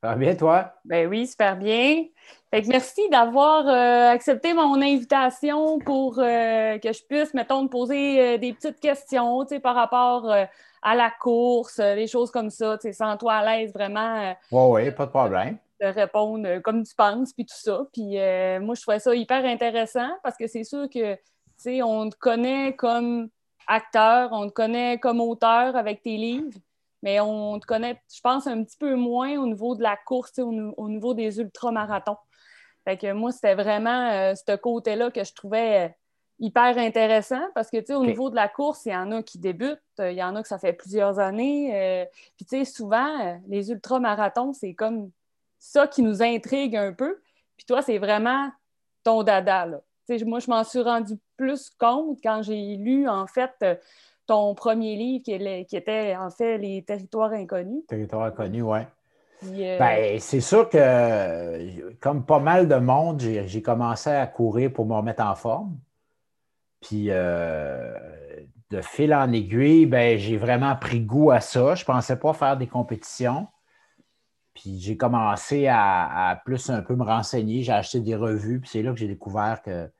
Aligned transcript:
Ça 0.00 0.10
va 0.10 0.14
bien, 0.14 0.36
toi? 0.36 0.74
Ben 0.84 1.08
oui, 1.08 1.26
super 1.26 1.56
bien. 1.56 2.04
Fait 2.52 2.62
que 2.62 2.68
merci 2.68 3.08
d'avoir 3.10 3.66
euh, 3.66 4.10
accepté 4.10 4.54
mon 4.54 4.80
invitation 4.80 5.80
pour 5.80 6.20
euh, 6.20 6.78
que 6.78 6.92
je 6.92 7.02
puisse, 7.02 7.34
mettons, 7.34 7.66
te 7.66 7.72
poser 7.72 8.20
euh, 8.20 8.38
des 8.38 8.52
petites 8.52 8.78
questions 8.78 9.44
par 9.60 9.74
rapport 9.74 10.32
à 10.82 10.94
la 10.94 11.10
course, 11.10 11.80
des 11.80 12.06
choses 12.06 12.30
comme 12.30 12.50
ça, 12.50 12.78
sans 12.92 13.16
toi 13.16 13.34
à 13.34 13.44
l'aise 13.44 13.72
vraiment. 13.72 14.36
oui, 14.52 14.84
oui, 14.84 14.90
pas 14.92 15.06
de 15.06 15.10
problème. 15.10 15.58
De 15.80 15.86
répondre 15.86 16.60
comme 16.60 16.84
tu 16.84 16.94
penses, 16.94 17.32
puis 17.32 17.44
tout 17.44 17.56
ça. 17.58 17.82
Puis 17.92 18.18
moi, 18.60 18.76
je 18.76 18.82
trouvais 18.82 19.00
ça 19.00 19.12
hyper 19.14 19.44
intéressant 19.44 20.10
parce 20.22 20.36
que 20.36 20.46
c'est 20.46 20.64
sûr 20.64 20.88
que, 20.88 21.14
tu 21.14 21.20
sais, 21.56 21.82
on 21.82 22.08
te 22.08 22.16
connaît 22.16 22.76
comme 22.76 23.30
acteur, 23.66 24.30
on 24.30 24.46
te 24.46 24.52
connaît 24.52 24.98
comme 24.98 25.20
auteur 25.20 25.74
avec 25.74 26.02
tes 26.02 26.16
livres 26.16 26.56
mais 27.02 27.20
on 27.20 27.58
te 27.58 27.66
connaît, 27.66 28.00
je 28.12 28.20
pense, 28.20 28.46
un 28.46 28.62
petit 28.64 28.76
peu 28.76 28.94
moins 28.94 29.36
au 29.38 29.46
niveau 29.46 29.74
de 29.74 29.82
la 29.82 29.96
course, 29.96 30.38
au, 30.38 30.88
niveau 30.88 31.14
des 31.14 31.38
ultramarathons. 31.38 32.16
Fait 32.84 32.96
que 32.96 33.12
moi, 33.12 33.32
c'était 33.32 33.54
vraiment 33.54 34.10
euh, 34.10 34.34
ce 34.34 34.56
côté-là 34.56 35.10
que 35.10 35.22
je 35.22 35.32
trouvais 35.34 35.86
euh, 35.86 35.92
hyper 36.40 36.78
intéressant 36.78 37.42
parce 37.54 37.70
que, 37.70 37.76
tu 37.78 37.86
sais, 37.86 37.94
au 37.94 38.04
niveau 38.04 38.30
de 38.30 38.34
la 38.34 38.48
course, 38.48 38.86
il 38.86 38.92
y 38.92 38.96
en 38.96 39.12
a 39.12 39.22
qui 39.22 39.38
débutent, 39.38 39.78
euh, 40.00 40.10
il 40.10 40.18
y 40.18 40.22
en 40.22 40.34
a 40.36 40.42
que 40.42 40.48
ça 40.48 40.58
fait 40.58 40.72
plusieurs 40.72 41.18
années. 41.18 42.08
Puis, 42.36 42.46
tu 42.46 42.58
sais, 42.58 42.64
souvent, 42.64 43.40
les 43.46 43.70
ultramarathons, 43.70 44.52
c'est 44.52 44.74
comme 44.74 45.10
ça 45.58 45.86
qui 45.86 46.02
nous 46.02 46.22
intrigue 46.22 46.76
un 46.76 46.92
peu. 46.92 47.20
Puis 47.56 47.66
toi, 47.66 47.82
c'est 47.82 47.98
vraiment 47.98 48.50
ton 49.04 49.22
dada, 49.22 49.66
là. 49.66 49.80
moi, 50.24 50.38
je 50.38 50.50
m'en 50.50 50.64
suis 50.64 50.80
rendu 50.80 51.14
plus 51.36 51.70
compte 51.70 52.18
quand 52.22 52.42
j'ai 52.42 52.76
lu, 52.76 53.08
en 53.08 53.26
fait, 53.26 53.64
ton 54.28 54.54
premier 54.54 54.94
livre 54.94 55.24
qui, 55.24 55.32
était 55.76 56.14
en 56.14 56.30
fait 56.30 56.58
Les 56.58 56.84
territoires 56.84 57.32
inconnus. 57.32 57.82
Territoires 57.88 58.26
inconnus, 58.26 58.62
oui. 58.62 58.78
Euh, 59.44 59.78
ben, 59.78 60.20
c'est 60.20 60.40
sûr 60.40 60.68
que, 60.68 61.92
comme 61.94 62.24
pas 62.24 62.38
mal 62.38 62.68
de 62.68 62.74
monde, 62.76 63.20
j'ai 63.20 63.62
commencé 63.62 64.10
à 64.10 64.26
courir 64.26 64.72
pour 64.72 64.86
me 64.86 64.94
remettre 64.94 65.22
en 65.22 65.34
forme. 65.34 65.78
Puis, 66.80 67.06
euh, 67.08 67.94
de 68.70 68.80
fil 68.82 69.14
en 69.14 69.32
aiguille, 69.32 69.86
ben, 69.86 70.18
j'ai 70.18 70.36
vraiment 70.36 70.76
pris 70.76 71.00
goût 71.00 71.30
à 71.30 71.40
ça. 71.40 71.74
Je 71.74 71.82
ne 71.82 71.86
pensais 71.86 72.18
pas 72.18 72.34
faire 72.34 72.56
des 72.56 72.66
compétitions. 72.66 73.48
Puis, 74.54 74.78
j'ai 74.80 74.96
commencé 74.96 75.68
à, 75.70 76.40
plus 76.44 76.68
un 76.68 76.82
peu 76.82 76.96
me 76.96 77.04
renseigner. 77.04 77.62
J'ai 77.62 77.72
acheté 77.72 78.00
des 78.00 78.16
revues. 78.16 78.60
Puis, 78.60 78.70
c'est 78.70 78.82
là 78.82 78.92
que 78.92 78.98
j'ai 78.98 79.08
découvert 79.08 79.62
qu'il 79.62 79.90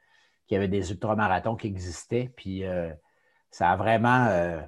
y 0.51 0.57
avait 0.57 0.69
des 0.69 0.91
ultramarathons 0.91 1.57
qui 1.57 1.69
existaient. 1.69 2.31
Puis, 2.37 2.65
euh, 2.65 2.93
ça 3.59 3.71
a 3.71 3.77
vraiment 3.77 4.27
euh, 4.29 4.61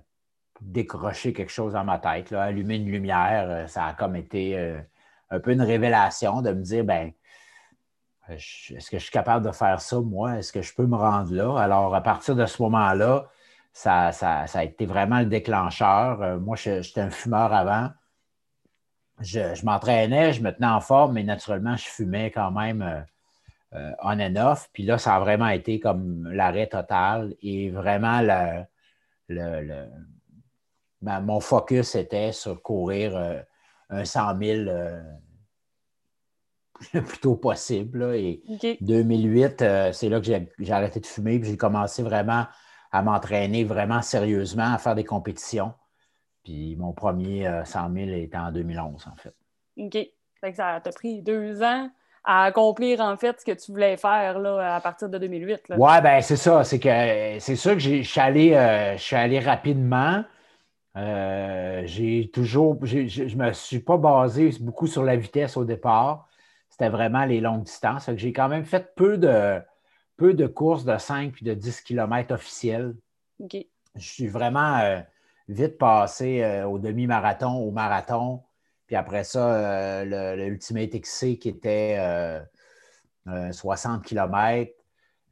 décroché 0.61 1.33
quelque 1.33 1.53
chose 1.53 1.75
dans 1.75 1.85
ma 1.85 2.01
tête, 2.01 2.33
là, 2.33 2.43
allumé 2.43 2.75
une 2.75 2.91
lumière. 2.91 3.47
Euh, 3.49 3.67
ça 3.69 3.87
a 3.87 3.93
comme 3.95 4.17
été 4.17 4.59
euh, 4.59 4.81
un 5.31 5.39
peu 5.39 5.53
une 5.53 5.63
révélation 5.63 6.43
de 6.43 6.51
me 6.51 6.61
dire, 6.61 6.85
ben, 6.85 7.13
est-ce 8.29 8.91
que 8.91 8.99
je 8.99 9.03
suis 9.05 9.13
capable 9.13 9.47
de 9.47 9.53
faire 9.53 9.81
ça, 9.81 10.01
moi? 10.01 10.39
Est-ce 10.39 10.53
que 10.53 10.61
je 10.61 10.75
peux 10.75 10.87
me 10.87 10.97
rendre 10.97 11.33
là? 11.33 11.57
Alors, 11.63 11.95
à 11.95 12.01
partir 12.01 12.35
de 12.35 12.45
ce 12.47 12.61
moment-là, 12.63 13.29
ça, 13.73 14.09
a 14.09 14.65
été 14.65 14.87
vraiment 14.87 15.21
le 15.21 15.27
déclencheur. 15.27 16.41
moi, 16.41 16.57
j'étais 16.57 17.01
un 17.01 17.11
fumeur 17.11 17.53
avant. 17.53 17.91
Je, 19.21 19.65
m'entraînais, 19.65 20.33
je 20.33 20.43
me 20.43 20.51
tenais 20.51 20.67
en 20.67 20.81
forme, 20.81 21.13
mais 21.13 21.23
naturellement, 21.23 21.77
je 21.77 21.87
fumais 21.87 22.33
quand 22.33 22.51
même 22.51 23.05
on 23.73 24.19
and 24.19 24.35
off. 24.35 24.69
Puis 24.73 24.83
là, 24.83 24.99
ça 24.99 25.15
a 25.15 25.21
vraiment 25.21 25.49
été 25.49 25.79
comme 25.79 26.29
l'arrêt 26.33 26.67
total 26.67 27.35
et 27.41 27.71
vraiment 27.71 28.21
le, 29.31 29.63
le, 29.63 29.87
ben, 31.03 31.21
mon 31.21 31.41
focus 31.41 31.95
était 31.95 32.33
sur 32.33 32.63
courir 32.63 33.17
euh, 33.17 33.41
un 33.89 34.05
100 34.05 34.39
000 34.39 34.69
euh, 34.69 35.03
le 36.95 37.03
plus 37.03 37.19
tôt 37.19 37.37
possible. 37.37 38.15
Et 38.15 38.43
2008, 38.81 39.63
euh, 39.63 39.93
c'est 39.93 40.09
là 40.09 40.21
que 40.21 40.27
j'ai 40.27 40.73
arrêté 40.73 41.01
de 41.01 41.07
fumer 41.07 41.37
et 41.37 41.43
j'ai 41.43 41.57
commencé 41.57 42.03
vraiment 42.03 42.47
à 42.93 43.03
m'entraîner 43.03 43.65
vraiment 43.65 44.03
sérieusement, 44.03 44.75
à 44.75 44.79
faire 44.79 44.95
des 44.95 45.05
compétitions. 45.05 45.73
Puis 46.43 46.77
mon 46.77 46.93
premier 46.93 47.63
100 47.65 47.93
000 47.93 48.09
était 48.11 48.37
en 48.37 48.51
2011, 48.51 49.07
en 49.07 49.17
fait. 49.17 49.35
OK. 49.77 50.55
ça 50.55 50.81
t'a 50.81 50.91
pris 50.91 51.23
deux 51.23 51.63
ans 51.63 51.91
à 52.25 52.45
accomplir 52.45 53.01
en 53.01 53.17
fait 53.17 53.41
ce 53.41 53.45
que 53.45 53.53
tu 53.53 53.73
voulais 53.73 53.97
faire 53.97 54.39
là, 54.39 54.77
à 54.77 54.81
partir 54.81 55.09
de 55.09 55.19
2008. 55.19 55.63
Oui, 55.71 55.93
ben 56.03 56.21
c'est 56.21 56.37
ça. 56.37 56.65
C'est 56.65 56.79
que 56.79 57.39
c'est 57.39 57.57
sûr 57.57 57.73
que 57.73 57.79
je 57.79 58.03
suis 58.03 58.21
allé, 58.21 58.53
euh, 58.55 58.97
allé 59.13 59.41
rapidement. 59.41 60.25
Euh, 60.97 61.83
j'ai 61.87 62.31
toujours, 62.33 62.79
je 62.85 63.23
ne 63.23 63.35
me 63.43 63.53
suis 63.53 63.79
pas 63.79 63.97
basé 63.97 64.51
beaucoup 64.61 64.87
sur 64.87 65.03
la 65.03 65.17
vitesse 65.17 65.57
au 65.57 65.65
départ. 65.65 66.29
C'était 66.69 66.89
vraiment 66.89 67.25
les 67.25 67.41
longues 67.41 67.65
distances. 67.65 68.11
J'ai 68.17 68.33
quand 68.33 68.49
même 68.49 68.65
fait 68.65 68.95
peu 68.95 69.17
de, 69.17 69.61
peu 70.17 70.35
de 70.35 70.47
courses 70.47 70.85
de 70.85 70.97
5 70.97 71.33
puis 71.33 71.45
de 71.45 71.55
10 71.55 71.81
km 71.83 72.35
officielles. 72.35 72.95
Je 73.51 73.59
suis 73.97 74.29
vraiment 74.29 74.79
euh, 74.79 75.01
vite 75.49 75.79
passé 75.79 76.63
au 76.67 76.79
demi-marathon, 76.79 77.55
au 77.55 77.71
marathon. 77.71 78.43
Puis 78.91 78.97
après 78.97 79.23
ça, 79.23 79.55
euh, 79.55 80.35
le, 80.35 80.49
Ultimate 80.49 80.91
XC 80.91 81.39
qui 81.39 81.49
était 81.49 81.97
60 83.53 84.01
euh, 84.01 84.03
km. 84.03 84.73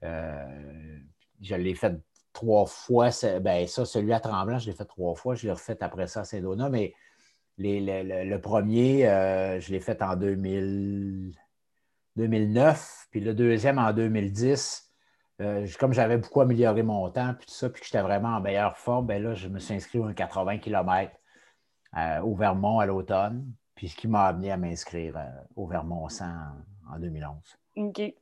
Euh, 0.04 0.98
je 1.40 1.56
l'ai 1.56 1.74
fait 1.74 1.98
trois 2.32 2.66
fois. 2.66 3.10
Ben, 3.40 3.66
ça, 3.66 3.84
celui 3.84 4.12
à 4.12 4.20
Tremblant, 4.20 4.60
je 4.60 4.70
l'ai 4.70 4.76
fait 4.76 4.84
trois 4.84 5.16
fois. 5.16 5.34
Je 5.34 5.44
l'ai 5.44 5.52
refait 5.52 5.82
après 5.82 6.06
ça 6.06 6.20
à 6.20 6.24
Saint-Donat. 6.24 6.68
Mais 6.68 6.94
le, 7.58 8.36
premier, 8.36 9.00
je 9.60 9.72
l'ai 9.72 9.80
fait 9.80 10.00
en 10.02 10.14
2009. 10.14 13.08
Puis 13.10 13.18
le 13.18 13.34
deuxième 13.34 13.80
en 13.80 13.92
2010. 13.92 14.92
comme 15.80 15.92
j'avais 15.92 16.18
beaucoup 16.18 16.42
amélioré 16.42 16.84
mon 16.84 17.10
temps, 17.10 17.34
puis 17.34 17.48
tout 17.48 17.54
ça, 17.54 17.70
puis 17.70 17.80
que 17.80 17.88
j'étais 17.88 18.02
vraiment 18.02 18.36
en 18.36 18.40
meilleure 18.40 18.78
forme, 18.78 19.06
ben 19.06 19.20
là, 19.20 19.34
je 19.34 19.48
me 19.48 19.58
suis 19.58 19.74
inscrit 19.74 20.00
à 20.00 20.04
un 20.04 20.12
80 20.12 20.58
km 20.58 21.10
euh, 21.96 22.20
au 22.20 22.34
Vermont 22.34 22.80
à 22.80 22.86
l'automne, 22.86 23.46
puis 23.74 23.88
ce 23.88 23.96
qui 23.96 24.08
m'a 24.08 24.26
amené 24.26 24.52
à 24.52 24.58
m'inscrire 24.58 25.16
euh, 25.16 25.24
au 25.56 25.66
Vermont 25.66 26.08
100 26.08 26.24
en, 26.92 26.98
2011. 26.98 27.34
OK. 27.76 28.14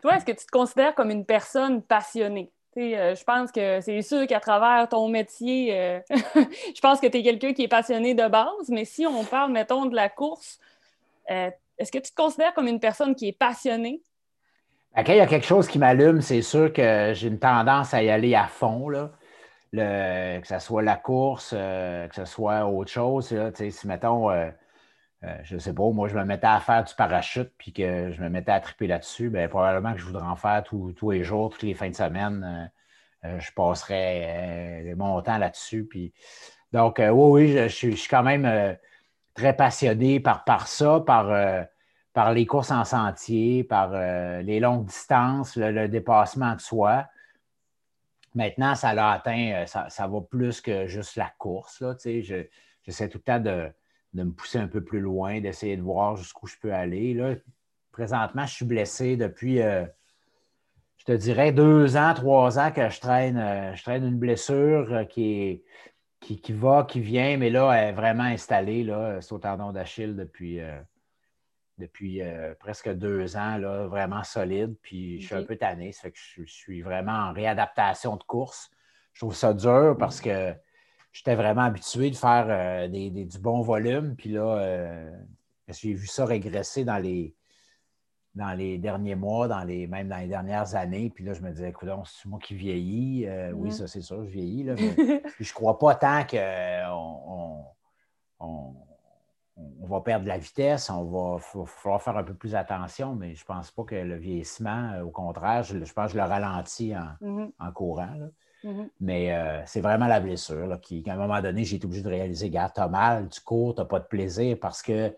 Toi, 0.00 0.16
est-ce 0.16 0.24
que 0.24 0.32
tu 0.32 0.46
te 0.46 0.50
considères 0.50 0.94
comme 0.94 1.10
une 1.10 1.24
personne 1.24 1.82
passionnée? 1.82 2.52
Euh, 2.76 3.14
je 3.14 3.24
pense 3.24 3.50
que 3.50 3.80
c'est 3.80 4.02
sûr 4.02 4.26
qu'à 4.26 4.38
travers 4.38 4.88
ton 4.88 5.08
métier, 5.08 6.02
je 6.10 6.80
pense 6.80 7.00
que 7.00 7.06
tu 7.06 7.18
es 7.18 7.22
quelqu'un 7.22 7.52
qui 7.52 7.62
est 7.62 7.68
passionné 7.68 8.14
de 8.14 8.28
base, 8.28 8.68
mais 8.68 8.84
si 8.84 9.06
on 9.06 9.24
parle, 9.24 9.52
mettons, 9.52 9.86
de 9.86 9.94
la 9.94 10.08
course, 10.08 10.60
est-ce 11.28 11.90
que 11.90 11.98
tu 11.98 12.10
te 12.10 12.14
considères 12.14 12.54
comme 12.54 12.68
une 12.68 12.80
personne 12.80 13.14
qui 13.14 13.28
est 13.28 13.38
passionnée? 13.38 14.02
Ben, 14.94 15.02
quand 15.02 15.12
il 15.12 15.18
y 15.18 15.20
a 15.20 15.26
quelque 15.26 15.46
chose 15.46 15.66
qui 15.66 15.78
m'allume, 15.78 16.20
c'est 16.20 16.42
sûr 16.42 16.72
que 16.72 17.12
j'ai 17.14 17.26
une 17.28 17.38
tendance 17.40 17.92
à 17.94 18.02
y 18.02 18.10
aller 18.10 18.34
à 18.34 18.46
fond. 18.46 18.88
Là 18.88 19.10
que 19.76 20.46
ce 20.46 20.58
soit 20.58 20.82
la 20.82 20.96
course, 20.96 21.54
euh, 21.56 22.08
que 22.08 22.14
ce 22.14 22.24
soit 22.24 22.66
autre 22.66 22.90
chose. 22.90 23.34
si, 23.54 23.86
mettons, 23.86 24.30
euh, 24.30 24.50
euh, 25.24 25.38
je 25.42 25.54
ne 25.54 25.58
sais 25.60 25.72
pas, 25.72 25.88
moi, 25.90 26.08
je 26.08 26.14
me 26.16 26.24
mettais 26.24 26.46
à 26.46 26.60
faire 26.60 26.84
du 26.84 26.94
parachute 26.94 27.52
puis 27.58 27.72
que 27.72 28.12
je 28.12 28.20
me 28.22 28.28
mettais 28.28 28.52
à 28.52 28.60
triper 28.60 28.86
là-dessus, 28.86 29.30
bien, 29.30 29.48
probablement 29.48 29.92
que 29.92 29.98
je 29.98 30.04
voudrais 30.04 30.26
en 30.26 30.36
faire 30.36 30.62
tous 30.64 31.10
les 31.10 31.24
jours, 31.24 31.50
toutes 31.50 31.62
les 31.62 31.74
fins 31.74 31.88
de 31.88 31.94
semaine. 31.94 32.70
je 33.22 33.50
passerais 33.52 34.94
mon 34.96 35.22
temps 35.22 35.38
là-dessus. 35.38 35.88
Donc, 36.72 36.96
oui, 36.98 37.08
oui, 37.10 37.68
je, 37.68 37.68
suis 37.68 38.08
quand 38.08 38.22
même 38.22 38.76
très 39.34 39.54
passionné 39.56 40.20
par, 40.20 40.44
par 40.44 40.68
ça, 40.68 41.00
par, 41.00 41.66
par 42.12 42.32
les 42.32 42.44
courses 42.44 42.70
en 42.70 42.84
sentier, 42.84 43.64
par 43.64 43.92
les 44.42 44.60
longues 44.60 44.86
distances, 44.86 45.56
le 45.56 45.88
dépassement 45.88 46.54
de 46.54 46.60
soi. 46.60 47.06
Maintenant, 48.34 48.74
ça 48.74 48.94
l'a 48.94 49.12
atteint, 49.12 49.62
euh, 49.62 49.66
ça, 49.66 50.06
va 50.06 50.20
plus 50.20 50.60
que 50.60 50.86
juste 50.86 51.16
la 51.16 51.32
course. 51.38 51.80
Là, 51.80 51.96
j'essaie 52.02 53.08
tout 53.08 53.18
le 53.18 53.22
temps 53.22 53.40
de, 53.40 53.70
me 54.14 54.30
pousser 54.30 54.58
un 54.58 54.66
peu 54.66 54.82
plus 54.82 55.00
loin, 55.00 55.40
d'essayer 55.40 55.76
de 55.76 55.82
voir 55.82 56.16
jusqu'où 56.16 56.46
je 56.46 56.56
peux 56.60 56.72
aller. 56.72 57.14
Là, 57.14 57.34
présentement, 57.92 58.44
je 58.46 58.54
suis 58.54 58.64
blessé 58.64 59.16
depuis, 59.16 59.62
euh, 59.62 59.84
je 60.96 61.04
te 61.04 61.12
dirais, 61.12 61.52
deux 61.52 61.96
ans, 61.96 62.12
trois 62.14 62.58
ans 62.58 62.72
que 62.72 62.88
je 62.88 63.00
traîne, 63.00 63.36
euh, 63.36 63.74
je 63.74 63.82
traîne 63.82 64.04
une 64.04 64.18
blessure 64.18 65.06
qui, 65.08 65.62
qui, 66.20 66.52
va, 66.52 66.86
qui 66.88 67.00
vient, 67.00 67.36
mais 67.36 67.50
là, 67.50 67.72
elle 67.72 67.90
est 67.90 67.92
vraiment 67.92 68.24
installée. 68.24 68.82
Là, 68.82 69.20
c'est 69.20 69.32
au 69.32 69.38
tendon 69.38 69.70
d'Achille 69.70 70.16
depuis 70.16 70.60
depuis 71.78 72.22
euh, 72.22 72.54
presque 72.58 72.88
deux 72.88 73.36
ans, 73.36 73.56
là, 73.56 73.86
vraiment 73.86 74.22
solide. 74.22 74.74
Puis 74.82 75.20
je 75.20 75.26
suis 75.26 75.34
un 75.34 75.42
peu 75.42 75.56
tanné. 75.56 75.92
Ça 75.92 76.02
fait 76.02 76.12
que 76.12 76.18
je, 76.18 76.44
suis 76.44 76.82
vraiment 76.82 77.12
en 77.12 77.32
réadaptation 77.32 78.16
de 78.16 78.22
course. 78.22 78.70
Je 79.12 79.20
trouve 79.20 79.34
ça 79.34 79.54
dur 79.54 79.96
parce 79.98 80.20
que 80.20 80.54
j'étais 81.12 81.34
vraiment 81.34 81.62
habitué 81.62 82.10
de 82.10 82.16
faire 82.16 82.46
euh, 82.48 82.88
du 82.88 83.38
bon 83.38 83.60
volume. 83.62 84.14
Puis 84.16 84.30
là, 84.30 84.58
euh, 84.58 85.10
j'ai 85.68 85.94
vu 85.94 86.06
ça 86.06 86.24
régresser 86.24 86.84
dans 86.84 86.98
les, 86.98 87.34
dans 88.34 88.52
les 88.52 88.78
derniers 88.78 89.14
mois, 89.14 89.48
dans 89.48 89.64
les, 89.64 89.86
même 89.86 90.08
dans 90.08 90.18
les 90.18 90.28
dernières 90.28 90.74
années. 90.74 91.10
Puis 91.10 91.24
là, 91.24 91.32
je 91.32 91.42
me 91.42 91.50
disais, 91.50 91.70
écoute, 91.70 91.88
c'est 92.06 92.28
moi 92.28 92.38
qui 92.40 92.54
vieillis. 92.54 93.28
Oui, 93.54 93.72
ça, 93.72 93.86
c'est 93.86 94.02
sûr, 94.02 94.24
je 94.24 94.30
vieillis. 94.30 94.64
Là, 94.64 94.74
mais 94.78 95.22
je 95.40 95.50
ne 95.50 95.54
crois 95.54 95.78
pas 95.78 95.94
tant 95.94 96.24
qu'on 96.24 97.64
on 98.40 98.74
va 99.56 100.00
perdre 100.00 100.24
de 100.24 100.28
la 100.28 100.38
vitesse, 100.38 100.90
on 100.90 101.04
va, 101.04 101.38
falloir 101.38 102.02
faire 102.02 102.16
un 102.16 102.24
peu 102.24 102.34
plus 102.34 102.54
attention, 102.54 103.14
mais 103.14 103.34
je 103.34 103.42
ne 103.42 103.46
pense 103.46 103.70
pas 103.70 103.84
que 103.84 103.94
le 103.94 104.16
vieillissement, 104.16 105.00
au 105.04 105.10
contraire, 105.10 105.62
je, 105.62 105.78
pense 105.92 106.12
que 106.12 106.12
je 106.12 106.22
le 106.22 106.28
ralentis 106.28 106.94
en, 106.96 107.24
mm-hmm. 107.24 107.72
courant. 107.72 108.08
Mm-hmm. 108.64 108.88
Mais 109.00 109.32
euh, 109.32 109.62
c'est 109.66 109.80
vraiment 109.80 110.06
la 110.06 110.20
blessure 110.20 110.80
qui, 110.80 111.04
à 111.08 111.12
un 111.12 111.16
moment 111.16 111.40
donné, 111.40 111.64
j'ai 111.64 111.76
été 111.76 111.86
obligé 111.86 112.02
de 112.02 112.08
réaliser, 112.08 112.50
gars, 112.50 112.70
t'as 112.74 112.88
mal, 112.88 113.28
tu 113.28 113.40
cours, 113.42 113.74
t'as 113.74 113.84
pas 113.84 114.00
de 114.00 114.06
plaisir 114.06 114.58
parce 114.60 114.82
que 114.82 115.14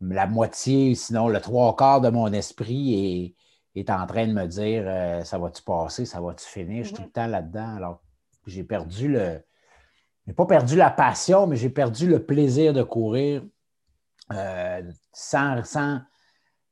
la 0.00 0.26
moitié, 0.26 0.94
sinon 0.94 1.28
le 1.28 1.40
trois 1.40 1.74
quarts 1.76 2.00
de 2.00 2.10
mon 2.10 2.32
esprit 2.32 3.34
est, 3.74 3.80
est 3.80 3.88
en 3.88 4.04
train 4.06 4.26
de 4.26 4.32
me 4.32 4.46
dire 4.46 4.82
euh, 4.86 5.24
ça 5.24 5.38
va-tu 5.38 5.62
passer, 5.62 6.04
ça 6.04 6.20
va-tu 6.20 6.44
finir, 6.44 6.82
je 6.82 6.88
suis 6.88 6.96
tout 6.96 7.02
le 7.02 7.08
mm-hmm. 7.08 7.12
temps 7.12 7.26
là-dedans. 7.26 7.76
Alors, 7.76 8.02
j'ai 8.46 8.64
perdu 8.64 9.08
le. 9.08 9.40
J'ai 10.26 10.34
pas 10.34 10.46
perdu 10.46 10.76
la 10.76 10.90
passion, 10.90 11.46
mais 11.48 11.56
j'ai 11.56 11.70
perdu 11.70 12.06
le 12.06 12.24
plaisir 12.24 12.72
de 12.72 12.82
courir 12.82 13.42
euh, 14.36 14.82
sans, 15.12 15.62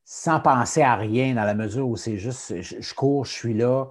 sans, 0.05 0.41
penser 0.41 0.83
à 0.83 0.97
rien, 0.97 1.35
dans 1.35 1.45
la 1.45 1.55
mesure 1.55 1.89
où 1.89 1.97
c'est 1.97 2.17
juste 2.17 2.61
je 2.63 2.95
cours, 2.95 3.25
je 3.25 3.33
suis 3.33 3.55
là. 3.55 3.87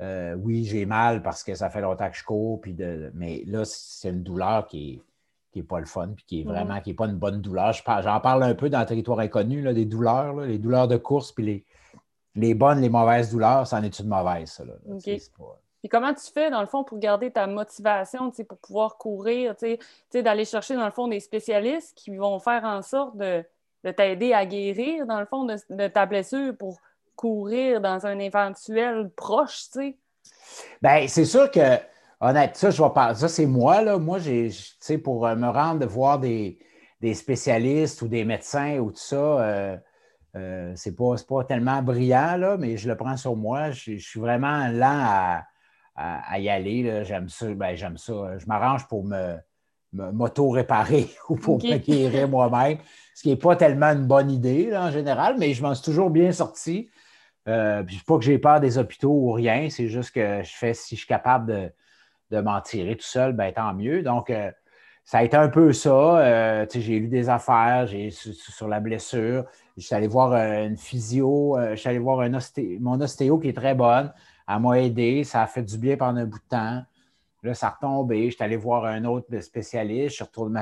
Euh, 0.00 0.34
oui, 0.34 0.64
j'ai 0.64 0.84
mal 0.84 1.22
parce 1.22 1.44
que 1.44 1.54
ça 1.54 1.70
fait 1.70 1.80
longtemps 1.80 2.10
que 2.10 2.16
je 2.16 2.24
cours, 2.24 2.60
puis 2.60 2.74
de, 2.74 3.12
mais 3.14 3.44
là, 3.46 3.64
c'est 3.64 4.10
une 4.10 4.22
douleur 4.22 4.66
qui 4.66 5.00
n'est 5.54 5.62
pas 5.62 5.78
le 5.78 5.86
fun, 5.86 6.08
puis 6.16 6.24
qui 6.24 6.40
est 6.40 6.44
vraiment 6.44 6.80
qui 6.80 6.90
est 6.90 6.94
pas 6.94 7.06
une 7.06 7.18
bonne 7.18 7.40
douleur. 7.40 7.72
J'en 7.72 8.20
parle 8.20 8.42
un 8.42 8.54
peu 8.54 8.68
dans 8.68 8.80
le 8.80 8.86
territoire 8.86 9.20
inconnu, 9.20 9.62
là, 9.62 9.72
des 9.72 9.84
douleurs, 9.84 10.40
les 10.40 10.58
douleurs 10.58 10.88
de 10.88 10.96
course, 10.96 11.32
puis 11.32 11.44
les, 11.44 11.64
les 12.34 12.54
bonnes, 12.54 12.80
les 12.80 12.88
mauvaises 12.88 13.30
douleurs, 13.30 13.66
c'en 13.66 13.82
est 13.82 13.98
une 13.98 14.08
mauvaise, 14.08 14.50
ça. 14.50 14.64
Puis 15.82 15.88
comment 15.88 16.14
tu 16.14 16.30
fais, 16.32 16.48
dans 16.48 16.60
le 16.60 16.66
fond, 16.66 16.84
pour 16.84 16.98
garder 16.98 17.32
ta 17.32 17.46
motivation, 17.48 18.30
pour 18.30 18.58
pouvoir 18.58 18.98
courir, 18.98 19.56
d'aller 20.14 20.44
chercher, 20.44 20.76
dans 20.76 20.86
le 20.86 20.92
fond, 20.92 21.08
des 21.08 21.20
spécialistes 21.20 21.96
qui 21.96 22.16
vont 22.16 22.38
faire 22.38 22.64
en 22.64 22.82
sorte 22.82 23.16
de, 23.16 23.44
t'aider 23.90 24.32
à 24.32 24.46
guérir, 24.46 25.06
dans 25.06 25.18
le 25.18 25.26
fond, 25.26 25.44
de 25.44 25.88
ta 25.88 26.06
blessure 26.06 26.56
pour 26.56 26.78
courir 27.16 27.80
dans 27.80 28.06
un 28.06 28.18
éventuel 28.18 29.10
proche, 29.10 29.70
tu 29.72 29.78
sais? 29.80 29.96
Bien, 30.80 31.06
c'est 31.08 31.24
sûr 31.24 31.50
que, 31.50 31.78
honnêtement, 32.20 32.54
ça, 32.54 32.70
je 32.70 32.82
vais 32.82 32.90
parler, 32.90 33.14
ça, 33.14 33.28
c'est 33.28 33.46
moi, 33.46 33.82
là. 33.82 33.98
Moi, 33.98 34.18
j'ai, 34.18 34.50
tu 34.50 34.76
sais, 34.80 34.98
pour 34.98 35.26
euh, 35.26 35.34
me 35.34 35.48
rendre 35.48 35.80
de 35.80 35.86
voir 35.86 36.18
des, 36.18 36.58
spécialistes 37.14 38.02
ou 38.02 38.08
des 38.08 38.24
médecins 38.24 38.78
ou 38.78 38.90
tout 38.90 38.98
ça, 38.98 39.16
euh, 39.16 39.76
euh, 40.36 40.72
c'est 40.76 40.96
pas, 40.96 41.44
tellement 41.44 41.82
brillant, 41.82 42.36
là, 42.36 42.56
mais 42.56 42.76
je 42.76 42.88
le 42.88 42.96
prends 42.96 43.16
sur 43.16 43.36
moi. 43.36 43.70
Je, 43.70 43.96
suis 43.96 44.20
vraiment 44.20 44.68
lent 44.68 45.00
à, 45.04 45.42
y 45.96 46.48
aller. 46.48 47.04
J'aime 47.04 47.28
ça. 47.28 47.52
Ben, 47.54 47.74
j'aime 47.76 47.98
ça. 47.98 48.38
Je 48.38 48.46
m'arrange 48.46 48.86
pour 48.88 49.04
me, 49.04 49.36
m'auto-réparer 49.92 51.08
ou 51.28 51.36
pour 51.36 51.62
me 51.62 51.76
guérir 51.76 52.28
moi-même, 52.28 52.78
ce 53.14 53.22
qui 53.22 53.28
n'est 53.28 53.36
pas 53.36 53.56
tellement 53.56 53.86
une 53.86 54.06
bonne 54.06 54.30
idée 54.30 54.76
en 54.76 54.90
général, 54.90 55.36
mais 55.38 55.52
je 55.52 55.62
m'en 55.62 55.74
suis 55.74 55.84
toujours 55.84 56.10
bien 56.10 56.32
sorti. 56.32 56.90
Euh, 57.48 57.82
puis 57.82 58.00
pas 58.06 58.18
que 58.18 58.24
j'ai 58.24 58.38
peur 58.38 58.60
des 58.60 58.78
hôpitaux 58.78 59.10
ou 59.10 59.32
rien, 59.32 59.68
c'est 59.68 59.88
juste 59.88 60.12
que 60.12 60.42
je 60.44 60.52
fais 60.54 60.74
si 60.74 60.94
je 60.94 61.00
suis 61.00 61.08
capable 61.08 61.72
de, 62.30 62.40
m'en 62.40 62.60
tirer 62.62 62.96
tout 62.96 63.04
seul, 63.04 63.34
ben 63.34 63.52
tant 63.52 63.74
mieux. 63.74 64.02
Donc, 64.02 64.30
euh, 64.30 64.50
ça 65.04 65.18
a 65.18 65.22
été 65.22 65.36
un 65.36 65.48
peu 65.48 65.74
ça. 65.74 65.90
Euh, 65.90 66.66
j'ai 66.72 66.98
lu 66.98 67.08
des 67.08 67.28
affaires 67.28 67.86
j'ai, 67.86 68.10
sur, 68.10 68.68
la 68.68 68.80
blessure. 68.80 69.44
Je 69.76 69.82
suis 69.82 69.94
allé 69.94 70.06
voir 70.06 70.32
une 70.34 70.78
physio, 70.78 71.58
je 71.70 71.74
suis 71.74 71.90
allé 71.90 71.98
voir 71.98 72.20
un 72.20 72.30
mon 72.80 72.98
ostéo 73.02 73.38
qui 73.38 73.48
est 73.48 73.56
très 73.56 73.74
bonne. 73.74 74.12
Elle 74.48 74.60
m'a 74.60 74.80
aidé, 74.80 75.24
ça 75.24 75.42
a 75.42 75.46
fait 75.46 75.62
du 75.62 75.78
bien 75.78 75.96
pendant 75.96 76.20
un 76.20 76.26
bout 76.26 76.38
de 76.38 76.48
temps. 76.48 76.82
Là, 77.42 77.54
ça 77.54 77.68
a 77.68 77.70
retombé. 77.70 78.30
Je 78.30 78.36
suis 78.36 78.44
allé 78.44 78.56
voir 78.56 78.84
un 78.84 79.04
autre 79.04 79.40
spécialiste. 79.40 80.16
Je 80.18 80.24
retourne 80.24 80.58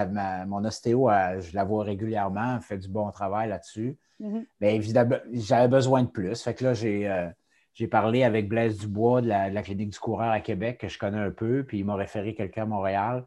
mon 0.47 0.65
ostéo, 0.65 1.11
je 1.39 1.55
la 1.55 1.65
vois 1.65 1.85
régulièrement, 1.85 2.57
elle 2.57 2.63
fait 2.63 2.79
du 2.79 2.89
bon 2.89 3.11
travail 3.11 3.49
là-dessus. 3.49 3.99
Mhm. 4.21 4.47
Mais 4.61 4.77
évidemment, 4.77 5.17
j'avais 5.33 5.69
besoin 5.69 6.03
de 6.03 6.09
plus. 6.09 6.43
Fait 6.43 6.55
que 6.55 6.65
là, 6.65 6.73
euh, 6.85 7.31
j'ai 7.75 7.87
parlé 7.87 8.23
avec 8.23 8.49
Blaise 8.49 8.79
Dubois 8.79 9.23
de 9.23 9.29
la, 9.29 9.63
clinique 9.63 9.91
du 9.91 9.99
coureur 9.99 10.31
à 10.31 10.41
Québec, 10.41 10.79
que 10.79 10.89
je 10.89 10.99
connais 10.99 11.19
un 11.19 11.31
peu, 11.31 11.65
puis 11.65 11.79
il 11.79 11.85
m'a 11.85 11.97
référé 11.97 12.35
quelqu'un 12.35 12.63
à 12.63 12.67
Montréal. 12.67 13.25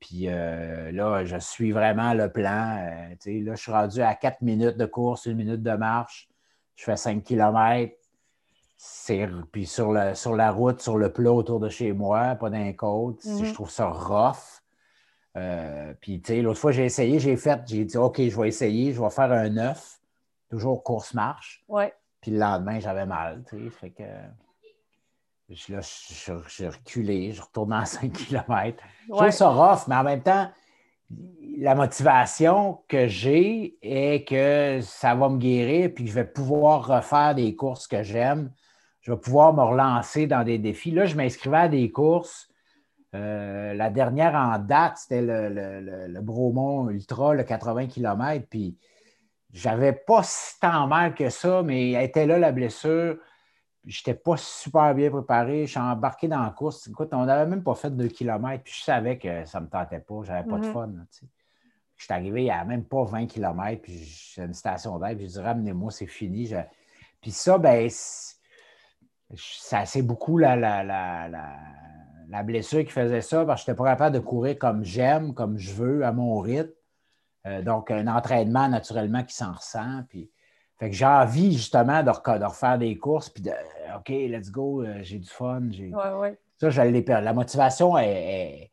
Puis 0.00 0.24
euh, 0.26 0.90
là, 0.90 1.24
je 1.24 1.36
suis 1.36 1.70
vraiment 1.70 2.14
le 2.14 2.30
plan. 2.32 2.78
Euh, 2.78 3.42
là, 3.44 3.54
je 3.54 3.60
suis 3.60 3.70
rendu 3.70 4.02
à 4.02 4.14
4 4.14 4.42
minutes 4.42 4.76
de 4.76 4.86
course, 4.86 5.26
une 5.26 5.36
minute 5.36 5.62
de 5.62 5.72
marche. 5.72 6.28
Je 6.74 6.84
fais 6.84 6.96
5 6.96 7.22
km. 7.22 7.94
Puis 9.52 9.66
sur, 9.66 9.94
sur 10.14 10.36
la 10.36 10.50
route, 10.50 10.80
sur 10.80 10.96
le 10.96 11.12
plat 11.12 11.32
autour 11.32 11.60
de 11.60 11.68
chez 11.68 11.92
moi, 11.92 12.34
pas 12.34 12.50
d'un 12.50 12.72
côte. 12.72 13.24
Mhm. 13.24 13.44
Je 13.44 13.54
trouve 13.54 13.70
ça 13.70 13.88
rough. 13.88 14.62
puis, 16.00 16.20
tu 16.20 16.32
sais, 16.32 16.42
l'autre 16.42 16.58
fois, 16.58 16.72
j'ai 16.72 16.84
essayé, 16.84 17.18
j'ai 17.18 17.36
fait, 17.36 17.60
j'ai 17.66 17.84
dit, 17.84 17.96
OK, 17.96 18.20
je 18.20 18.40
vais 18.40 18.48
essayer, 18.48 18.92
je 18.92 19.02
vais 19.02 19.10
faire 19.10 19.32
un 19.32 19.48
9 19.48 20.00
toujours 20.50 20.82
course-marche. 20.82 21.64
Ouais. 21.68 21.94
Puis 22.20 22.30
le 22.30 22.38
lendemain, 22.38 22.78
j'avais 22.78 23.06
mal, 23.06 23.42
tu 23.48 23.64
sais. 23.64 23.70
Fait 23.70 23.90
que 23.90 24.04
je, 25.48 25.72
là, 25.72 25.80
je, 25.80 26.64
reculé, 26.64 27.32
je 27.32 27.42
retourne 27.42 27.72
à 27.72 27.84
5 27.84 28.12
km. 28.12 28.82
Je 29.08 29.12
trouve 29.12 29.30
ça 29.30 29.48
rough, 29.48 29.88
mais 29.88 29.96
en 29.96 30.04
même 30.04 30.22
temps, 30.22 30.50
la 31.58 31.74
motivation 31.74 32.80
que 32.88 33.06
j'ai 33.06 33.76
est 33.82 34.26
que 34.26 34.80
ça 34.82 35.14
va 35.14 35.28
me 35.28 35.38
guérir, 35.38 35.90
puis 35.94 36.04
que 36.04 36.10
je 36.10 36.14
vais 36.14 36.24
pouvoir 36.24 36.86
refaire 36.86 37.34
des 37.34 37.54
courses 37.54 37.86
que 37.86 38.02
j'aime. 38.02 38.50
Je 39.02 39.10
vais 39.10 39.18
pouvoir 39.18 39.52
me 39.52 39.62
relancer 39.62 40.26
dans 40.26 40.44
des 40.44 40.58
défis. 40.58 40.92
Là, 40.92 41.06
je 41.06 41.16
m'inscrivais 41.16 41.56
à 41.56 41.68
des 41.68 41.90
courses. 41.90 42.48
Euh, 43.14 43.74
la 43.74 43.90
dernière 43.90 44.34
en 44.34 44.58
date, 44.58 44.96
c'était 44.96 45.20
le, 45.20 45.48
le, 45.48 46.06
le, 46.08 46.20
Bromont 46.20 46.88
Ultra, 46.88 47.34
le 47.34 47.42
80 47.42 47.88
km. 47.88 48.46
Puis 48.48 48.78
j'avais 49.52 49.92
pas 49.92 50.22
si 50.22 50.58
tant 50.60 50.86
mal 50.86 51.14
que 51.14 51.28
ça, 51.28 51.62
mais 51.62 51.90
elle 51.90 52.04
était 52.04 52.26
là, 52.26 52.38
la 52.38 52.52
blessure. 52.52 53.18
Je 53.84 54.00
n'étais 54.00 54.18
pas 54.18 54.36
super 54.36 54.94
bien 54.94 55.10
préparé. 55.10 55.66
Je 55.66 55.72
suis 55.72 55.80
embarqué 55.80 56.28
dans 56.28 56.40
la 56.40 56.50
course. 56.50 56.86
Écoute, 56.86 57.08
on 57.12 57.26
n'avait 57.26 57.50
même 57.50 57.64
pas 57.64 57.74
fait 57.74 57.90
deux 57.90 58.06
kilomètres, 58.06 58.62
puis 58.62 58.72
je 58.72 58.84
savais 58.84 59.18
que 59.18 59.44
ça 59.44 59.58
ne 59.58 59.64
me 59.64 59.70
tentait 59.70 59.98
pas. 59.98 60.22
J'avais 60.22 60.48
pas 60.48 60.58
de 60.58 60.66
mhm. 60.66 60.72
fun. 60.72 60.92
je 61.96 62.04
suis 62.04 62.12
arrivé 62.14 62.50
à 62.50 62.64
même 62.64 62.84
pas 62.84 63.02
20 63.02 63.26
km, 63.26 63.82
puis 63.82 63.98
j'ai 63.98 64.42
une 64.42 64.54
station 64.54 64.98
d'aide, 65.00 65.18
puis 65.18 65.26
je 65.26 65.32
dis 65.32 65.40
ramenez-moi, 65.40 65.90
c'est 65.90 66.06
fini. 66.06 66.54
Puis 67.20 67.32
ça, 67.32 67.58
ben, 67.58 67.90
c'est 69.36 70.02
beaucoup 70.02 70.38
la, 70.38 70.56
la, 70.56 70.82
la, 70.84 71.28
la, 72.28 72.42
blessure 72.42 72.84
qui 72.84 72.90
faisait 72.90 73.20
ça, 73.20 73.44
parce 73.44 73.62
que 73.62 73.66
je 73.66 73.70
n'étais 73.70 73.78
pas 73.78 73.90
capable 73.90 74.14
de 74.14 74.20
courir 74.20 74.58
comme 74.58 74.84
j'aime, 74.84 75.34
comme 75.34 75.58
je 75.58 75.72
veux, 75.72 76.04
à 76.04 76.12
mon 76.12 76.38
rythme. 76.40 76.72
Euh, 77.46 77.62
donc, 77.62 77.90
un 77.90 78.06
entraînement 78.06 78.68
naturellement 78.68 79.24
qui 79.24 79.34
s'en 79.34 79.52
ressent. 79.52 80.02
Puis, 80.08 80.30
fait 80.78 80.90
que 80.90 80.96
j'ai 80.96 81.06
envie 81.06 81.52
justement 81.52 82.02
de, 82.02 82.10
refaire 82.10 82.78
des 82.78 82.96
courses, 82.98 83.28
puis 83.28 83.42
de 83.42 83.50
OK, 83.96 84.08
let's 84.08 84.50
go, 84.50 84.82
euh, 84.82 84.98
j'ai 85.02 85.18
du 85.18 85.28
fun. 85.28 85.62
Ça, 86.58 86.70
j'allais 86.70 87.02
perdre. 87.02 87.24
La 87.24 87.32
motivation 87.32 87.98
est, 87.98 88.70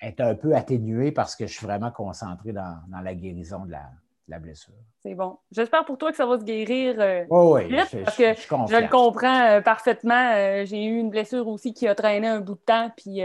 est, 0.00 0.20
un 0.20 0.34
peu 0.34 0.54
atténuée 0.54 1.12
parce 1.12 1.36
que 1.36 1.46
je 1.46 1.52
suis 1.52 1.66
vraiment 1.66 1.90
concentré 1.90 2.52
dans, 2.52 2.80
la 3.02 3.14
guérison 3.14 3.64
de 3.66 3.72
la, 3.72 3.90
blessure. 4.36 4.74
C'est 5.02 5.14
bon. 5.14 5.38
J'espère 5.50 5.84
pour 5.84 5.96
toi 5.96 6.10
que 6.10 6.16
ça 6.16 6.26
va 6.26 6.38
se 6.38 6.44
guérir 6.44 6.96
euh, 6.98 7.24
oui, 7.30 7.74
parce 8.04 8.16
que 8.16 8.34
je, 8.34 8.80
le 8.80 8.88
comprends 8.90 9.62
parfaitement. 9.62 10.64
j'ai 10.64 10.84
eu 10.84 10.98
une 10.98 11.08
blessure 11.08 11.48
aussi 11.48 11.72
qui 11.72 11.88
a 11.88 11.94
traîné 11.94 12.26
un 12.26 12.40
bout 12.40 12.56
de 12.56 12.60
temps, 12.66 12.90
puis 12.96 13.22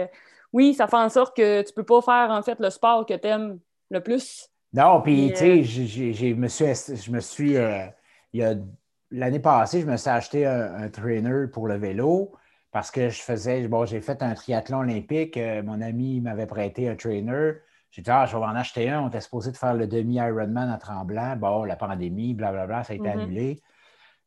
oui, 0.54 0.74
ça 0.74 0.88
fait 0.88 0.98
en 0.98 1.10
sorte 1.10 1.36
que 1.36 1.62
tu 1.64 1.72
ne 1.72 1.76
peux 1.76 1.84
pas 1.84 2.02
faire 2.02 2.30
en 2.30 2.42
fait 2.42 2.60
le 2.60 2.70
sport 2.70 3.06
que 3.06 3.16
tu 3.16 3.28
aimes 3.28 3.60
le 3.90 4.02
plus. 4.02 4.50
Non, 4.74 5.02
puis 5.02 5.30
tu 5.30 5.36
sais, 5.36 5.60
euh, 5.60 5.64
je 5.64 6.34
me 6.34 6.48
suis. 6.48 6.66
Je 6.66 7.12
me 7.12 7.20
suis 7.20 7.58
euh, 7.58 8.56
l'année 9.12 9.40
passée, 9.40 9.82
je 9.82 9.86
me 9.86 9.98
suis 9.98 10.10
acheté 10.10 10.46
un, 10.48 10.90
trainer 10.90 11.48
pour 11.52 11.68
le 11.68 11.76
vélo 11.76 12.32
parce 12.72 12.90
que 12.90 13.10
je 13.10 13.22
faisais. 13.22 13.68
Bon, 13.68 13.86
j'ai 13.86 14.02
fait 14.02 14.24
un 14.24 14.34
triathlon 14.34 14.80
olympique. 14.80 15.38
Euh, 15.38 15.62
mon 15.62 15.80
ami 15.80 16.22
m'avait 16.22 16.48
prêté 16.48 16.90
un 16.90 16.96
trainer. 16.96 17.54
J'ai 17.94 18.02
dit, 18.02 18.12
ah, 18.12 18.26
je 18.26 18.36
vais 18.36 18.44
en 18.44 18.56
acheter 18.56 18.90
un. 18.90 19.04
On 19.04 19.08
était 19.08 19.22
supposé 19.22 19.52
de 19.52 19.58
faire 19.58 19.76
le 19.76 19.88
demi-Ironman 19.88 20.70
à 20.70 20.78
Tremblant. 20.78 21.36
Bon, 21.38 21.64
la 21.64 21.76
pandémie, 21.76 22.34
blablabla, 22.34 22.84
ça 22.84 22.94
a 22.94 22.96
été 22.96 23.06
mm-hmm. 23.06 23.12
annulé. 23.12 23.62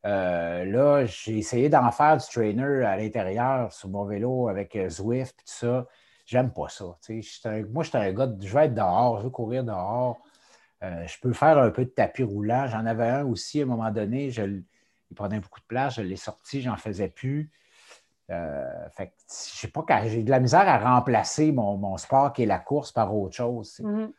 là, 0.03 1.05
j'ai 1.05 1.37
essayé 1.37 1.69
d'en 1.69 1.91
faire 1.91 2.17
du 2.17 2.25
trainer 2.25 2.85
à 2.85 2.95
l'intérieur 2.95 3.71
sur 3.73 3.89
mon 3.89 4.05
vélo 4.05 4.47
avec 4.47 4.77
Zwift 4.89 5.35
et 5.41 5.43
tout 5.43 5.53
ça. 5.53 5.85
J'aime 6.25 6.51
pas 6.51 6.69
ça. 6.69 6.85
moi, 6.85 7.83
je 7.83 7.89
suis 7.89 7.97
un 7.97 8.13
gars, 8.13 8.29
je 8.41 8.53
veux 8.53 8.61
être 8.63 8.73
dehors, 8.73 9.19
je 9.19 9.23
veux 9.25 9.29
courir 9.29 9.63
dehors. 9.63 10.17
Euh, 10.83 11.07
je 11.07 11.19
peux 11.19 11.33
faire 11.33 11.57
un 11.57 11.71
peu 11.71 11.85
de 11.85 11.89
tapis 11.89 12.23
roulant. 12.23 12.67
J'en 12.67 12.85
avais 12.85 13.09
un 13.09 13.25
aussi 13.25 13.61
à 13.61 13.63
un 13.63 13.67
moment 13.67 13.91
donné. 13.91 14.29
Je, 14.29 14.43
il 14.43 15.15
prenait 15.15 15.39
beaucoup 15.39 15.59
de 15.59 15.65
place. 15.65 15.95
Je 15.95 16.01
l'ai 16.01 16.15
sorti, 16.15 16.61
j'en 16.61 16.77
faisais 16.77 17.09
plus. 17.09 17.49
Euh, 18.29 18.89
fait 18.89 19.13
je 19.29 19.59
sais 19.59 19.67
pas, 19.69 19.85
j'ai 20.05 20.23
de 20.23 20.29
la 20.29 20.41
misère 20.41 20.67
à 20.67 20.95
remplacer 20.95 21.53
mon, 21.53 21.95
sport 21.97 22.33
qui 22.33 22.43
est 22.43 22.47
la 22.47 22.59
course 22.59 22.91
par 22.91 23.15
autre 23.15 23.35
chose. 23.35 23.79
Mm-hmm. 23.81 24.11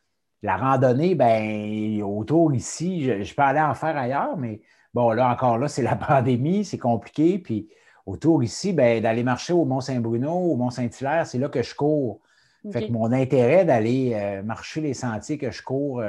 La 0.42 0.56
randonnée, 0.56 1.14
ben, 1.14 2.02
autour 2.02 2.54
ici, 2.54 3.04
je, 3.04 3.22
je, 3.22 3.34
peux 3.34 3.42
aller 3.42 3.60
en 3.60 3.74
faire 3.74 3.96
ailleurs, 3.96 4.36
mais 4.36 4.60
bon, 4.94 5.10
là 5.10 5.30
encore 5.30 5.58
là, 5.58 5.68
c'est 5.68 5.82
la 5.82 5.96
pandémie, 6.08 6.64
c'est 6.64 6.78
compliqué. 6.78 7.38
Puis 7.38 7.68
autour 8.06 8.42
ici, 8.42 8.72
ben, 8.72 9.02
d'aller 9.02 9.24
marcher 9.24 9.52
au 9.52 9.66
Mont-Saint-Bruno, 9.66 10.32
au 10.32 10.56
Mont-Saint-Hilaire, 10.56 11.26
c'est 11.26 11.38
là 11.38 11.48
que 11.48 11.62
je 11.62 11.74
cours. 11.74 12.20
Fait 12.72 12.88
que 12.88 12.92
mon 12.92 13.12
intérêt 13.12 13.64
d'aller 13.64 14.42
marcher 14.44 14.80
les 14.80 14.92
sentiers 14.92 15.38
que 15.38 15.50
je 15.50 15.62
cours 15.62 16.02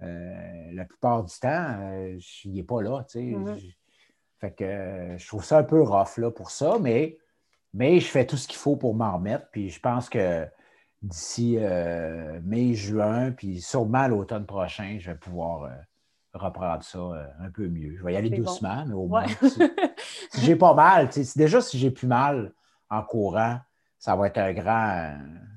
la 0.00 0.84
plupart 0.84 1.24
du 1.24 1.34
temps, 1.38 1.76
je 2.18 2.48
n'y 2.48 2.60
est 2.60 2.62
pas 2.62 2.80
là. 2.80 3.04
Mm-hmm. 3.14 3.74
Fait 4.40 4.52
que 4.52 5.16
je 5.16 5.26
trouve 5.26 5.44
ça 5.44 5.58
un 5.58 5.64
peu 5.64 5.82
rough 5.82 6.18
là, 6.18 6.30
pour 6.30 6.50
ça, 6.50 6.78
mais, 6.80 7.18
mais 7.72 8.00
je 8.00 8.06
fais 8.06 8.26
tout 8.26 8.36
ce 8.36 8.46
qu'il 8.46 8.58
faut 8.58 8.76
pour 8.76 8.94
m'en 8.94 9.14
remettre. 9.16 9.46
Puis 9.50 9.70
je 9.70 9.80
pense 9.80 10.08
que 10.08 10.46
d'ici 11.02 11.58
mai, 12.42 12.74
juin, 12.74 13.32
puis 13.32 13.60
sûrement 13.60 14.08
l'automne 14.08 14.46
prochain, 14.46 14.98
je 15.00 15.10
vais 15.10 15.16
pouvoir 15.16 15.70
reprendre 16.36 16.82
ça 16.82 16.98
euh, 16.98 17.26
un 17.40 17.50
peu 17.50 17.68
mieux. 17.68 17.96
Je 17.96 18.04
vais 18.04 18.14
y 18.14 18.16
aller 18.16 18.30
doucement, 18.30 18.84
mais 18.86 18.94
au 18.94 19.06
moins, 19.06 19.26
si, 20.30 20.40
j'ai 20.44 20.56
pas 20.56 20.74
mal, 20.74 21.08
déjà 21.36 21.60
si 21.60 21.78
j'ai 21.78 21.90
plus 21.90 22.06
mal 22.06 22.52
en 22.90 23.02
courant, 23.02 23.58
ça 23.98 24.14
va 24.14 24.28
être 24.28 24.38
un 24.38 24.52
grand, 24.52 25.14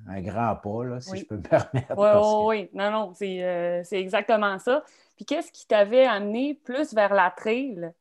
un 0.08 0.22
grand 0.22 0.56
pas, 0.56 1.00
si 1.02 1.18
je 1.18 1.26
peux 1.26 1.38
me 1.38 1.42
permettre. 1.42 1.98
Oui, 1.98 2.46
oui, 2.46 2.70
non, 2.74 2.92
non, 2.92 3.14
euh, 3.22 3.82
c'est 3.84 4.00
exactement 4.00 4.58
ça. 4.60 4.84
Puis 5.16 5.26
qu'est-ce 5.26 5.52
qui 5.52 5.68
t'avait 5.68 6.06
amené 6.06 6.54
plus 6.54 6.94
vers 6.94 7.14
la 7.14 7.30
trail? 7.30 7.92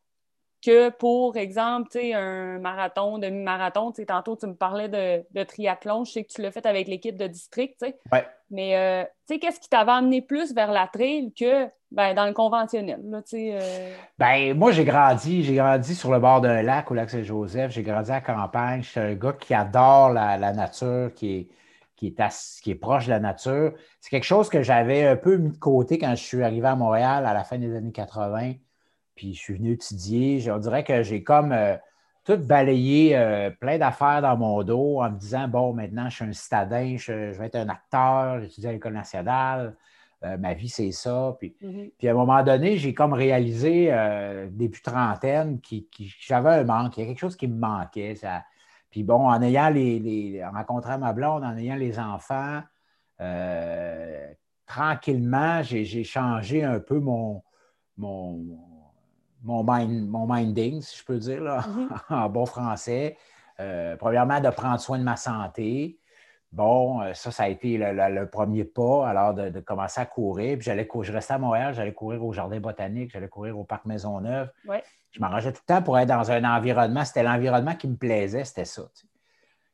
Que 0.65 0.91
pour 0.91 1.37
exemple, 1.37 1.97
un 1.97 2.59
marathon, 2.59 3.19
demi-marathon. 3.19 3.93
Tantôt, 4.07 4.37
tu 4.37 4.47
me 4.47 4.55
parlais 4.55 4.89
de, 4.89 5.45
triathlon. 5.45 6.05
Je 6.05 6.13
sais 6.13 6.25
que 6.25 6.33
tu 6.33 6.43
l'as 6.43 6.51
fait 6.51 6.67
avec 6.67 6.89
l'équipe 6.89 7.17
de 7.17 7.27
district. 7.27 7.85
Ouais. 8.13 8.27
Mais 8.51 8.77
euh, 8.77 9.05
qu'est-ce 9.29 9.61
qui 9.61 9.69
t'avait 9.69 9.93
amené 9.93 10.23
plus 10.23 10.55
vers 10.55 10.73
la 10.73 10.89
trail 10.89 11.33
que 11.39 11.69
ben, 11.91 12.15
dans 12.15 12.27
le 12.27 12.33
conventionnel? 12.33 13.01
Là, 13.09 13.21
euh? 13.35 13.95
ben, 14.19 14.57
moi, 14.57 14.73
j'ai 14.73 14.85
grandi. 14.85 15.45
J'ai 15.45 15.55
grandi 15.55 15.95
sur 15.95 16.13
le 16.13 16.19
bord 16.19 16.41
d'un 16.41 16.63
lac, 16.63 16.91
au 16.91 16.95
lac 16.95 17.11
Saint-Joseph. 17.11 17.71
J'ai 17.71 17.83
grandi 17.83 18.11
à 18.11 18.21
campagne. 18.21 18.83
Je 18.83 18.89
suis 18.89 19.01
un 19.01 19.15
gars 19.15 19.35
qui 19.35 19.55
adore 19.55 20.11
la, 20.11 20.53
nature, 20.53 21.13
qui 21.15 21.37
est, 21.37 21.49
qui, 21.95 22.09
est 22.09 22.61
qui 22.63 22.71
est 22.73 22.75
proche 22.75 23.07
de 23.07 23.11
la 23.11 23.21
nature. 23.21 23.75
C'est 24.01 24.11
quelque 24.11 24.25
chose 24.25 24.49
que 24.49 24.63
j'avais 24.63 25.07
un 25.07 25.17
peu 25.17 25.37
mis 25.37 25.51
de 25.51 25.59
côté 25.59 25.99
quand 25.99 26.11
je 26.11 26.23
suis 26.23 26.43
arrivé 26.43 26.67
à 26.67 26.75
Montréal 26.75 27.27
à 27.27 27.35
la 27.35 27.45
fin 27.45 27.59
des 27.59 27.77
années 27.77 27.93
80 27.93 28.55
puis 29.19 29.35
je 29.35 29.41
suis 29.41 29.55
venu 29.55 29.73
étudier. 29.73 30.49
On 30.51 30.59
dirait 30.59 30.85
que 30.85 31.03
j'ai 31.03 31.25
comme 31.25 31.51
euh, 31.51 31.77
tout 32.23 32.37
balayé 32.37 33.17
euh, 33.17 33.51
plein 33.51 33.77
d'affaires 33.77 34.23
dans 34.23 34.37
mon 34.37 34.63
dos 34.63 35.03
en 35.03 35.11
me 35.11 35.19
disant 35.19 35.49
bon, 35.49 35.73
maintenant, 35.73 36.09
je 36.09 36.15
suis 36.15 36.25
un 36.25 36.33
citadin, 36.33 36.97
je, 36.97 37.37
vais 37.37 37.47
être 37.47 37.57
un 37.57 37.69
acteur, 37.69 38.41
j'étudie 38.41 38.69
à 38.69 38.73
l'École 38.73 38.93
nationale, 38.93 39.75
euh, 40.23 40.39
ma 40.39 40.55
vie, 40.55 40.69
c'est 40.69 40.93
ça. 40.93 41.37
Mm-hmm. 41.43 41.91
Puis, 41.99 42.07
à 42.07 42.13
un 42.13 42.15
moment 42.15 42.45
donné, 42.45 42.77
j'ai 42.77 42.95
comme 42.95 43.13
réalisé, 43.13 43.93
début 44.53 44.81
trentaine, 44.81 45.61
que 45.61 45.77
j'avais 46.21 46.51
un 46.51 46.65
manque, 46.65 46.97
il 46.97 47.01
y 47.01 47.03
a 47.03 47.07
quelque 47.09 47.19
chose 47.19 47.37
qui 47.37 47.49
me 47.49 47.59
manquait. 47.59 48.15
Ça. 48.15 48.45
Puis 48.89 49.03
bon, 49.03 49.29
en 49.29 49.43
ayant 49.43 49.69
les, 49.69 50.41
en 50.45 50.53
rencontrant 50.53 50.97
ma 50.99 51.13
blonde, 51.13 51.43
en 51.43 51.57
ayant 51.57 51.75
les 51.75 51.99
enfants, 51.99 52.63
tranquillement, 54.65 55.63
j'ai 55.65 56.05
changé 56.05 56.63
un 56.63 56.79
peu 56.79 57.01
mon, 57.01 57.43
mon, 57.97 58.68
mon, 59.43 59.65
mind, 59.67 60.09
mon 60.09 60.27
minding, 60.33 60.83
si 60.83 60.99
je 60.99 61.05
peux 61.05 61.19
dire, 61.19 61.43
mhm. 61.43 61.89
en 62.11 62.29
bon 62.29 62.47
français. 62.47 63.17
Euh, 63.61 63.97
premièrement, 63.97 64.41
de 64.41 64.51
prendre 64.51 64.81
soin 64.81 64.99
de 64.99 65.05
ma 65.05 65.17
santé. 65.17 65.99
Bon, 66.53 67.03
euh, 67.03 67.13
ça, 67.13 67.31
ça 67.31 67.43
a 67.43 67.49
été 67.49 67.77
le, 67.77 68.25
premier 68.27 68.65
pas, 68.65 69.09
alors 69.09 69.35
de, 69.35 69.61
commencer 69.61 70.01
à 70.01 70.07
courir. 70.07 70.57
Puis 70.57 70.65
j'allais 70.65 70.89
je 71.03 71.13
restais 71.13 71.35
à 71.35 71.39
Montréal, 71.39 71.75
j'allais 71.75 71.93
courir 71.93 72.25
au 72.25 72.33
Jardin 72.33 72.61
botanique, 72.61 73.11
j'allais 73.13 73.29
courir 73.29 73.59
au 73.59 73.65
Parc 73.65 73.85
Maisonneuve. 73.85 74.49
Ouais. 74.67 74.83
Je 75.11 75.21
m'arrangeais 75.21 75.53
tout 75.53 75.61
le 75.69 75.75
temps 75.75 75.83
pour 75.83 75.99
être 75.99 76.09
dans 76.09 76.31
un 76.31 76.45
environnement. 76.45 77.05
C'était 77.05 77.23
l'environnement 77.23 77.75
qui 77.75 77.89
me 77.89 77.97
plaisait, 77.97 78.45
c'était 78.45 78.65
ça. 78.65 78.83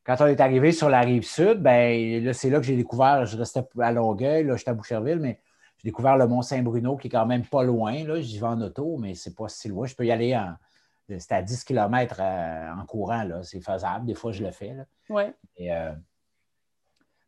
Quand 0.03 0.15
on 0.19 0.27
est 0.27 0.39
arrivé 0.39 0.71
sur 0.71 0.89
la 0.89 1.01
rive 1.01 1.23
sud, 1.23 1.61
ben 1.61 2.31
c'est 2.33 2.49
là 2.49 2.59
que 2.59 2.65
j'ai 2.65 2.75
découvert, 2.75 3.25
je 3.25 3.37
restais 3.37 3.63
à 3.79 3.91
Longueuil, 3.91 4.43
là, 4.43 4.55
j'étais 4.55 4.69
à 4.69 4.73
Boucherville, 4.73 5.19
mais 5.19 5.39
j'ai 5.85 5.91
découvert 5.91 6.17
le 6.17 6.25
Mont-Saint-Bruno, 6.25 6.97
qui 6.97 7.09
est 7.09 7.11
quand 7.11 7.27
même 7.27 7.45
pas 7.45 7.61
loin. 7.61 8.03
Là. 8.05 8.19
J'y 8.19 8.39
vais 8.39 8.47
en 8.47 8.59
auto, 8.59 8.97
mais 8.97 9.13
c'est 9.13 9.35
pas 9.35 9.47
si 9.49 9.67
loin. 9.67 9.85
Je 9.85 9.93
peux 9.93 10.03
y 10.03 10.11
aller 10.11 10.35
en. 10.35 10.55
C'est 11.19 11.31
à 11.33 11.43
10 11.43 11.63
km 11.63 12.17
euh, 12.19 12.71
en 12.73 12.83
courant, 12.87 13.21
là. 13.21 13.43
C'est 13.43 13.61
faisable. 13.61 14.07
Des 14.07 14.15
fois, 14.15 14.31
je 14.31 14.43
le 14.43 14.49
fais. 14.49 14.75
Oui. 15.09 15.25
Euh, 15.61 15.91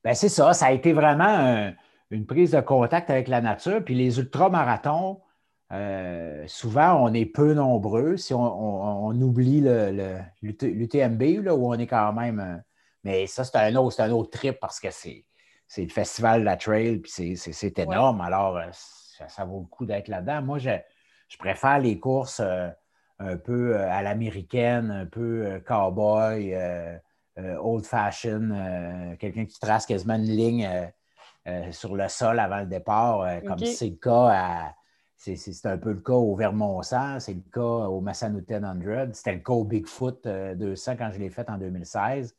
ben, 0.04 0.16
c'est 0.16 0.30
ça. 0.30 0.54
Ça 0.54 0.66
a 0.66 0.72
été 0.72 0.92
vraiment 0.92 1.72
une 2.10 2.26
prise 2.26 2.50
de 2.50 2.60
contact 2.60 3.12
avec 3.12 3.28
la 3.28 3.42
nature. 3.42 3.86
Puis 3.86 3.94
les 3.94 4.18
ultramarathons, 4.18 5.22
euh, 5.72 6.44
souvent, 6.48 6.96
on 6.96 7.14
est 7.14 7.28
peu 7.28 7.54
nombreux. 7.54 8.18
Si 8.18 8.34
on, 8.34 9.12
oublie 9.12 9.62
l'UTMB, 9.62 11.22
le, 11.44 11.54
où 11.54 11.68
on 11.68 11.76
est 11.76 11.86
quand 11.86 12.12
même. 12.14 12.64
mais 13.04 13.28
ça, 13.28 13.44
c'est 13.44 13.58
un 13.58 13.76
autre, 13.76 14.02
un 14.02 14.10
autre 14.10 14.32
trip 14.32 14.58
parce 14.60 14.80
que 14.80 14.90
c'est 14.90 15.26
c'est 15.67 15.83
le 15.83 15.89
festival 15.89 16.41
de 16.41 16.45
la 16.45 16.55
trail, 16.55 16.97
puis 16.97 17.36
c'est 17.36 17.79
énorme. 17.79 18.21
Alors, 18.21 18.57
euh, 18.57 18.67
ça, 18.71 19.45
vaut 19.45 19.59
le 19.59 19.65
coup 19.65 19.86
d'être 19.86 20.07
là-dedans. 20.07 20.41
Moi, 20.41 20.59
je, 20.59 20.71
préfère 21.38 21.79
les 21.79 22.00
courses 22.00 22.39
euh, 22.39 22.69
un 23.19 23.38
peu 23.38 23.75
euh, 23.75 23.91
à 23.91 24.01
l'américaine, 24.01 24.91
un 24.91 25.05
peu 25.05 25.62
cowboy, 25.65 26.55
old 27.59 27.86
fashion, 27.86 29.15
quelqu'un 29.19 29.45
qui 29.45 29.59
trace 29.59 29.86
quasiment 29.86 30.15
une 30.15 30.24
ligne 30.24 30.67
sur 31.71 31.95
le 31.95 32.07
sol 32.07 32.39
avant 32.39 32.59
le 32.62 32.65
départ, 32.65 33.41
comme 33.45 33.59
c'est 33.59 33.89
le 33.89 33.95
cas 33.95 34.74
C'est 35.17 35.65
un 35.65 35.77
peu 35.77 35.91
le 35.91 36.00
cas 36.00 36.13
au 36.13 36.36
Vermont-100, 36.36 37.19
c'est 37.19 37.36
le 37.36 37.43
cas 37.53 37.62
au 37.62 38.01
Massanutten 38.01 38.63
100, 38.63 39.13
c'était 39.13 39.33
le 39.33 39.41
cas 39.41 39.53
au 39.53 39.65
Bigfoot 39.65 40.27
200 40.27 40.95
quand 40.97 41.12
je 41.13 41.19
l'ai 41.19 41.29
fait 41.29 41.47
en 41.50 41.59
2016 41.59 42.36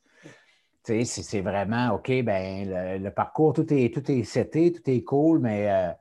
c'est 0.83 1.41
vraiment 1.41 1.93
OK, 1.93 2.11
ben 2.23 2.99
le, 3.01 3.09
parcours, 3.09 3.53
tout 3.53 3.71
est, 3.73 3.93
tout 3.93 4.09
est 4.11 4.23
seté, 4.23 4.71
tout 4.71 4.89
est 4.89 5.03
cool, 5.03 5.39
mais 5.39 5.69
euh, 5.69 5.91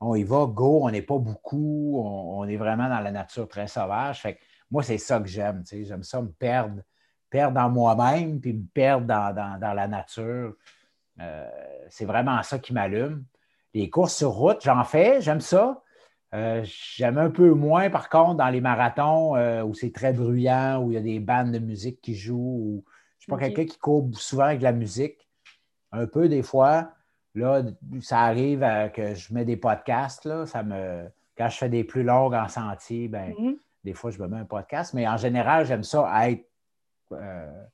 on 0.00 0.14
y 0.14 0.24
va, 0.24 0.46
go, 0.46 0.80
on 0.82 0.90
n'est 0.90 1.02
pas 1.02 1.18
beaucoup, 1.18 2.00
on, 2.02 2.44
est 2.44 2.56
vraiment 2.56 2.88
dans 2.88 3.00
la 3.00 3.10
nature 3.10 3.48
très 3.48 3.66
sauvage. 3.66 4.22
Fait 4.22 4.38
moi, 4.70 4.82
c'est 4.82 4.98
ça 4.98 5.20
que 5.20 5.28
j'aime. 5.28 5.62
J'aime 5.70 6.02
ça 6.02 6.20
me 6.20 6.30
perdre, 6.30 6.82
perdre 7.30 7.54
dans 7.54 7.70
moi-même, 7.70 8.40
puis 8.40 8.54
me 8.54 8.64
perdre 8.66 9.06
dans, 9.06 9.74
la 9.74 9.88
nature. 9.88 10.54
Euh, 11.20 11.48
c'est 11.88 12.06
vraiment 12.06 12.42
ça 12.42 12.58
qui 12.58 12.72
m'allume. 12.72 13.24
Les 13.72 13.90
courses 13.90 14.16
sur 14.16 14.30
route, 14.30 14.62
j'en 14.62 14.82
fais, 14.84 15.20
j'aime 15.20 15.40
ça. 15.40 15.82
Euh, 16.34 16.64
j'aime 16.64 17.18
un 17.18 17.30
peu 17.30 17.50
moins, 17.52 17.90
par 17.90 18.08
contre, 18.08 18.36
dans 18.36 18.48
les 18.48 18.60
marathons 18.60 19.36
où 19.62 19.74
c'est 19.74 19.92
très 19.92 20.12
bruyant, 20.12 20.82
où 20.82 20.90
il 20.90 20.94
y 20.94 20.98
a 20.98 21.00
des 21.00 21.20
bandes 21.20 21.52
de 21.52 21.58
musique 21.58 22.00
qui 22.00 22.16
jouent, 22.16 22.84
je 22.84 22.93
suis 23.24 23.30
pas 23.30 23.38
quelqu'un 23.38 23.64
qui 23.64 23.78
court 23.78 24.08
souvent 24.12 24.44
avec 24.44 24.58
de 24.58 24.64
la 24.64 24.72
musique. 24.72 25.28
Un 25.92 26.06
peu 26.06 26.28
des 26.28 26.42
fois. 26.42 26.90
Là, 27.34 27.62
ça 28.00 28.20
arrive 28.20 28.60
que 28.94 29.14
je 29.14 29.32
mets 29.34 29.44
des 29.44 29.56
podcasts. 29.56 30.24
Là, 30.24 30.46
ça 30.46 30.62
me... 30.62 31.08
Quand 31.36 31.48
je 31.48 31.56
fais 31.56 31.68
des 31.68 31.82
plus 31.82 32.04
longues 32.04 32.34
en 32.34 32.48
sentier, 32.48 33.08
ben, 33.08 33.32
mm-hmm. 33.32 33.56
des 33.82 33.92
fois, 33.92 34.10
je 34.10 34.20
me 34.20 34.28
mets 34.28 34.38
un 34.38 34.44
podcast. 34.44 34.94
Mais 34.94 35.08
en 35.08 35.16
général, 35.16 35.66
j'aime 35.66 35.82
ça 35.82 36.28
être 36.28 36.48
euh, 37.10 37.64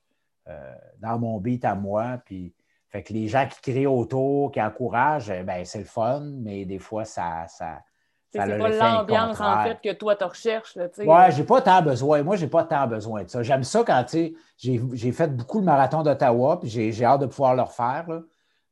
euh, 0.47 0.75
dans 0.99 1.19
mon 1.19 1.39
beat 1.39 1.63
à 1.63 1.75
moi. 1.75 2.19
Puis, 2.25 2.55
fait 2.89 3.03
que 3.03 3.13
les 3.13 3.27
gens 3.27 3.47
qui 3.47 3.61
crient 3.61 3.85
autour, 3.85 4.51
qui 4.51 4.61
encouragent, 4.61 5.31
ben, 5.45 5.63
c'est 5.63 5.79
le 5.79 5.85
fun, 5.85 6.21
mais 6.21 6.65
des 6.65 6.79
fois, 6.79 7.05
ça, 7.05 7.45
ça, 7.47 7.83
c'est 8.31 8.57
pas 8.57 8.69
l'ambiance, 8.69 9.41
en 9.41 9.63
fait, 9.63 9.79
que 9.81 9.93
toi, 9.93 10.15
tu 10.15 10.23
recherches. 10.23 10.77
Oui, 10.77 11.05
ouais, 11.05 11.31
j'ai 11.31 11.43
pas 11.43 11.61
tant 11.61 11.81
besoin. 11.81 12.23
Moi, 12.23 12.37
j'ai 12.37 12.47
pas 12.47 12.63
tant 12.63 12.87
besoin 12.87 13.23
de 13.23 13.29
ça. 13.29 13.43
J'aime 13.43 13.63
ça 13.63 13.83
quand, 13.85 14.03
tu 14.05 14.35
sais, 14.57 14.81
j'ai 14.93 15.11
fait 15.11 15.35
beaucoup 15.35 15.59
le 15.59 15.65
marathon 15.65 16.01
d'Ottawa, 16.01 16.59
puis 16.59 16.69
j'ai 16.69 17.05
hâte 17.05 17.21
de 17.21 17.25
pouvoir 17.25 17.55
le 17.55 17.63
refaire. 17.63 18.07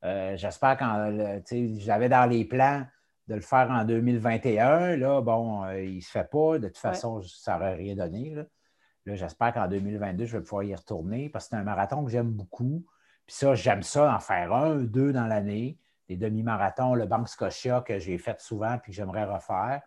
Euh, 0.06 0.38
j'espère 0.38 0.78
quand, 0.78 1.12
tu 1.46 1.76
sais, 1.76 1.80
j'avais 1.80 2.08
dans 2.08 2.26
les 2.26 2.46
plans 2.46 2.86
de 3.28 3.36
le 3.36 3.42
faire 3.42 3.70
en 3.70 3.84
2021. 3.84 4.96
Là, 4.96 5.22
bon, 5.22 5.66
euh, 5.66 5.84
il 5.84 5.98
ne 5.98 6.02
se 6.02 6.10
fait 6.10 6.30
pas. 6.30 6.58
De 6.58 6.68
toute 6.68 6.78
façon, 6.78 7.22
ça 7.22 7.54
n'aurait 7.54 7.76
rien 7.76 7.96
donné. 7.96 8.34
Là, 8.34 9.16
j'espère 9.16 9.54
qu'en 9.54 9.68
2022, 9.68 10.26
je 10.26 10.38
vais 10.38 10.44
pouvoir 10.44 10.64
y 10.64 10.74
retourner 10.74 11.30
parce 11.30 11.46
que 11.46 11.50
c'est 11.50 11.58
un 11.58 11.64
marathon 11.64 12.06
que 12.06 12.12
j'aime 12.12 12.32
beaucoup. 12.32 12.86
Puis 13.28 13.36
ça, 13.36 13.56
j'aime 13.56 13.84
ça, 13.84 14.16
en 14.16 14.20
faire 14.20 14.54
un, 14.54 14.78
deux 14.78 15.12
dans 15.12 15.28
l'année 15.28 15.78
des 16.10 16.18
demi-marathons, 16.18 16.96
le 16.96 17.06
Banque 17.06 17.30
Scotia 17.30 17.82
que 17.82 18.00
j'ai 18.00 18.18
fait 18.18 18.42
souvent 18.42 18.78
puis 18.80 18.92
que 18.92 18.96
j'aimerais 18.96 19.26
refaire. 19.26 19.82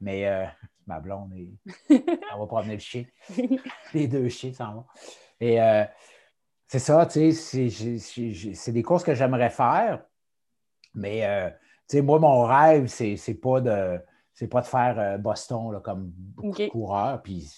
Mais 0.00 0.26
euh, 0.26 0.46
ma 0.86 1.00
blonde, 1.00 1.32
elle 1.90 2.02
va 2.38 2.46
promener 2.46 2.74
le 2.74 2.80
chien. 2.80 3.04
Les 3.92 4.06
deux 4.06 4.28
chiens 4.28 4.52
ça 4.52 4.66
va. 4.66 4.86
Et 5.40 5.60
euh, 5.60 5.84
c'est 6.68 6.78
ça, 6.78 7.04
tu 7.06 7.32
sais, 7.32 7.68
c'est 8.54 8.72
des 8.72 8.82
courses 8.82 9.04
que 9.04 9.14
j'aimerais 9.14 9.50
faire. 9.50 10.02
Mais, 10.94 11.26
euh, 11.26 11.50
tu 11.88 11.96
sais, 11.96 12.02
moi, 12.02 12.20
mon 12.20 12.44
rêve, 12.44 12.86
c'est 12.86 13.34
pas 13.34 13.60
de 13.60 14.00
c'est 14.32 14.48
pas 14.48 14.62
de 14.62 14.66
faire 14.66 15.18
Boston 15.18 15.80
comme 15.82 16.06
beaucoup 16.06 16.56
de 16.56 16.68
coureurs. 16.68 17.22
Puis, 17.22 17.52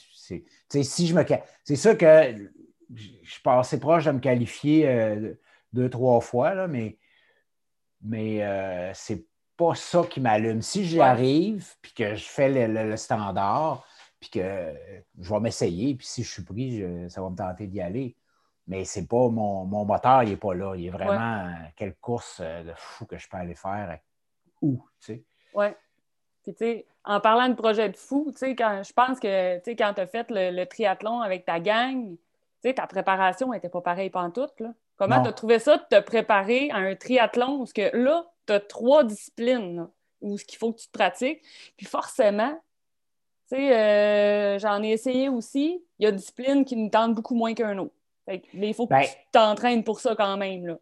c'est 0.66 0.82
si 0.82 1.06
je 1.06 1.14
me. 1.14 1.25
C'est 1.64 1.76
sûr 1.76 1.96
que 1.96 2.50
je 2.94 3.30
suis 3.30 3.42
pas 3.42 3.58
assez 3.58 3.78
proche 3.78 4.04
de 4.04 4.12
me 4.12 4.20
qualifier 4.20 5.37
deux, 5.73 5.88
trois 5.88 6.20
fois, 6.20 6.54
là, 6.54 6.66
mais 6.66 6.99
mais 8.02 8.42
euh, 8.44 8.92
c'est 8.94 9.26
pas 9.56 9.74
ça 9.74 10.02
qui 10.08 10.20
m'allume. 10.20 10.62
Si 10.62 10.84
j'y 10.84 11.00
arrive, 11.00 11.66
puis 11.80 11.92
que 11.92 12.14
je 12.14 12.24
fais 12.24 12.68
le, 12.68 12.96
standard, 12.96 13.86
puis 14.20 14.30
que 14.30 14.74
je 15.18 15.32
vais 15.32 15.40
m'essayer, 15.40 15.94
puis 15.94 16.06
si 16.06 16.22
je 16.22 16.30
suis 16.30 16.44
pris, 16.44 16.84
ça 17.08 17.22
va 17.22 17.30
me 17.30 17.36
tenter 17.36 17.66
d'y 17.66 17.80
aller. 17.80 18.16
mais 18.66 18.84
c'est 18.84 19.06
pas 19.06 19.28
mon, 19.28 19.64
moteur, 19.64 20.22
il 20.24 20.30
n'est 20.30 20.36
pas 20.36 20.54
là. 20.54 20.74
Il 20.76 20.86
est 20.86 20.90
vraiment 20.90 21.50
quelle 21.74 21.94
course 21.96 22.40
de 22.40 22.72
fou 22.76 23.06
que 23.06 23.18
je 23.18 23.28
peux 23.28 23.36
aller 23.38 23.54
faire 23.54 23.98
où, 24.62 24.82
tu 25.00 25.06
sais. 25.06 25.24
Oui. 25.54 25.66
Puis, 26.42 26.54
tu 26.54 26.58
sais, 26.58 26.86
en 27.04 27.20
parlant 27.20 27.48
de 27.48 27.54
projet 27.54 27.88
de 27.88 27.96
fou, 27.96 28.30
tu 28.32 28.38
sais, 28.38 28.54
quand 28.54 28.82
je 28.82 28.92
pense 28.92 29.18
que, 29.18 29.58
tu 29.58 29.64
sais, 29.64 29.76
quand 29.76 29.94
tu 29.94 30.00
as 30.00 30.06
fait 30.06 30.26
le, 30.30 30.64
triathlon 30.64 31.20
avec 31.20 31.44
ta 31.44 31.60
gang, 31.60 32.16
tu 32.16 32.18
sais, 32.62 32.74
ta 32.74 32.86
préparation 32.86 33.50
n'était 33.50 33.68
pas 33.68 33.80
pareille 33.80 34.10
pantoute, 34.10 34.58
là. 34.60 34.72
Comment 34.96 35.22
tu 35.22 35.28
as 35.28 35.32
trouvé 35.32 35.58
ça 35.58 35.76
de 35.76 35.82
te 35.88 36.00
préparer 36.00 36.70
à 36.70 36.76
un 36.76 36.94
triathlon? 36.94 37.58
Parce 37.58 37.72
que 37.72 37.94
là, 37.94 38.24
tu 38.46 38.52
as 38.52 38.60
trois 38.60 39.04
disciplines 39.04 39.88
où 40.20 40.38
ce 40.38 40.44
qu'il 40.44 40.58
faut 40.58 40.72
que 40.72 40.80
tu 40.80 40.86
te 40.86 40.92
pratiques. 40.92 41.42
Puis 41.76 41.86
forcément, 41.86 42.52
tu 43.48 43.56
sais, 43.56 43.76
euh, 43.76 44.58
j'en 44.58 44.82
ai 44.82 44.90
essayé 44.90 45.28
aussi. 45.28 45.84
Il 45.98 46.04
y 46.04 46.06
a 46.06 46.10
des 46.10 46.16
disciplines 46.16 46.64
qui 46.64 46.76
nous 46.76 46.88
tentent 46.88 47.14
beaucoup 47.14 47.34
moins 47.34 47.54
qu'un 47.54 47.76
autre. 47.78 47.94
mais 48.26 48.42
il 48.54 48.74
faut 48.74 48.86
que 48.86 48.94
ben 48.94 49.02
tu 49.02 49.10
t'entraînes 49.32 49.84
pour 49.84 50.00
ça 50.00 50.16
quand 50.16 50.36
même. 50.36 50.66
Là. 50.66 50.76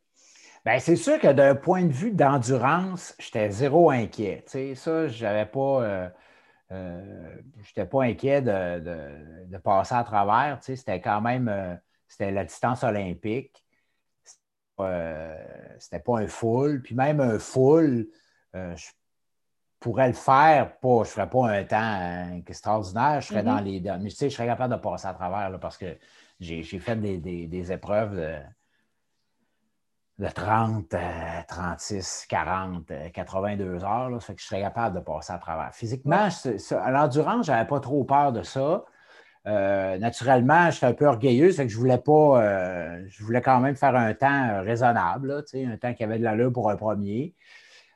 Ben, 0.64 0.78
c'est 0.78 0.96
sûr 0.96 1.18
que 1.18 1.28
d'un 1.28 1.54
point 1.54 1.84
de 1.84 1.92
vue 1.92 2.12
d'endurance, 2.12 3.14
j'étais 3.18 3.50
zéro 3.50 3.90
inquiet. 3.90 4.44
Tu 4.46 4.52
sais, 4.52 4.74
ça, 4.74 5.08
j'avais 5.08 5.44
pas. 5.44 5.82
Euh, 5.82 6.08
euh, 6.72 7.36
j'étais 7.64 7.84
pas 7.84 8.04
inquiet 8.04 8.40
de, 8.40 9.58
passer 9.58 9.94
à 9.94 10.04
travers. 10.04 10.58
Tu 10.60 10.66
sais, 10.66 10.76
c'était 10.76 11.00
quand 11.00 11.20
même. 11.20 11.80
c'était 12.08 12.30
la 12.30 12.44
distance 12.44 12.82
olympique. 12.84 13.64
C'était 15.78 16.00
pas 16.00 16.18
un 16.18 16.26
full. 16.26 16.82
Puis 16.82 16.94
même 16.94 17.20
un 17.20 17.38
full, 17.38 18.08
je 18.52 18.90
pourrais 19.80 20.08
le 20.08 20.14
faire, 20.14 20.78
pas, 20.78 20.96
je 20.96 21.00
ne 21.00 21.04
ferais 21.04 21.28
pas 21.28 21.48
un 21.48 21.64
temps 21.64 22.42
extraordinaire, 22.46 23.20
je 23.20 23.28
serais 23.28 23.42
dans 23.42 23.58
mm-hmm. 23.58 23.82
les. 23.82 23.98
Mais 24.02 24.10
tu 24.10 24.16
sais, 24.16 24.30
je 24.30 24.34
serais 24.34 24.46
capable 24.46 24.74
de 24.74 24.80
passer 24.80 25.06
à 25.06 25.12
travers 25.12 25.58
parce 25.60 25.76
que 25.76 25.98
j'ai 26.40 26.62
fait 26.62 26.96
des, 26.96 27.72
épreuves 27.72 28.16
de, 30.18 30.28
30, 30.28 30.94
36, 31.48 32.26
40, 32.28 32.92
82 33.12 33.84
heures. 33.84 34.10
Là, 34.10 34.20
ça 34.20 34.26
fait 34.26 34.34
que 34.34 34.40
je 34.40 34.46
serais 34.46 34.62
capable 34.62 34.96
de 34.96 35.00
passer 35.00 35.32
à 35.32 35.38
travers. 35.38 35.74
Physiquement, 35.74 36.28
à 36.28 36.90
l'endurance, 36.90 37.46
je 37.46 37.52
n'avais 37.52 37.68
pas 37.68 37.80
trop 37.80 38.04
peur 38.04 38.32
de 38.32 38.42
ça. 38.42 38.84
Euh, 39.46 39.98
naturellement, 39.98 40.70
j'étais 40.70 40.86
un 40.86 40.94
peu 40.94 41.06
orgueilleuse, 41.06 41.56
fait 41.56 41.66
que 41.66 41.72
je 41.72 41.76
voulais 41.76 41.98
pas. 41.98 42.42
Euh, 42.42 43.04
je 43.08 43.22
voulais 43.22 43.42
quand 43.42 43.60
même 43.60 43.76
faire 43.76 43.94
un 43.94 44.14
temps 44.14 44.62
raisonnable, 44.62 45.44
un 45.54 45.76
temps 45.76 45.94
qui 45.94 46.04
avait 46.04 46.18
de 46.18 46.24
l'allure 46.24 46.52
pour 46.52 46.70
un 46.70 46.76
premier. 46.76 47.34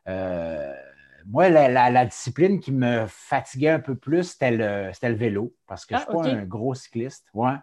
Euh, 0.09 0.75
moi, 1.27 1.49
la, 1.49 2.05
discipline 2.07 2.61
qui 2.61 2.73
me 2.73 3.05
fatiguait 3.07 3.71
un 3.71 3.81
peu 3.81 3.95
plus, 3.95 4.25
c'était 4.25 4.51
le, 4.51 4.91
le, 5.03 5.15
vélo, 5.15 5.55
parce 5.67 5.85
que 5.85 5.95
je 5.95 6.01
ne 6.01 6.07
suis 6.07 6.11
ah, 6.11 6.23
pas 6.23 6.29
un 6.29 6.45
gros 6.45 6.75
cycliste. 6.75 7.27
Ouais. 7.35 7.57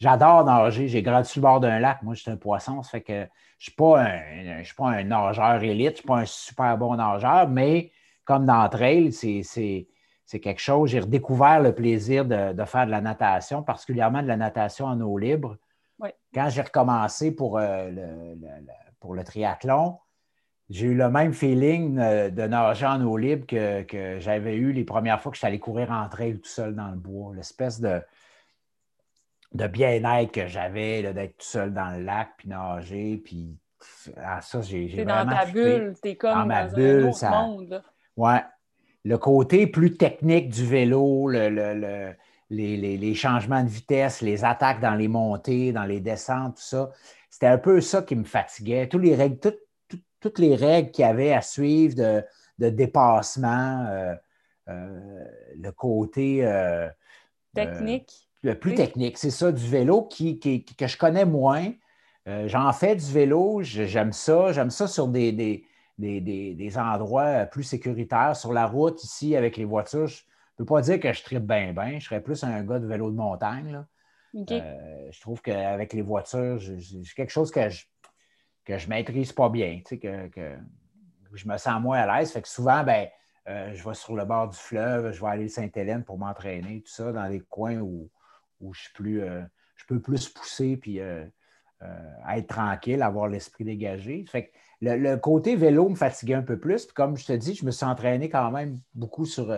J'adore 0.00 0.44
nager. 0.44 0.88
J'ai 0.88 1.02
grandi 1.02 1.28
sur 1.28 1.40
le 1.40 1.42
bord 1.42 1.60
d'un 1.60 1.80
lac. 1.80 2.02
Moi, 2.02 2.14
je 2.14 2.22
suis 2.22 2.30
un 2.30 2.36
poisson. 2.36 2.82
Ça 2.82 2.90
fait 2.90 3.00
que 3.02 3.12
je 3.58 3.70
ne 3.70 4.62
suis, 4.64 4.74
pas 4.74 4.88
un 4.90 5.04
nageur 5.04 5.62
élite, 5.62 5.86
je 5.86 5.90
ne 5.90 5.96
suis 5.96 6.06
pas 6.06 6.18
un 6.18 6.24
super 6.24 6.78
bon 6.78 6.94
nageur, 6.94 7.48
mais 7.48 7.90
comme 8.24 8.46
dans 8.46 8.68
trail, 8.68 9.12
c'est 9.12 9.88
quelque 10.36 10.60
chose. 10.60 10.90
J'ai 10.90 11.00
redécouvert 11.00 11.60
le 11.60 11.74
plaisir 11.74 12.24
de, 12.24 12.64
faire 12.64 12.86
de 12.86 12.90
la 12.90 13.00
natation, 13.00 13.62
particulièrement 13.62 14.22
de 14.22 14.28
la 14.28 14.36
natation 14.36 14.86
en 14.86 15.00
eau 15.00 15.18
libre. 15.18 15.56
Quand 16.34 16.50
j'ai 16.50 16.62
recommencé 16.62 17.34
pour, 17.34 17.58
euh, 17.58 17.90
pour 19.00 19.14
le 19.14 19.24
triathlon, 19.24 19.98
j'ai 20.68 20.86
eu 20.88 20.94
le 20.94 21.08
même 21.08 21.32
feeling 21.32 21.98
euh, 21.98 22.28
de 22.28 22.42
nager 22.42 22.86
en 22.86 23.02
eau 23.02 23.16
libre 23.16 23.46
que, 23.46 24.18
j'avais 24.20 24.54
eu 24.56 24.72
les 24.72 24.84
premières 24.84 25.20
fois 25.20 25.32
que 25.32 25.36
j'étais 25.36 25.46
allé 25.46 25.58
courir 25.58 25.90
en 25.90 26.08
trail 26.08 26.38
tout 26.38 26.48
seul 26.48 26.74
dans 26.74 26.88
le 26.88 26.98
bois. 26.98 27.34
L'espèce 27.34 27.80
de, 27.80 28.02
de 29.54 29.66
bien-être 29.66 30.30
que 30.30 30.46
j'avais 30.46 31.14
d'être 31.14 31.38
tout 31.38 31.46
seul 31.46 31.72
dans 31.72 31.96
le 31.96 32.04
lac, 32.04 32.28
puis 32.36 32.48
nager, 32.48 33.16
puis 33.24 33.58
ah, 34.16 34.40
ça, 34.40 34.60
j'ai 34.60 34.88
vraiment... 34.88 35.24
dans 35.24 35.36
ta 35.36 35.46
bulle, 35.46 35.94
t'es 36.02 36.16
comme 36.16 36.34
dans, 36.34 36.46
ma 36.46 36.64
bulle, 36.66 37.06
un 37.06 37.08
autre 37.08 37.30
monde. 37.30 37.82
Ouais. 38.16 38.42
Le 39.08 39.16
côté 39.16 39.66
plus 39.66 39.96
technique 39.96 40.50
du 40.50 40.66
vélo, 40.66 41.28
le, 41.28 42.14
les, 42.50 43.14
changements 43.14 43.64
de 43.64 43.68
vitesse, 43.70 44.20
les 44.20 44.44
attaques 44.44 44.80
dans 44.80 44.94
les 44.94 45.08
montées, 45.08 45.72
dans 45.72 45.84
les 45.84 46.00
descentes, 46.00 46.56
tout 46.56 46.62
ça, 46.62 46.90
c'était 47.30 47.46
un 47.46 47.56
peu 47.56 47.80
ça 47.80 48.02
qui 48.02 48.16
me 48.16 48.24
fatiguait. 48.24 48.86
Tous 48.86 48.98
les 48.98 49.14
règles, 49.14 49.38
tout, 49.38 49.54
toutes 50.20 50.38
les 50.38 50.54
règles 50.54 50.90
qu'il 50.90 51.06
y 51.06 51.08
avait 51.08 51.32
à 51.32 51.40
suivre 51.40 51.94
de, 52.58 52.68
dépassement, 52.68 53.86
euh, 53.88 54.14
euh, 54.68 55.24
le 55.56 55.72
côté 55.72 56.44
euh, 56.44 56.86
technique. 57.54 58.28
le 58.42 58.58
plus 58.58 58.74
technique, 58.74 59.16
c'est 59.16 59.30
ça, 59.30 59.52
du 59.52 59.66
vélo 59.66 60.02
qui, 60.02 60.38
que 60.38 60.86
je 60.86 60.98
connais 60.98 61.24
moins. 61.24 61.72
J'en 62.44 62.70
fais 62.74 62.94
du 62.94 63.10
vélo, 63.10 63.60
j'aime 63.62 64.12
ça. 64.12 64.52
J'aime 64.52 64.68
ça 64.68 64.86
sur 64.86 65.08
des, 65.08 65.32
des, 65.32 65.64
endroits 66.76 67.46
plus 67.46 67.64
sécuritaires. 67.64 68.36
Sur 68.36 68.52
la 68.52 68.66
route, 68.66 69.02
ici, 69.02 69.36
avec 69.36 69.56
les 69.56 69.64
voitures, 69.64 70.06
je 70.06 70.22
ne 70.22 70.56
peux 70.58 70.64
pas 70.64 70.80
dire 70.80 71.00
que 71.00 71.12
je 71.12 71.22
tripe 71.22 71.46
bien, 71.46 71.72
bien. 71.72 71.98
Je 71.98 72.06
serais 72.06 72.22
plus 72.22 72.42
un 72.44 72.62
gars 72.62 72.78
de 72.78 72.86
vélo 72.86 73.10
de 73.10 73.16
montagne. 73.16 73.84
je 74.34 75.20
trouve 75.20 75.40
qu'avec 75.42 75.92
les 75.92 76.02
voitures, 76.02 76.58
j'ai 76.58 77.02
quelque 77.16 77.30
chose 77.30 77.50
que 77.50 77.68
je 77.68 77.84
que 78.68 78.76
je 78.76 78.84
ne 78.84 78.90
maîtrise 78.90 79.32
pas 79.32 79.48
bien, 79.48 79.80
que, 79.80 80.28
que, 80.28 80.58
je 81.32 81.48
me 81.48 81.56
sens 81.56 81.80
moins 81.80 82.00
à 82.00 82.18
l'aise. 82.18 82.32
Fait 82.32 82.42
que 82.42 82.48
souvent, 82.48 82.84
ben, 82.84 83.08
euh, 83.48 83.72
je 83.74 83.82
vais 83.82 83.94
sur 83.94 84.14
le 84.14 84.26
bord 84.26 84.48
du 84.48 84.58
fleuve, 84.58 85.10
je 85.10 85.20
vais 85.22 85.26
aller 85.26 85.44
à 85.46 85.48
Sainte-Hélène 85.48 86.04
pour 86.04 86.18
m'entraîner, 86.18 86.82
tout 86.82 86.90
ça, 86.90 87.10
dans 87.10 87.28
des 87.30 87.40
coins 87.40 87.78
où, 87.78 88.10
je, 88.72 88.78
suis 88.78 88.92
plus, 88.92 89.22
euh, 89.22 89.42
je 89.74 89.86
peux 89.86 90.00
plus 90.00 90.28
pousser 90.28 90.76
puis 90.76 91.00
euh, 91.00 91.24
être 92.34 92.48
tranquille, 92.48 93.02
avoir 93.02 93.28
l'esprit 93.28 93.64
dégagé. 93.64 94.24
Fait 94.28 94.46
que 94.46 94.50
le, 94.80 95.16
côté 95.16 95.56
vélo 95.56 95.88
me 95.88 95.94
fatiguait 95.94 96.34
un 96.34 96.42
peu 96.42 96.58
plus. 96.58 96.86
Puis 96.86 96.94
comme 96.94 97.16
je 97.16 97.26
te 97.26 97.32
dis, 97.32 97.54
je 97.54 97.64
me 97.64 97.70
suis 97.70 97.86
entraîné 97.86 98.28
quand 98.28 98.50
même 98.50 98.80
beaucoup 98.94 99.26
sur, 99.26 99.56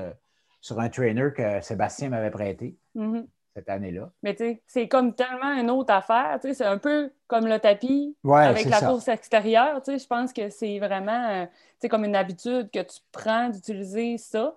sur 0.61 0.80
un 0.80 0.88
trainer 0.88 1.30
que 1.35 1.61
Sébastien 1.61 2.11
m'avait 2.11 2.30
prêté. 2.30 2.76
Mm-hmm 2.96 3.26
cette 3.54 3.68
année-là. 3.68 4.11
Mais 4.22 4.35
tu 4.35 4.44
sais, 4.44 4.62
c'est 4.66 4.88
comme 4.88 5.14
tellement 5.14 5.52
une 5.52 5.70
autre 5.70 5.92
affaire. 5.92 6.38
Tu 6.40 6.48
sais, 6.48 6.54
c'est 6.54 6.64
un 6.64 6.78
peu 6.78 7.12
comme 7.26 7.46
le 7.46 7.59
tapis 7.59 8.16
avec 8.24 8.66
la 8.66 8.80
course 8.80 9.09
extérieure. 9.09 9.83
Tu 9.83 9.92
sais, 9.92 9.98
je 9.98 10.06
pense 10.06 10.33
que 10.33 10.50
c'est 10.50 10.78
vraiment 10.78 11.28
euh, 11.28 11.46
tu 11.46 11.52
sais, 11.80 11.88
comme 11.88 12.04
une 12.04 12.16
habitude 12.16 12.70
que 12.70 12.80
tu 12.80 12.98
prends 13.12 13.48
d'utiliser 13.48 14.18
ça. 14.18 14.54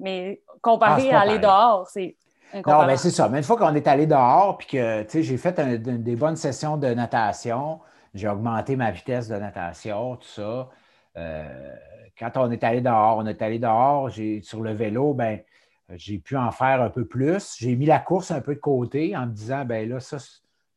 Mais 0.00 0.42
comparé 0.60 1.10
ah, 1.12 1.20
à 1.20 1.22
aller 1.22 1.38
dehors, 1.38 1.88
c'est 1.88 2.16
non, 2.66 2.86
mais 2.86 2.96
c'est 2.96 3.10
ça. 3.10 3.28
Mais 3.28 3.38
une 3.38 3.44
fois 3.44 3.56
qu'on 3.56 3.74
est 3.74 3.86
allé 3.86 4.06
dehors, 4.06 4.58
puis 4.58 4.68
que 4.68 5.02
tu 5.02 5.10
sais, 5.10 5.22
j'ai 5.22 5.36
fait 5.36 5.58
des 5.82 6.16
bonnes 6.16 6.36
sessions 6.36 6.76
de 6.76 6.88
natation, 6.88 7.80
j'ai 8.14 8.28
augmenté 8.28 8.76
ma 8.76 8.90
vitesse 8.90 9.28
de 9.28 9.36
natation, 9.36 10.16
tout 10.16 10.28
ça. 10.28 10.68
Euh, 11.16 11.74
quand 12.18 12.36
on 12.36 12.50
est 12.50 12.62
allé 12.62 12.80
dehors, 12.80 13.18
on 13.18 13.26
est 13.26 13.42
allé 13.42 13.58
dehors, 13.58 14.10
sur 14.42 14.60
le 14.60 14.72
vélo, 14.72 15.14
ben 15.14 15.40
j'ai 15.90 16.18
pu 16.18 16.36
en 16.36 16.50
faire 16.50 16.80
un 16.80 16.90
peu 16.90 17.04
plus. 17.04 17.56
J'ai 17.58 17.76
mis 17.76 17.86
la 17.86 17.98
course 17.98 18.30
un 18.30 18.40
peu 18.40 18.54
de 18.54 18.60
côté 18.60 19.16
en 19.16 19.26
me 19.26 19.32
disant, 19.32 19.64
ben 19.64 19.88
là, 19.88 20.00
ça, 20.00 20.18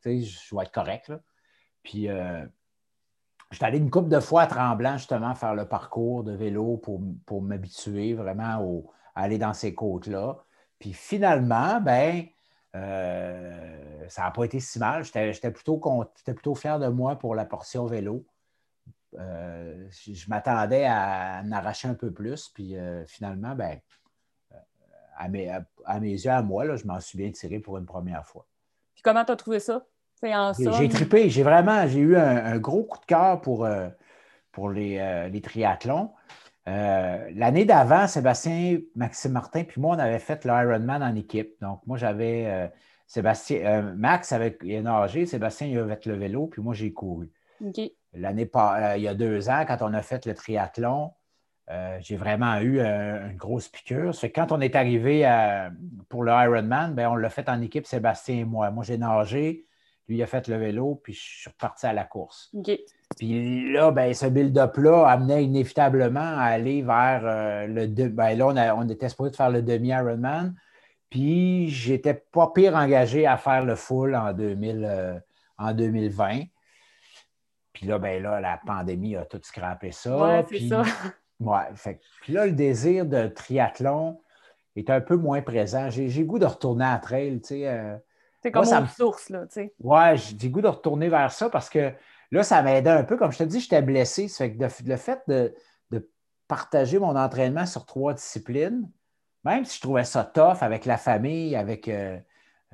je 0.04 0.10
vais 0.10 0.62
être 0.62 0.72
correct. 0.72 1.12
Puis, 1.82 2.08
euh, 2.08 2.44
je 3.50 3.56
suis 3.56 3.64
allé 3.64 3.78
une 3.78 3.90
couple 3.90 4.08
de 4.08 4.20
fois 4.20 4.42
à 4.42 4.46
Tremblant, 4.46 4.98
justement, 4.98 5.34
faire 5.34 5.54
le 5.54 5.66
parcours 5.66 6.24
de 6.24 6.32
vélo 6.32 6.76
pour, 6.76 7.42
m'habituer 7.42 8.12
vraiment 8.12 8.84
à 9.14 9.22
aller 9.22 9.38
dans 9.38 9.54
ces 9.54 9.74
côtes-là. 9.74 10.36
Puis 10.78 10.92
finalement, 10.92 11.80
ben, 11.80 12.24
euh, 12.74 14.08
ça 14.08 14.22
n'a 14.22 14.30
pas 14.30 14.44
été 14.44 14.60
si 14.60 14.78
mal. 14.78 15.04
J'étais 15.04 15.50
plutôt, 15.50 15.80
plutôt 16.24 16.54
fier 16.54 16.78
de 16.78 16.88
moi 16.88 17.16
pour 17.16 17.34
la 17.34 17.44
portion 17.44 17.86
vélo. 17.86 18.24
je, 19.12 20.28
m'attendais 20.28 20.84
à 20.84 21.42
en 21.44 21.52
arracher 21.52 21.88
un 21.88 21.94
peu 21.94 22.12
plus. 22.12 22.48
Puis 22.48 22.76
finalement, 23.06 23.54
ben, 23.54 23.80
à 25.18 25.28
mes, 25.28 26.10
yeux, 26.10 26.30
à 26.30 26.42
moi, 26.42 26.64
là, 26.64 26.76
je 26.76 26.86
m'en 26.86 27.00
suis 27.00 27.18
bien 27.18 27.30
tiré 27.30 27.58
pour 27.58 27.76
une 27.76 27.86
première 27.86 28.24
fois. 28.24 28.46
Puis 28.94 29.02
comment 29.02 29.24
tu 29.24 29.32
as 29.32 29.36
trouvé 29.36 29.58
ça? 29.58 29.84
J'ai 30.78 30.88
trippé, 30.88 31.30
j'ai 31.30 31.42
vraiment, 31.42 31.86
j'ai 31.86 32.00
eu 32.00 32.16
un, 32.16 32.58
gros 32.58 32.84
coup 32.84 32.98
de 32.98 33.04
cœur 33.04 33.40
pour, 33.40 33.64
euh, 33.64 33.88
pour 34.52 34.70
les, 34.70 34.98
euh, 34.98 35.28
les, 35.28 35.40
triathlons. 35.40 36.10
Euh, 36.68 37.30
l'année 37.34 37.64
d'avant, 37.64 38.06
Sébastien, 38.06 38.78
Maxime 38.94 39.32
Martin, 39.32 39.64
puis 39.64 39.80
moi, 39.80 39.96
on 39.96 39.98
avait 39.98 40.18
fait 40.18 40.44
l'Ironman 40.44 41.02
en 41.02 41.14
équipe. 41.14 41.54
Donc, 41.62 41.80
moi, 41.86 41.96
j'avais 41.96 42.70
Sébastien, 43.06 43.94
Max 43.96 44.32
avait 44.32 44.58
nagé, 44.82 45.24
Sébastien, 45.24 45.66
il 45.66 45.78
avait 45.78 45.96
fait 45.96 46.06
le 46.06 46.16
vélo, 46.16 46.46
puis 46.46 46.60
moi, 46.60 46.74
j'ai 46.74 46.92
couru. 46.92 47.30
L'année, 48.12 48.50
il 48.96 49.02
y 49.02 49.08
a 49.08 49.14
deux 49.14 49.48
ans, 49.48 49.64
quand 49.66 49.78
on 49.80 49.94
a 49.94 50.02
fait 50.02 50.26
le 50.26 50.34
triathlon, 50.34 51.12
euh, 51.70 51.98
j'ai 52.00 52.16
vraiment 52.16 52.58
eu 52.58 52.78
euh, 52.78 53.30
une 53.30 53.36
grosse 53.36 53.68
piqûre. 53.68 54.12
Quand 54.34 54.52
on 54.52 54.60
est 54.60 54.74
arrivé 54.74 55.28
pour 56.08 56.22
le 56.22 56.32
Ironman, 56.32 56.94
ben, 56.94 57.08
on 57.08 57.16
l'a 57.16 57.30
fait 57.30 57.48
en 57.48 57.60
équipe, 57.60 57.86
Sébastien 57.86 58.36
et 58.36 58.44
moi. 58.44 58.70
Moi, 58.70 58.84
j'ai 58.84 58.96
nagé, 58.96 59.66
lui 60.06 60.16
il 60.16 60.22
a 60.22 60.26
fait 60.26 60.48
le 60.48 60.56
vélo, 60.56 61.00
puis 61.02 61.12
je 61.12 61.20
suis 61.20 61.50
reparti 61.50 61.86
à 61.86 61.92
la 61.92 62.04
course. 62.04 62.50
Puis 63.16 63.72
là, 63.72 63.90
ben, 63.90 64.12
ce 64.14 64.26
build-up-là 64.26 65.06
amenait 65.08 65.44
inévitablement 65.44 66.20
à 66.20 66.42
aller 66.44 66.82
vers 66.82 67.22
euh, 67.24 67.66
le. 67.66 67.86
Ben, 68.08 68.36
là, 68.36 68.74
on, 68.76 68.88
était 68.88 69.08
supposé 69.08 69.36
faire 69.36 69.50
le 69.50 69.62
demi-Ironman. 69.62 70.54
Puis 71.10 71.68
j'étais 71.70 72.14
pas 72.14 72.52
pire 72.54 72.74
engagé 72.76 73.26
à 73.26 73.38
faire 73.38 73.64
le 73.64 73.74
full 73.76 74.14
en, 74.14 74.32
2000, 74.32 75.22
en 75.56 75.72
2020. 75.72 76.42
Puis 77.72 77.86
là, 77.86 77.98
ben 77.98 78.22
là, 78.22 78.40
la 78.40 78.60
pandémie 78.66 79.16
a 79.16 79.24
tout 79.24 79.40
scrappé 79.42 79.92
ça. 79.92 80.16
Ouais, 80.18 80.44
c'est 80.48 80.56
puis, 80.56 80.68
ça. 80.68 80.82
ouais, 81.40 81.60
fait, 81.74 82.00
puis 82.22 82.32
là, 82.32 82.44
le 82.46 82.52
désir 82.52 83.06
de 83.06 83.28
triathlon 83.28 84.20
est 84.76 84.90
un 84.90 85.00
peu 85.00 85.16
moins 85.16 85.42
présent. 85.42 85.88
J'ai 85.88 86.24
goût 86.24 86.38
de 86.38 86.46
retourner 86.46 86.84
à 86.84 86.98
trail, 86.98 87.40
tu 87.40 87.48
sais. 87.48 87.68
euh, 87.68 87.96
C'est 88.42 88.50
comme 88.50 88.64
Moi, 88.64 88.70
ça 88.70 88.80
me- 88.80 88.86
source, 88.86 89.30
là, 89.30 89.46
tu 89.46 89.54
sais. 89.54 89.74
Ouais, 89.80 90.16
j'ai 90.16 90.50
goût 90.50 90.60
de 90.60 90.68
retourner 90.68 91.08
vers 91.08 91.30
ça 91.32 91.48
parce 91.48 91.70
que 91.70 91.92
là, 92.30 92.42
ça 92.42 92.62
m'aidait 92.62 92.90
un 92.90 93.04
peu. 93.04 93.16
Comme 93.16 93.32
je 93.32 93.38
te 93.38 93.44
dis, 93.44 93.60
j'étais 93.60 93.82
blessé. 93.82 94.28
Ça 94.28 94.44
fait 94.44 94.52
que 94.54 94.58
de- 94.58 94.88
le 94.90 94.96
fait 94.96 95.20
de, 95.28 95.54
de 95.90 96.10
partager 96.46 96.98
mon 96.98 97.16
entraînement 97.16 97.66
sur 97.66 97.86
trois 97.86 98.14
disciplines, 98.14 98.90
même 99.44 99.64
si 99.64 99.76
je 99.76 99.80
trouvais 99.82 100.04
ça 100.04 100.24
tough 100.24 100.58
avec 100.62 100.84
la 100.84 100.96
famille, 100.98 101.56
avec 101.56 101.88
euh, 101.88 102.18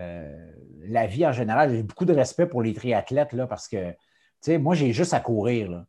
euh, 0.00 0.52
la 0.82 1.06
vie 1.06 1.26
en 1.26 1.32
général, 1.32 1.70
j'ai 1.70 1.82
beaucoup 1.82 2.04
de 2.04 2.14
respect 2.14 2.46
pour 2.46 2.62
les 2.62 2.74
triathlètes 2.74 3.32
là, 3.32 3.46
parce 3.46 3.68
que, 3.68 3.90
tu 3.92 3.96
sais, 4.40 4.58
moi, 4.58 4.74
j'ai 4.74 4.92
juste 4.92 5.14
à 5.14 5.20
courir. 5.20 5.70
Là. 5.70 5.86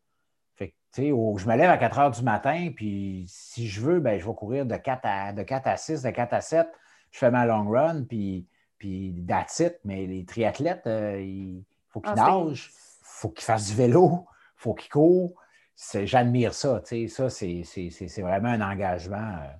Fait 0.56 0.69
que, 0.69 0.75
je 0.95 1.01
me 1.47 1.56
lève 1.56 1.69
à 1.69 1.78
4 1.78 1.99
heures 1.99 2.12
du 2.12 2.21
matin, 2.23 2.69
puis 2.75 3.25
si 3.28 3.67
je 3.67 3.82
veux, 3.82 3.99
ben, 3.99 4.19
je 4.19 4.25
vais 4.25 4.34
courir 4.36 4.65
de 4.65 4.75
4 4.75 5.01
à, 5.04 5.34
de 5.34 5.43
4 5.43 5.67
à 5.67 5.78
6, 5.78 6.01
de 6.04 6.10
4 6.12 6.34
à 6.34 6.41
7. 6.41 6.67
Je 7.12 7.17
fais 7.19 7.32
ma 7.32 7.45
long 7.45 7.67
run, 7.69 8.04
puis, 8.04 8.45
puis 8.78 9.23
that's 9.28 9.60
it. 9.60 9.80
Mais 9.86 10.06
les 10.06 10.25
triathlètes, 10.25 10.86
euh, 10.88 11.19
il 11.21 11.63
faut 11.89 12.01
qu'ils 12.01 12.12
Ah, 12.17 12.25
c'est- 12.25 12.45
nagent, 12.49 12.71
faut 13.15 13.30
qu'ils 13.30 13.45
fassent 13.45 13.67
du 13.67 13.75
vélo, 13.75 14.25
faut 14.56 14.73
qu'ils 14.73 14.91
courent. 14.91 15.34
C'est- 15.75 16.06
J'admire 16.06 16.54
ça. 16.54 16.82
tu 16.86 17.08
sais, 17.08 17.30
Ça, 17.30 17.30
c'est 17.30 18.21
vraiment 18.21 18.49
un 18.49 18.62
engagement. 18.62 19.17
euh. 19.41 19.54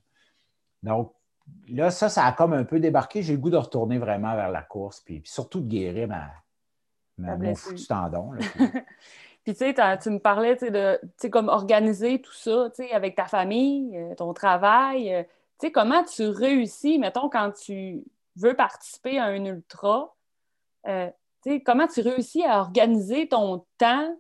Donc, 0.84 1.14
là, 1.70 1.90
ça, 1.92 2.10
ça 2.10 2.26
a 2.26 2.32
comme 2.34 2.54
un 2.54 2.64
peu 2.64 2.80
débarqué. 2.80 3.22
J'ai 3.22 3.34
le 3.34 3.40
goût 3.40 3.50
de 3.50 3.58
retourner 3.58 3.98
vraiment 3.98 4.36
vers 4.36 4.52
la 4.52 4.62
course, 4.62 5.02
puis, 5.02 5.20
puis 5.22 5.32
surtout 5.32 5.62
de 5.62 5.68
guérir 5.68 6.08
ma, 6.08 6.32
ma- 7.18 7.38
mon 7.38 7.56
foutu 7.56 7.88
tendon. 7.88 8.34
là. 8.34 8.42
Puis, 9.44 9.54
tu 9.54 9.56
sais, 9.56 9.74
tu 10.02 10.10
me 10.10 10.20
parlais, 10.20 10.56
de, 10.56 11.00
comme 11.30 11.50
organiser 11.50 12.22
tout 12.22 12.34
ça, 12.34 12.70
tu 12.76 12.84
sais, 12.84 12.92
avec 12.92 13.16
ta 13.16 13.26
famille, 13.26 13.98
euh, 13.98 14.16
ton 14.16 14.34
travail. 14.34 15.14
euh, 15.14 15.24
tu 15.60 15.68
sais, 15.68 15.72
comment 15.72 16.04
tu 16.04 16.28
réussis, 16.28 17.00
mettons, 17.00 17.30
quand 17.30 17.52
tu 17.52 18.04
veux 18.36 18.54
participer 18.54 19.18
à 19.18 19.26
un 19.26 19.46
ultra, 19.46 20.14
euh, 20.88 21.10
comment 21.66 21.88
tu 21.88 22.02
réussis 22.02 22.44
à 22.44 22.60
organiser 22.60 23.28
ton 23.28 23.66
temps, 23.78 24.16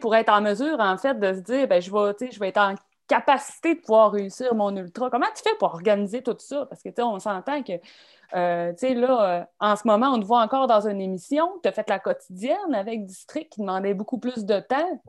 pour 0.00 0.14
être 0.14 0.28
en 0.28 0.42
mesure, 0.42 0.78
en 0.80 0.98
fait, 0.98 1.18
de 1.18 1.32
se 1.32 1.40
dire, 1.40 1.66
ben, 1.66 1.80
je 1.80 1.90
vais, 1.90 2.30
je 2.30 2.38
vais 2.38 2.48
être 2.48 2.58
en 2.58 2.74
capacité 3.06 3.74
de 3.74 3.80
pouvoir 3.80 4.12
réussir 4.12 4.54
mon 4.54 4.76
ultra. 4.76 5.08
Comment 5.08 5.26
tu 5.34 5.42
fais 5.42 5.56
pour 5.58 5.72
organiser 5.72 6.22
tout 6.22 6.36
ça? 6.38 6.66
Parce 6.66 6.82
que, 6.82 6.90
tu 6.90 6.96
sais, 6.96 7.02
on 7.02 7.18
s'entend 7.18 7.62
que 7.62 7.72
euh, 8.34 8.72
tu 8.72 8.78
sais, 8.80 8.94
là, 8.94 9.40
euh, 9.40 9.44
en 9.58 9.76
ce 9.76 9.86
moment, 9.86 10.08
on 10.08 10.20
te 10.20 10.26
voit 10.26 10.42
encore 10.42 10.66
dans 10.66 10.86
une 10.86 11.00
émission. 11.00 11.48
Tu 11.62 11.70
as 11.70 11.72
fait 11.72 11.88
la 11.88 11.98
quotidienne 11.98 12.74
avec 12.74 13.06
District 13.06 13.50
qui 13.50 13.60
demandait 13.62 13.94
beaucoup 13.94 14.18
plus 14.18 14.44
de 14.44 14.60
temps. 14.60 15.00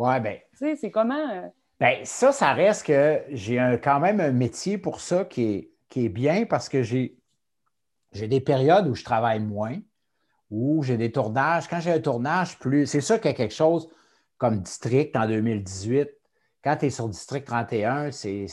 Tu 0.52 0.58
sais, 0.60 0.76
c'est 0.78 0.92
comment. 0.92 1.30
euh, 1.30 1.42
Ben, 1.82 1.98
ça, 2.06 2.32
ça 2.32 2.54
reste 2.54 2.86
que 2.86 3.22
j'ai 3.32 3.58
quand 3.84 4.00
même 4.00 4.22
un 4.22 4.32
métier 4.32 4.78
pour 4.78 5.02
ça 5.02 5.26
qui 5.26 5.44
est, 5.44 5.72
qui 5.90 6.06
est 6.06 6.10
bien 6.10 6.46
parce 6.46 6.70
que 6.70 6.82
j'ai 6.84 7.18
des 8.14 8.40
périodes 8.40 8.88
où 8.88 8.96
je 8.96 9.04
travaille 9.04 9.42
moins, 9.42 9.76
où 10.50 10.84
j'ai 10.84 10.98
des 10.98 11.12
tournages. 11.12 11.68
Quand 11.68 11.80
j'ai 11.80 11.92
un 11.92 12.00
tournage, 12.00 12.58
plus. 12.60 12.86
C'est 12.88 13.02
sûr 13.02 13.20
qu'il 13.20 13.32
y 13.32 13.34
a 13.34 13.38
quelque 13.38 13.54
chose 13.54 13.90
comme 14.38 14.60
District 14.62 15.16
en 15.16 15.28
2018. 15.28 16.10
Quand 16.64 16.76
tu 16.78 16.86
es 16.88 16.90
sur 16.90 17.08
District 17.08 17.46
31, 17.46 18.12
c'est. 18.12 18.46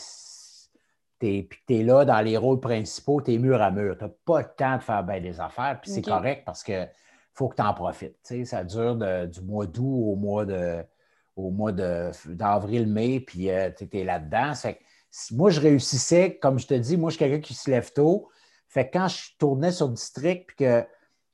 Puis 1.19 1.49
tu 1.67 1.77
es 1.77 1.83
là 1.83 2.05
dans 2.05 2.21
les 2.21 2.37
rôles 2.37 2.61
principaux, 2.61 3.23
tu 3.23 3.33
es 3.33 3.39
mur 3.39 3.63
à 3.63 3.71
mur. 3.71 3.97
Tu 3.97 4.05
n'as 4.05 4.11
pas 4.27 4.41
le 4.43 4.49
temps 4.57 4.77
de 4.77 4.83
faire 4.83 5.03
bien 5.03 5.21
des 5.21 5.41
affaires, 5.41 5.79
puis 5.81 5.91
c'est 5.91 6.03
correct 6.03 6.43
parce 6.45 6.63
que 6.63 6.87
faut 7.33 7.49
que 7.49 7.57
tu 7.57 7.63
en 7.63 7.73
profites. 7.73 8.17
Ça 8.45 8.65
dure 8.65 8.97
de- 8.97 9.27
du 9.27 9.41
mois 9.41 9.67
d'août 9.67 10.13
au 10.13 10.17
mois 10.17 10.45
de, 10.45 10.85
au 11.35 11.51
mois 11.51 11.73
d'avril-mai, 11.73 13.21
puis 13.21 13.49
tu 13.79 13.99
es 13.99 14.05
là-dedans. 14.05 14.53
Moi, 15.33 15.51
je 15.51 15.61
réussissais, 15.61 16.37
comme 16.37 16.59
je 16.59 16.67
te 16.67 16.75
dis, 16.75 16.97
moi, 16.97 17.09
je 17.11 17.17
suis 17.17 17.25
quelqu'un 17.25 17.41
qui 17.41 17.55
se 17.55 17.71
lève 17.71 17.93
tôt. 17.93 18.29
Fait 18.69 18.89
que 18.89 18.99
quand 18.99 19.09
je 19.09 19.31
tournais 19.39 19.73
sur 19.73 19.89
District, 19.89 20.47
puis 20.47 20.57
que 20.57 20.85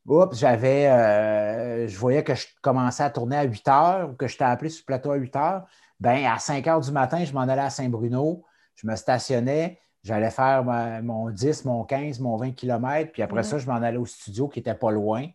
oups, 0.06 0.36
j'avais, 0.36 0.88
euh, 0.88 1.86
je 1.88 1.96
voyais 1.98 2.24
que 2.24 2.34
je 2.34 2.46
commençais 2.62 3.02
à 3.02 3.10
tourner 3.10 3.36
à 3.36 3.42
8 3.44 3.66
heures 3.68 4.10
ou 4.10 4.12
que 4.14 4.26
j'étais 4.26 4.44
appelé 4.44 4.70
sur 4.70 4.82
le 4.82 4.86
plateau 4.86 5.12
à 5.12 5.16
8 5.16 5.34
heures, 5.36 5.66
ben 6.00 6.24
à 6.26 6.38
5 6.38 6.66
heures 6.66 6.80
du 6.80 6.90
matin, 6.92 7.24
je 7.24 7.32
m'en 7.32 7.42
allais 7.42 7.60
à 7.62 7.70
Saint-Bruno, 7.70 8.44
je 8.74 8.86
me 8.86 8.96
stationnais, 8.96 9.78
j'allais 10.02 10.30
faire 10.30 10.64
ma- 10.64 11.00
mon 11.02 11.30
10, 11.30 11.64
mon 11.64 11.84
15, 11.84 12.18
mon 12.20 12.36
20 12.36 12.52
km, 12.52 13.12
puis 13.12 13.22
après 13.22 13.38
Mhm. 13.40 13.44
ça, 13.44 13.58
je 13.58 13.66
m'en 13.66 13.76
allais 13.76 13.98
au 13.98 14.06
studio 14.06 14.48
qui 14.48 14.58
n'était 14.58 14.74
pas 14.74 14.90
loin 14.90 15.26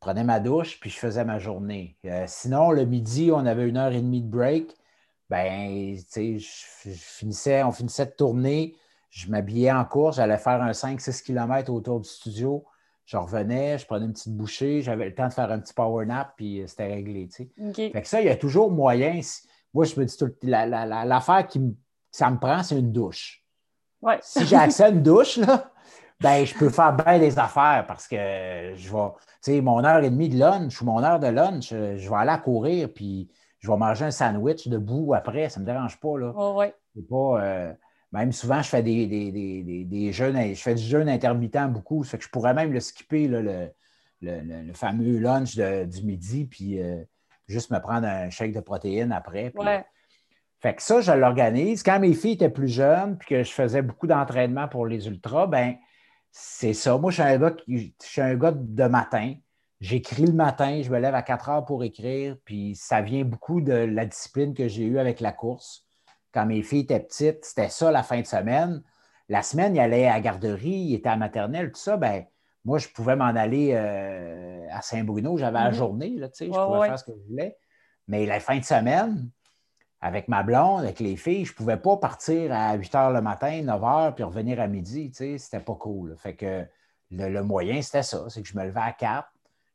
prenais 0.00 0.24
ma 0.24 0.40
douche, 0.40 0.78
puis 0.80 0.90
je 0.90 0.96
faisais 0.98 1.24
ma 1.24 1.38
journée. 1.38 1.96
Euh, 2.04 2.24
sinon, 2.26 2.70
le 2.70 2.84
midi, 2.84 3.30
on 3.32 3.44
avait 3.44 3.68
une 3.68 3.76
heure 3.76 3.92
et 3.92 4.00
demie 4.00 4.22
de 4.22 4.28
break. 4.28 4.76
Ben, 5.28 5.96
tu 5.96 6.04
sais, 6.08 6.38
je, 6.38 6.90
je 6.90 6.96
finissais, 6.96 7.62
on 7.62 7.72
finissait 7.72 8.06
de 8.06 8.12
tourner, 8.12 8.76
je 9.10 9.28
m'habillais 9.28 9.72
en 9.72 9.84
course, 9.84 10.16
j'allais 10.16 10.38
faire 10.38 10.62
un 10.62 10.72
5-6 10.72 11.22
km 11.22 11.72
autour 11.72 12.00
du 12.00 12.08
studio. 12.08 12.64
Je 13.08 13.16
revenais, 13.16 13.78
je 13.78 13.86
prenais 13.86 14.04
une 14.04 14.12
petite 14.12 14.36
bouchée, 14.36 14.82
j'avais 14.82 15.06
le 15.06 15.14
temps 15.14 15.28
de 15.28 15.32
faire 15.32 15.50
un 15.50 15.58
petit 15.60 15.72
power 15.72 16.04
nap, 16.04 16.34
puis 16.36 16.60
euh, 16.60 16.66
c'était 16.66 16.88
réglé, 16.92 17.26
tu 17.28 17.44
sais. 17.44 17.50
OK. 17.66 17.92
Fait 17.92 18.02
que 18.02 18.06
ça, 18.06 18.20
il 18.20 18.26
y 18.26 18.28
a 18.28 18.36
toujours 18.36 18.70
moyen. 18.70 19.18
Moi, 19.72 19.86
je 19.86 19.98
me 19.98 20.04
dis 20.04 20.14
tout 20.14 20.26
le- 20.26 20.36
la- 20.42 20.66
la- 20.66 20.84
la- 20.84 21.06
l'affaire 21.06 21.46
qui 21.46 21.58
me, 21.58 21.72
ça 22.10 22.30
me 22.30 22.38
prend, 22.38 22.62
c'est 22.62 22.78
une 22.78 22.92
douche. 22.92 23.42
Ouais. 24.02 24.18
Si 24.20 24.44
j'ai 24.44 24.56
accès 24.56 24.84
à 24.84 24.88
une 24.90 25.02
douche, 25.02 25.38
là, 25.38 25.70
ben, 26.20 26.44
je 26.44 26.54
peux 26.54 26.68
faire 26.68 26.92
bien 26.92 27.18
des 27.18 27.38
affaires 27.38 27.86
parce 27.88 28.06
que 28.06 28.16
je 28.74 28.92
vais, 28.92 29.08
tu 29.42 29.52
sais, 29.52 29.60
mon 29.62 29.82
heure 29.84 30.04
et 30.04 30.10
demie 30.10 30.28
de 30.28 30.38
lunch 30.38 30.82
ou 30.82 30.84
mon 30.84 31.02
heure 31.02 31.18
de 31.18 31.28
lunch, 31.28 31.70
euh, 31.72 31.96
je 31.96 32.10
vais 32.10 32.16
aller 32.16 32.30
à 32.32 32.36
courir, 32.38 32.92
puis 32.92 33.30
je 33.58 33.70
vais 33.70 33.76
manger 33.78 34.04
un 34.04 34.10
sandwich 34.10 34.68
debout 34.68 35.14
après, 35.14 35.48
ça 35.48 35.60
ne 35.60 35.64
me 35.64 35.70
dérange 35.72 35.98
pas, 35.98 36.18
là. 36.18 36.30
Ouais. 36.54 36.74
C'est 36.94 37.08
pas, 37.08 37.42
euh, 37.42 37.72
même 38.12 38.32
souvent, 38.32 38.62
je 38.62 38.68
fais 38.68 38.82
des, 38.82 39.06
des, 39.06 39.30
des, 39.32 39.62
des- 39.62 39.84
des 39.84 40.12
jeûnes, 40.12 40.54
je 40.54 40.60
fais 40.60 40.74
du 40.74 40.82
jeûne 40.82 41.08
intermittent 41.08 41.58
beaucoup, 41.68 42.04
ça 42.04 42.12
fait 42.12 42.18
que 42.18 42.24
je 42.24 42.30
pourrais 42.30 42.54
même 42.54 42.72
le 42.72 42.80
skipper, 42.80 43.28
là, 43.28 43.40
le, 43.42 43.70
le- 44.22 44.40
le- 44.40 44.62
le 44.62 44.72
fameux 44.72 45.18
lunch 45.18 45.54
de- 45.56 45.84
du 45.84 46.04
midi, 46.04 46.46
puis 46.46 46.80
euh, 46.80 47.02
juste 47.46 47.70
me 47.70 47.78
prendre 47.80 48.06
un 48.06 48.30
shake 48.30 48.52
de 48.52 48.60
protéines 48.60 49.12
après. 49.12 49.50
puis- 49.50 49.60
Ouais. 49.64 49.84
fait 50.60 50.74
que 50.74 50.82
ça, 50.82 51.00
je 51.00 51.12
l'organise. 51.12 51.82
Quand 51.82 52.00
mes 52.00 52.14
filles 52.14 52.32
étaient 52.32 52.50
plus 52.50 52.68
jeunes, 52.68 53.16
puis 53.18 53.28
que 53.28 53.42
je 53.42 53.50
faisais 53.52 53.82
beaucoup 53.82 54.06
d'entraînement 54.06 54.68
pour 54.68 54.86
les 54.86 55.06
ultras, 55.06 55.46
ben 55.46 55.76
c'est 56.30 56.74
ça. 56.74 56.96
Moi, 56.98 57.10
je 57.10 57.22
suis 57.22 57.30
un 57.30 57.38
gars, 57.38 57.50
qui, 57.52 57.94
je 58.02 58.06
suis 58.06 58.20
un 58.20 58.34
gars 58.36 58.52
de 58.52 58.84
matin. 58.84 59.34
J'écris 59.80 60.26
le 60.26 60.32
matin, 60.32 60.80
je 60.82 60.90
me 60.90 60.98
lève 60.98 61.14
à 61.14 61.22
4 61.22 61.48
heures 61.50 61.64
pour 61.64 61.84
écrire, 61.84 62.36
puis 62.44 62.74
ça 62.74 63.00
vient 63.00 63.24
beaucoup 63.24 63.60
de 63.60 63.72
la 63.72 64.06
discipline 64.06 64.52
que 64.52 64.66
j'ai 64.66 64.84
eue 64.84 64.98
avec 64.98 65.20
la 65.20 65.30
course. 65.32 65.86
Quand 66.38 66.46
mes 66.46 66.62
filles 66.62 66.82
étaient 66.82 67.00
petites, 67.00 67.44
c'était 67.44 67.68
ça 67.68 67.90
la 67.90 68.04
fin 68.04 68.20
de 68.20 68.26
semaine. 68.26 68.80
La 69.28 69.42
semaine, 69.42 69.74
ils 69.74 69.80
allaient 69.80 70.06
à 70.06 70.12
la 70.14 70.20
garderie, 70.20 70.70
ils 70.70 70.94
étaient 70.94 71.08
à 71.08 71.12
la 71.14 71.16
maternelle, 71.16 71.72
tout 71.72 71.80
ça, 71.80 71.96
ben 71.96 72.26
moi, 72.64 72.78
je 72.78 72.86
pouvais 72.86 73.16
m'en 73.16 73.24
aller 73.24 73.72
euh, 73.72 74.64
à 74.70 74.80
Saint-Bruno. 74.80 75.36
J'avais 75.36 75.58
la 75.58 75.70
Mhm. 75.70 75.74
journée, 75.74 76.10
là, 76.10 76.28
tu 76.28 76.36
sais, 76.36 76.44
je 76.46 76.50
Ouais, 76.52 76.64
pouvais 76.64 76.78
ouais. 76.78 76.86
faire 76.86 76.96
ce 77.00 77.04
que 77.04 77.10
je 77.10 77.28
voulais. 77.28 77.58
Mais 78.06 78.24
la 78.24 78.38
fin 78.38 78.56
de 78.56 78.62
semaine, 78.62 79.28
avec 80.00 80.28
ma 80.28 80.44
blonde, 80.44 80.82
avec 80.84 81.00
les 81.00 81.16
filles, 81.16 81.44
je 81.44 81.50
ne 81.54 81.56
pouvais 81.56 81.76
pas 81.76 81.96
partir 81.96 82.52
à 82.52 82.74
8 82.74 82.94
h 82.94 83.12
le 83.12 83.20
matin, 83.20 83.60
9 83.64 83.80
h, 83.82 84.14
puis 84.14 84.22
revenir 84.22 84.60
à 84.60 84.68
midi. 84.68 85.10
Tu 85.10 85.16
sais, 85.16 85.38
c'était 85.38 85.58
pas 85.64 85.74
cool. 85.74 86.14
Fait 86.18 86.36
que 86.36 86.64
le, 87.10 87.28
le 87.30 87.42
moyen, 87.42 87.82
c'était 87.82 88.04
ça. 88.04 88.26
C'est 88.28 88.42
que 88.42 88.48
je 88.48 88.56
me 88.56 88.62
levais 88.62 88.78
à 88.78 88.92
4, 88.92 89.28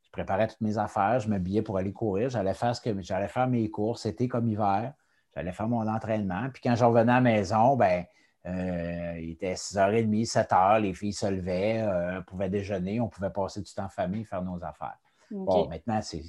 je 0.03 0.11
préparais 0.11 0.47
toutes 0.47 0.61
mes 0.61 0.77
affaires, 0.77 1.19
je 1.19 1.27
m'habillais 1.27 1.61
pour 1.61 1.77
aller 1.77 1.91
courir, 1.91 2.29
j'allais 2.29 2.53
faire 2.53 2.73
ce 2.73 2.79
que 2.79 3.01
j'allais 3.01 3.27
faire 3.27 3.49
mes 3.49 3.69
courses, 3.69 4.05
été 4.05 4.29
comme 4.29 4.47
hiver, 4.47 4.93
j'allais 5.35 5.51
faire 5.51 5.67
mon 5.67 5.87
entraînement. 5.87 6.47
Puis 6.53 6.61
quand 6.63 6.75
je 6.75 6.85
revenais 6.85 7.11
à 7.11 7.15
la 7.15 7.21
maison, 7.21 7.75
ben 7.75 8.03
euh, 8.45 9.17
il 9.19 9.31
était 9.31 9.53
6h30, 9.53 10.29
7h, 10.29 10.81
les 10.81 10.93
filles 10.93 11.13
se 11.13 11.25
levaient, 11.27 11.81
euh, 11.81 12.19
on 12.19 12.23
pouvait 12.23 12.49
déjeuner, 12.49 12.99
on 12.99 13.07
pouvait 13.07 13.29
passer 13.29 13.61
du 13.61 13.73
temps 13.73 13.85
en 13.85 13.89
famille, 13.89 14.25
faire 14.25 14.41
nos 14.41 14.63
affaires. 14.63 14.97
Bon, 15.31 15.67
maintenant, 15.67 15.99
c'est 16.01 16.21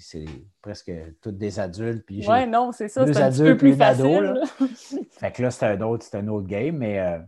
presque 0.62 0.90
toutes 1.20 1.36
des 1.36 1.60
adultes. 1.60 2.06
Puis 2.06 2.26
Ouais, 2.26 2.46
non, 2.46 2.72
c'est 2.72 2.88
ça. 2.88 3.04
C'est 3.04 3.10
un 3.20 3.28
petit 3.30 3.40
adultes, 3.42 3.50
peu 3.52 3.56
plus 3.58 3.74
facile. 3.76 4.20
là. 4.22 4.42
fait 5.10 5.32
que 5.32 5.42
là, 5.42 5.50
c'est 5.50 5.66
un 5.66 5.80
autre, 5.82 6.06
c'est 6.08 6.16
un 6.16 6.28
autre 6.28 6.46
game, 6.46 6.78
mais 6.78 6.98
euh, 7.00 7.18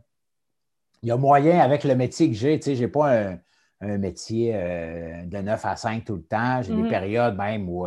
il 1.03 1.09
y 1.11 1.13
a 1.13 1.17
moyen 1.19 1.61
avec 1.61 1.85
le 1.85 1.95
métier 1.95 2.29
que 2.29 2.35
j'ai. 2.35 2.59
Tu 2.59 2.65
sais, 2.71 2.77
j'ai 2.77 2.89
pas 2.89 3.13
un, 3.15 3.39
un 3.83 3.99
métier 3.99 4.53
euh, 4.55 5.25
de 5.27 5.37
9 5.39 5.65
à 5.67 5.77
5 5.77 6.05
tout 6.05 6.15
le 6.17 6.23
temps. 6.23 6.63
J'ai 6.63 6.73
Mhm. 6.73 6.83
des 6.85 6.89
périodes 6.89 7.37
même 7.37 7.69
où 7.69 7.87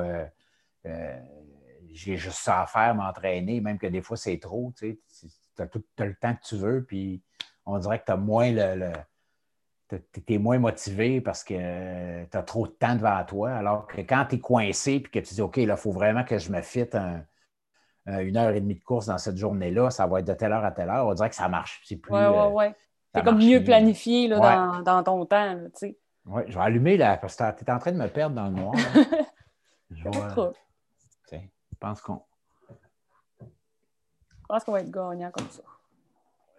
j'ai 2.00 2.18
juste 2.18 2.38
ça 2.38 2.62
à 2.62 2.66
faire, 2.66 2.96
m'entraîner, 2.96 3.60
même 3.62 3.78
que 3.78 3.88
des 3.88 4.02
fois 4.02 4.18
c'est 4.18 4.38
trop. 4.40 4.74
Tu 4.78 5.00
as, 5.58 5.66
le 6.06 6.16
temps 6.16 6.34
que 6.34 6.44
tu 6.44 6.56
veux, 6.56 6.84
puis 6.84 7.22
on 7.66 7.78
dirait 7.78 8.00
que 8.00 8.06
tu 8.06 8.12
as 8.12 8.18
moins 8.18 8.52
le. 8.52 8.76
le 8.76 8.92
tu 9.90 10.34
es 10.36 10.38
moins 10.38 10.60
motivé 10.60 11.20
parce 11.20 11.44
que 11.44 12.24
tu 12.26 12.38
as 12.38 12.44
trop 12.44 12.68
de 12.68 12.72
temps 12.72 12.96
devant 12.96 13.24
toi. 13.26 13.52
Alors 13.54 13.88
que 13.88 14.02
quand 14.02 14.26
tu 14.30 14.36
es 14.36 14.40
coincé 14.40 14.94
et 14.94 15.02
que 15.02 15.20
tu 15.20 15.34
dis 15.34 15.42
OK, 15.42 15.58
là, 15.58 15.64
il 15.64 15.78
faut 15.78 15.92
vraiment 15.92 16.24
que 16.24 16.38
je 16.38 16.52
me 16.52 16.62
fitte 16.62 16.94
un, 16.94 17.24
une 18.06 18.38
heure 18.38 18.52
et 18.52 18.62
demie 18.62 18.76
de 18.76 18.84
course 18.84 19.08
dans 19.08 19.18
cette 19.18 19.38
journée-là, 19.38 19.90
ça 19.90 20.06
va 20.06 20.20
être 20.20 20.28
de 20.28 20.34
telle 20.34 20.52
heure 20.52 20.64
à 20.64 20.72
telle 20.72 20.90
heure. 20.90 21.08
On 21.08 21.14
dirait 21.16 21.30
que 21.30 21.36
ça 21.36 21.50
marche. 21.50 21.82
C'est 21.86 21.96
plus. 21.96 22.14
Ouais, 22.14 22.28
ouais, 22.28 22.38
euh, 22.38 22.50
ouais. 22.50 22.76
C'est 23.16 23.24
comme 23.24 23.40
mieux 23.40 23.64
planifié 23.64 24.28
là, 24.28 24.40
Ouais. 24.40 24.56
dans, 24.56 24.82
dans 24.84 25.04
ton 25.04 25.26
temps, 25.26 25.56
là. 25.56 25.90
Oui, 26.26 26.44
je 26.48 26.54
vais 26.54 26.64
allumer 26.64 26.96
là, 26.96 27.18
parce 27.18 27.36
que 27.36 27.44
tu 27.58 27.66
es 27.66 27.72
en 27.72 27.80
train 27.80 27.92
de 27.92 27.98
me 27.98 28.08
perdre 28.08 28.36
dans 28.36 28.46
le 28.46 28.52
noir. 28.52 28.76
je 29.90 30.04
vois. 30.04 30.54
Tiens, 31.80 31.96
je 31.96 32.02
pense 32.02 32.02
qu'on. 32.02 32.22
Je 33.42 33.46
pense 34.48 34.64
qu'on 34.64 34.72
va 34.72 34.82
être 34.82 34.92
gagnant 34.92 35.32
comme 35.32 35.50
ça. 35.50 35.64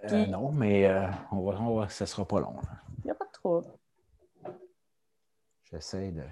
Euh, 0.04 0.26
non, 0.26 0.50
mais 0.52 0.87
euh, 0.87 1.06
on, 1.33 1.42
va, 1.42 1.61
on 1.61 1.80
va, 1.80 1.88
ça 1.88 2.04
ne 2.04 2.06
sera 2.06 2.24
pas 2.24 2.40
long. 2.40 2.54
Il 3.00 3.06
n'y 3.06 3.11
a 3.11 3.14
pas 3.14 3.26
de 3.26 3.33
trouble. 3.33 3.66
J'essaie 5.70 6.11
de. 6.11 6.22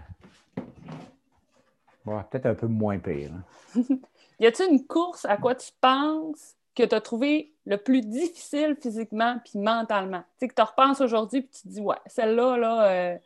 Peut-être 2.04 2.46
un 2.46 2.54
peu 2.54 2.68
moins 2.68 2.98
pire. 2.98 3.32
Hein. 3.34 3.82
y 4.40 4.46
a-t-il 4.46 4.72
une 4.72 4.86
course 4.86 5.26
à 5.26 5.36
quoi 5.36 5.54
tu 5.54 5.70
penses 5.78 6.56
que 6.74 6.84
tu 6.84 6.94
as 6.94 7.00
trouvé 7.02 7.52
le 7.66 7.76
plus 7.76 8.00
difficile 8.00 8.76
physiquement 8.80 9.38
puis 9.44 9.58
mentalement? 9.58 10.20
Tu 10.20 10.26
sais, 10.38 10.48
que 10.48 10.54
tu 10.54 10.62
repenses 10.62 11.02
aujourd'hui 11.02 11.42
puis 11.42 11.50
tu 11.50 11.62
te 11.64 11.68
dis, 11.68 11.80
ouais, 11.82 11.98
celle-là, 12.06 12.56
là, 12.56 12.84
euh, 12.84 13.18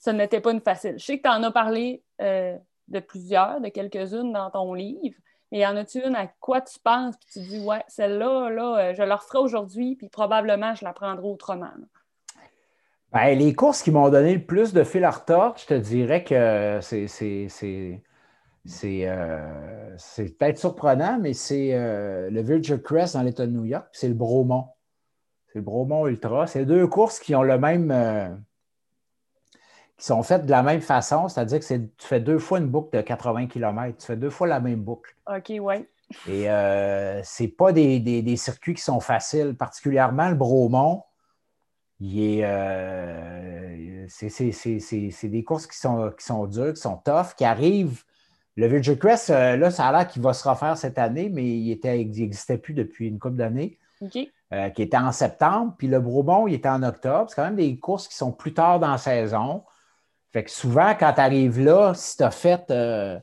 ça 0.00 0.12
n'était 0.12 0.40
pas 0.40 0.50
une 0.50 0.60
facile. 0.60 0.98
Je 0.98 1.04
sais 1.04 1.18
que 1.18 1.22
tu 1.22 1.28
en 1.28 1.44
as 1.44 1.52
parlé 1.52 2.02
euh, 2.20 2.58
de 2.88 3.00
plusieurs, 3.00 3.60
de 3.60 3.68
quelques-unes 3.68 4.32
dans 4.32 4.50
ton 4.50 4.74
livre, 4.74 5.16
mais 5.50 5.60
y 5.60 5.66
en 5.66 5.76
a-tu 5.76 5.98
une 6.04 6.16
à 6.16 6.26
quoi 6.40 6.60
tu 6.60 6.78
penses 6.80 7.16
puis 7.16 7.28
tu 7.32 7.48
dis, 7.48 7.64
ouais, 7.64 7.82
celle-là, 7.88 8.50
là, 8.50 8.78
euh, 8.78 8.94
je 8.94 9.02
la 9.02 9.16
referai 9.16 9.38
aujourd'hui 9.38 9.96
puis 9.96 10.08
probablement 10.08 10.74
je 10.74 10.84
la 10.84 10.92
prendrai 10.92 11.26
autrement? 11.26 11.70
Ben, 13.12 13.38
les 13.38 13.54
courses 13.54 13.82
qui 13.82 13.92
m'ont 13.92 14.08
donné 14.08 14.34
le 14.34 14.44
plus 14.44 14.72
de 14.72 14.82
fil 14.82 15.04
à 15.04 15.10
retordre, 15.10 15.56
je 15.58 15.66
te 15.66 15.74
dirais 15.74 16.24
que 16.24 16.80
c'est 16.82 17.06
euh, 18.82 19.94
c'est 19.98 20.36
peut-être 20.36 20.58
surprenant, 20.58 21.18
mais 21.20 21.34
c'est 21.34 21.74
euh, 21.74 22.30
le 22.30 22.42
Virgin 22.42 22.80
Crest 22.80 23.14
dans 23.14 23.22
l'État 23.22 23.46
de 23.46 23.52
New 23.52 23.64
York, 23.64 23.86
c'est 23.92 24.08
le 24.08 24.14
Bromont. 24.14 24.68
C'est 25.52 25.58
le 25.58 25.64
Bromont 25.64 26.06
Ultra. 26.06 26.46
C'est 26.46 26.64
deux 26.64 26.86
courses 26.86 27.20
qui 27.20 27.34
ont 27.34 27.42
le 27.42 27.58
même. 27.58 27.90
Euh, 27.90 28.28
qui 29.96 30.06
sont 30.06 30.22
faites 30.22 30.44
de 30.44 30.50
la 30.50 30.62
même 30.62 30.80
façon, 30.80 31.28
c'est-à-dire 31.28 31.60
que 31.60 31.76
tu 31.76 31.88
fais 31.98 32.20
deux 32.20 32.38
fois 32.38 32.58
une 32.58 32.66
boucle 32.66 32.96
de 32.96 33.02
80 33.02 33.46
km. 33.46 33.96
Tu 33.98 34.06
fais 34.06 34.16
deux 34.16 34.30
fois 34.30 34.46
la 34.46 34.60
même 34.60 34.80
boucle. 34.80 35.14
OK, 35.26 35.52
oui. 35.60 35.86
Et 36.28 36.50
euh, 36.50 37.20
c'est 37.22 37.48
pas 37.48 37.72
des, 37.72 38.36
circuits 38.36 38.74
qui 38.74 38.82
sont 38.82 39.00
faciles, 39.00 39.54
particulièrement 39.56 40.28
le 40.28 40.34
Bromont. 40.34 41.02
Il 42.00 42.20
est, 42.20 44.06
c'est, 44.08 45.28
des 45.28 45.44
courses 45.44 45.66
qui 45.66 45.78
sont, 45.78 46.12
qui 46.18 46.24
sont 46.24 46.46
dures, 46.46 46.74
qui 46.74 46.80
sont 46.80 46.96
tough, 46.96 47.34
qui 47.36 47.44
arrivent 47.44 48.02
le 48.56 48.68
Virgin 48.68 48.96
Crest, 48.96 49.30
euh, 49.30 49.56
là, 49.56 49.70
ça 49.70 49.88
a 49.88 49.92
l'air 49.92 50.06
qu'il 50.06 50.22
va 50.22 50.32
se 50.32 50.48
refaire 50.48 50.76
cette 50.76 50.98
année, 50.98 51.28
mais 51.28 51.44
il 51.44 51.78
n'existait 51.82 52.58
plus 52.58 52.74
depuis 52.74 53.08
une 53.08 53.18
couple 53.18 53.36
d'années. 53.36 53.78
Euh, 54.52 54.68
qui 54.70 54.82
était 54.82 54.98
en 54.98 55.12
septembre. 55.12 55.74
Puis 55.78 55.88
le 55.88 55.98
Bromont, 55.98 56.46
il 56.46 56.54
était 56.54 56.68
en 56.68 56.82
octobre. 56.82 57.26
C'est 57.28 57.36
quand 57.36 57.44
même 57.44 57.56
des 57.56 57.78
courses 57.78 58.06
qui 58.06 58.14
sont 58.14 58.32
plus 58.32 58.52
tard 58.52 58.78
dans 58.78 58.90
la 58.90 58.98
saison. 58.98 59.64
Fait 60.34 60.44
que 60.44 60.50
souvent, 60.50 60.94
quand 60.98 61.12
tu 61.12 61.20
arrives 61.20 61.60
là, 61.60 61.94
si 61.94 62.16
tu 62.16 62.24
as 62.24 62.30
fait. 62.30 62.70
Euh, 62.70 63.18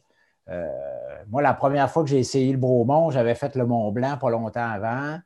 moi, 1.27 1.41
la 1.41 1.53
première 1.53 1.91
fois 1.91 2.03
que 2.03 2.09
j'ai 2.09 2.19
essayé 2.19 2.51
le 2.51 2.57
Bromont, 2.57 3.11
j'avais 3.11 3.35
fait 3.35 3.55
le 3.55 3.65
Mont 3.65 3.91
Blanc 3.91 4.17
pas 4.17 4.29
longtemps 4.29 4.69
avant. 4.69 5.19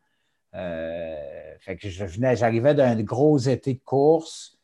fait 0.52 1.78
que 1.78 1.88
je 1.88 2.06
j'arrivais 2.34 2.74
d'un 2.74 3.02
gros 3.02 3.38
été 3.38 3.76
de 3.76 3.80
course 3.86 4.56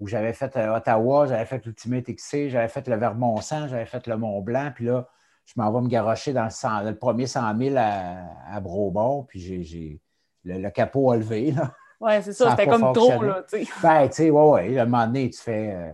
où 0.00 0.06
j'avais 0.06 0.32
fait 0.32 0.56
euh, 0.56 0.76
Ottawa, 0.76 1.26
j'avais 1.26 1.44
fait 1.44 1.64
l'Ultimate 1.66 2.06
XC, 2.06 2.48
j'avais 2.48 2.68
fait 2.68 2.86
le 2.86 2.96
Vermont-Sang, 2.96 3.66
j'avais 3.68 3.86
fait 3.86 4.06
le 4.06 4.16
Mont-Blanc, 4.16 4.70
puis 4.74 4.86
là, 4.86 5.08
je 5.44 5.54
m'en 5.56 5.72
vais 5.72 5.80
me 5.80 5.88
garocher 5.88 6.32
dans 6.32 6.48
le, 6.84 6.92
premier 6.92 7.26
100 7.26 7.58
000 7.58 7.76
à, 7.76 8.54
à 8.54 8.60
Brobon, 8.60 9.24
puis 9.24 9.40
j'ai 9.40 10.00
le, 10.44 10.70
capot 10.70 11.10
a 11.10 11.16
levé. 11.16 11.52
Oui, 12.00 12.12
c'est 12.22 12.32
ça, 12.32 12.50
c'était 12.50 12.68
comme 12.68 12.92
trop, 12.92 13.20
là, 13.22 13.42
tu 13.48 13.64
sais. 13.64 13.70
Ben, 13.82 14.06
tu 14.06 14.14
sais, 14.14 14.30
ouais, 14.30 14.50
ouais, 14.50 14.78
à 14.78 14.82
un 14.82 14.84
moment 14.84 15.06
donné, 15.06 15.30
tu 15.30 15.40
fais. 15.40 15.72
Euh, 15.74 15.90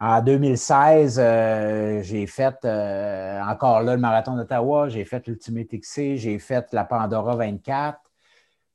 en 0.00 0.22
2016, 0.22 1.18
euh, 1.18 2.02
j'ai 2.02 2.26
fait 2.26 2.64
encore 2.64 3.82
là 3.82 3.94
le 3.94 4.00
marathon 4.00 4.36
d'Ottawa, 4.36 4.88
j'ai 4.88 5.04
fait 5.04 5.26
l'Ultimate 5.26 5.68
XC, 5.68 6.16
j'ai 6.16 6.38
fait 6.38 6.72
la 6.72 6.84
Pandora 6.84 7.36
24. 7.36 7.98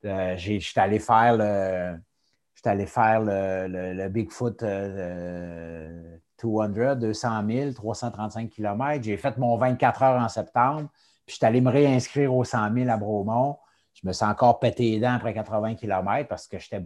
Je 0.04 0.60
suis 0.60 0.80
allé 0.80 1.00
faire 1.00 1.38
le, 1.38 1.98
J'étais 2.64 2.70
allé 2.70 2.86
faire 2.86 3.20
le, 3.22 4.08
Bigfoot 4.08 4.64
200, 6.42 6.96
200 6.96 7.44
000, 7.50 7.74
335 7.74 8.50
km. 8.50 9.04
J'ai 9.04 9.18
fait 9.18 9.38
mon 9.38 9.58
24 9.58 10.04
heures 10.04 10.22
en 10.22 10.30
septembre. 10.30 10.90
Puis 11.26 11.34
j'étais 11.36 11.46
allé 11.46 11.60
me 11.60 11.70
réinscrire 11.70 12.34
au 12.34 12.46
100 12.46 12.74
000 12.74 12.90
à 12.90 12.96
Bromont. 12.96 13.58
Je 13.94 14.08
me 14.08 14.14
suis 14.14 14.26
encore 14.26 14.60
pété 14.60 14.92
les 14.92 15.00
dents 15.02 15.14
après 15.14 15.34
80 15.34 15.76
km 15.76 16.30
parce 16.30 16.48
que 16.48 16.58
j'étais. 16.58 16.82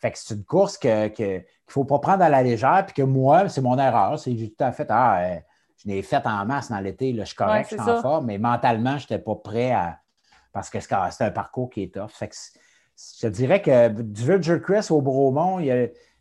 Fait 0.00 0.10
que 0.10 0.18
c'est 0.18 0.34
une 0.34 0.44
course 0.44 0.78
qu'il 0.78 0.90
ne 0.90 1.40
faut 1.66 1.84
pas 1.84 1.98
prendre 1.98 2.22
à 2.22 2.28
la 2.28 2.42
légère. 2.42 2.84
Puis 2.86 2.94
que 2.94 3.02
moi, 3.02 3.48
c'est 3.48 3.60
mon 3.60 3.78
erreur. 3.78 4.18
C'est 4.18 4.34
tout 4.34 4.64
à 4.64 4.72
fait. 4.72 4.86
Ah, 4.88 5.20
euh, 5.20 5.36
je 5.76 5.88
l'ai 5.88 6.02
faite 6.02 6.26
en 6.26 6.44
masse 6.46 6.70
dans 6.70 6.80
l'été. 6.80 7.14
Je 7.14 7.24
suis 7.24 7.36
correct, 7.36 7.68
je 7.70 7.76
suis 7.76 7.90
en 7.90 8.00
forme. 8.00 8.26
Mais 8.26 8.38
mentalement, 8.38 8.96
je 8.96 9.04
n'étais 9.04 9.18
pas 9.18 9.34
prêt 9.36 9.72
à. 9.72 9.98
Parce 10.52 10.68
que 10.68 10.80
c'est 10.80 10.92
un 11.22 11.30
parcours 11.30 11.70
qui 11.70 11.84
est 11.84 11.94
tough. 11.94 12.10
Fait 12.10 12.28
que 12.28 12.34
je 13.20 13.28
dirais 13.28 13.62
que 13.62 13.88
du 13.88 14.24
Virgin 14.24 14.58
Crest 14.60 14.90
au 14.90 15.00
Bromont, 15.00 15.58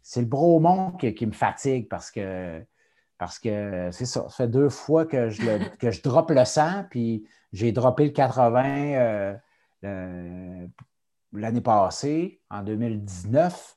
c'est 0.02 0.22
le 0.22 0.28
Bromont 0.28 0.92
qui, 0.92 1.26
me 1.26 1.32
fatigue 1.32 1.90
parce 1.90 2.12
que 2.12 2.64
parce 3.18 3.40
que 3.40 3.90
c'est 3.92 4.06
ça. 4.06 4.26
Ça 4.30 4.36
fait 4.44 4.48
deux 4.48 4.70
fois 4.70 5.06
que 5.06 5.30
je, 5.30 5.42
le, 5.42 5.60
que 5.80 5.92
je 5.92 6.02
droppe 6.02 6.32
le 6.32 6.46
100, 6.46 6.86
puis 6.90 7.26
j'ai 7.52 7.72
droppé 7.72 8.06
le 8.06 8.12
80 8.12 9.36
euh, 9.84 10.66
l'année 11.34 11.62
passée, 11.62 12.42
en 12.50 12.64
2019. 12.64 13.76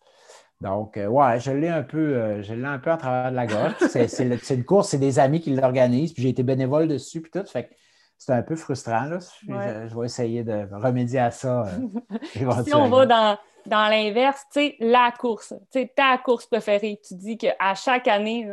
Donc, 0.61 0.97
euh, 0.97 1.07
ouais, 1.07 1.41
je 1.41 1.51
l'ai 1.51 1.69
un 1.69 1.83
peu, 1.83 1.99
euh, 1.99 2.43
je 2.43 2.55
l'ai 2.55 2.65
un 2.65 2.79
peu 2.79 2.93
en 2.93 2.97
travers 2.97 3.31
de 3.33 3.37
la 3.37 3.47
gorge. 3.47 3.75
C'est 3.91 4.55
une 4.55 4.65
course, 4.65 4.91
c'est 4.91 4.99
des 4.99 5.19
amis 5.19 5.41
qui 5.41 5.51
l'organisent, 5.55 6.13
puis 6.13 6.23
j'ai 6.23 6.29
été 6.29 6.45
bénévole 6.45 6.87
dessus, 6.87 7.21
puis 7.21 7.31
tout. 7.31 7.45
Fait 7.47 7.69
c'est 8.17 8.33
un 8.33 8.43
peu 8.43 8.55
frustrant. 8.55 9.07
Là. 9.07 9.19
Je, 9.19 9.99
vais 9.99 10.05
essayer 10.05 10.45
de 10.45 10.69
remédier 10.71 11.19
à 11.19 11.33
ça. 11.33 11.67
Euh, 11.67 12.63
si 12.65 12.73
on 12.73 12.89
va 12.89 13.05
dans, 13.05 13.37
dans 13.67 13.89
l'inverse, 13.89 14.45
tu 14.53 14.61
sais, 14.61 14.77
la 14.79 15.13
course, 15.19 15.53
tu 15.73 15.81
sais, 15.81 15.93
ta 15.97 16.19
course 16.19 16.47
préférée, 16.47 17.01
tu 17.05 17.17
dis 17.17 17.37
qu'à 17.37 17.75
chaque 17.75 18.07
année, 18.07 18.49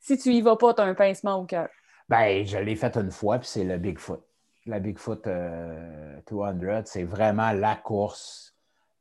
si 0.00 0.16
tu 0.16 0.30
y 0.30 0.40
vas 0.40 0.56
pas, 0.56 0.72
tu 0.72 0.80
as 0.80 0.84
un 0.84 0.94
pincement 0.94 1.36
au 1.36 1.44
cœur. 1.44 1.68
Ben, 2.08 2.46
je 2.46 2.56
l'ai 2.56 2.76
fait 2.76 2.96
une 2.96 3.10
fois, 3.10 3.38
puis 3.38 3.48
c'est 3.48 3.64
le 3.64 3.76
Bigfoot. 3.76 4.24
La 4.68 4.80
Bigfoot 4.80 5.24
200, 5.24 5.30
euh, 5.32 6.82
c'est 6.84 7.04
vraiment 7.04 7.52
la 7.52 7.74
course 7.74 8.54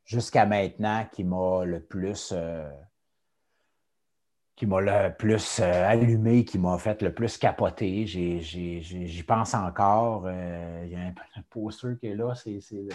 jusqu'à 0.06 0.46
maintenant 0.46 1.06
qui 1.12 1.24
m'a 1.24 1.66
le 1.66 1.82
plus. 1.82 2.34
Euh, 2.36 2.70
qui 4.56 4.66
m'a 4.66 4.82
le 4.82 5.14
plus 5.16 5.60
euh, 5.60 5.88
allumé, 5.88 6.44
qui 6.44 6.58
m'a 6.58 6.80
fait 6.80 7.04
le 7.04 7.14
plus 7.14 7.38
capoter. 7.38 8.08
J'y 8.08 9.24
pense 9.28 9.54
encore. 9.54 10.24
Euh, 10.26 10.84
il 10.86 10.92
y 10.94 10.96
a 10.96 11.00
un, 11.00 11.14
poster 11.52 11.96
qui 12.00 12.08
est 12.08 12.16
là, 12.16 12.34
c'est 12.34 12.60
le, 12.72 12.90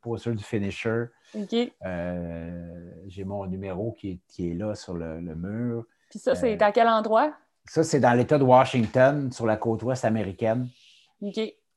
poster 0.00 0.32
du 0.34 0.44
finisher. 0.44 1.06
J'ai 1.34 3.24
mon 3.24 3.46
numéro 3.46 3.92
qui 3.92 4.20
est, 4.38 4.54
là 4.54 4.76
sur 4.76 4.94
le, 4.94 5.20
mur. 5.34 5.84
Puis 6.10 6.20
ça, 6.20 6.36
c'est 6.36 6.60
à 6.62 6.70
quel 6.70 6.86
endroit? 6.86 7.32
Ça, 7.64 7.82
c'est 7.82 7.98
dans 7.98 8.12
l'État 8.12 8.38
de 8.38 8.44
Washington, 8.44 9.32
sur 9.32 9.46
la 9.46 9.56
côte 9.56 9.82
ouest 9.82 10.04
américaine. 10.04 10.68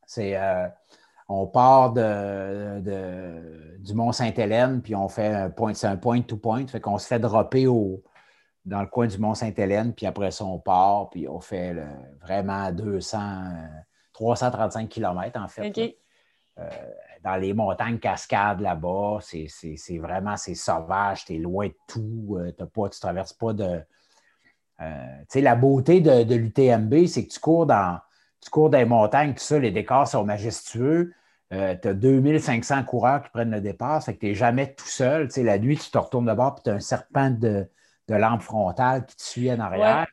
C'est 0.06 0.38
on 1.30 1.48
part 1.48 1.94
de, 1.94 3.78
du 3.80 3.94
Mont-Sainte-Hélène, 3.94 4.82
puis 4.82 4.96
on 4.96 5.08
fait 5.08 5.34
un 5.34 5.50
point, 5.50 5.74
c'est 5.74 5.88
un 5.88 5.98
point-to-point, 5.98 6.68
fait 6.68 6.82
qu'on 6.82 6.98
se 6.98 7.08
fait 7.08 7.20
dropper 7.20 7.66
au, 7.66 8.04
dans 8.66 8.82
le 8.82 8.88
coin 8.88 9.08
du 9.08 9.18
Mont-Sainte-Hélène, 9.18 9.94
puis 9.94 10.06
après 10.06 10.32
ça, 10.32 10.46
on 10.46 10.60
part, 10.60 11.10
puis 11.10 11.28
on 11.28 11.40
fait 11.40 11.76
vraiment 12.22 12.72
200, 12.72 13.20
335 14.14 14.90
km 14.90 15.40
en 15.42 15.48
fait. 15.48 15.98
Euh, 16.60 16.70
dans 17.24 17.36
les 17.36 17.54
montagnes 17.54 17.98
cascades 17.98 18.62
là-bas, 18.62 19.20
c'est 19.22 19.98
vraiment 19.98 20.38
c'est 20.38 20.56
sauvage, 20.56 21.26
tu 21.26 21.36
es 21.36 21.38
loin 21.38 21.68
de 21.68 21.76
tout, 21.88 22.38
euh, 22.38 22.52
pas, 22.52 22.90
tu 22.90 22.98
ne 22.98 23.02
traverses 23.02 23.34
pas 23.34 23.54
de. 23.54 23.82
Euh, 24.82 25.18
tu 25.22 25.26
sais, 25.30 25.42
la 25.42 25.56
beauté 25.56 26.00
de, 26.02 26.34
l'UTMB, 26.34 27.06
c'est 27.08 27.26
que 27.26 27.32
tu 27.32 27.40
cours 27.40 27.66
dans 27.66 28.00
tu 28.44 28.50
cours 28.50 28.70
dans 28.70 28.78
les 28.78 28.86
montagnes, 28.86 29.34
tout 29.34 29.44
ça, 29.44 29.60
les 29.60 29.72
décors 29.72 30.08
sont 30.08 30.24
majestueux. 30.24 31.14
tu 31.52 31.58
as 31.58 31.94
2500 31.94 32.84
coureurs 32.84 33.24
qui 33.24 33.30
prennent 33.30 33.52
le 33.52 33.62
départ, 33.62 34.02
c'est 34.02 34.16
que 34.16 34.20
tu 34.20 34.28
n'es 34.28 34.36
jamais 34.36 34.74
tout 34.74 34.88
seul. 34.88 35.28
Tu 35.28 35.36
sais, 35.36 35.44
la 35.44 35.60
nuit, 35.60 35.78
tu 35.78 35.90
te 35.90 35.98
retournes 35.98 36.26
de 36.26 36.34
bord, 36.34 36.56
puis 36.56 36.64
tu 36.64 36.70
as 36.70 36.74
un 36.74 36.80
serpent 36.80 37.30
de, 37.30 37.68
de 38.08 38.16
lampe 38.16 38.42
frontale 38.42 39.06
qui 39.06 39.16
te 39.16 39.22
suit 39.22 39.52
en 39.52 39.60
arrière. 39.60 40.08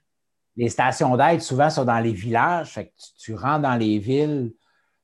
Les 0.57 0.69
stations 0.69 1.17
d'aide, 1.17 1.41
souvent, 1.41 1.71
sont 1.71 1.85
dans 1.85 2.01
les 2.01 2.13
villages. 2.13 2.73
Fait 2.73 2.87
que 2.87 2.93
tu, 3.19 3.35
rentres 3.35 3.63
dans 3.63 3.77
les 3.77 3.99
villes, 3.99 4.53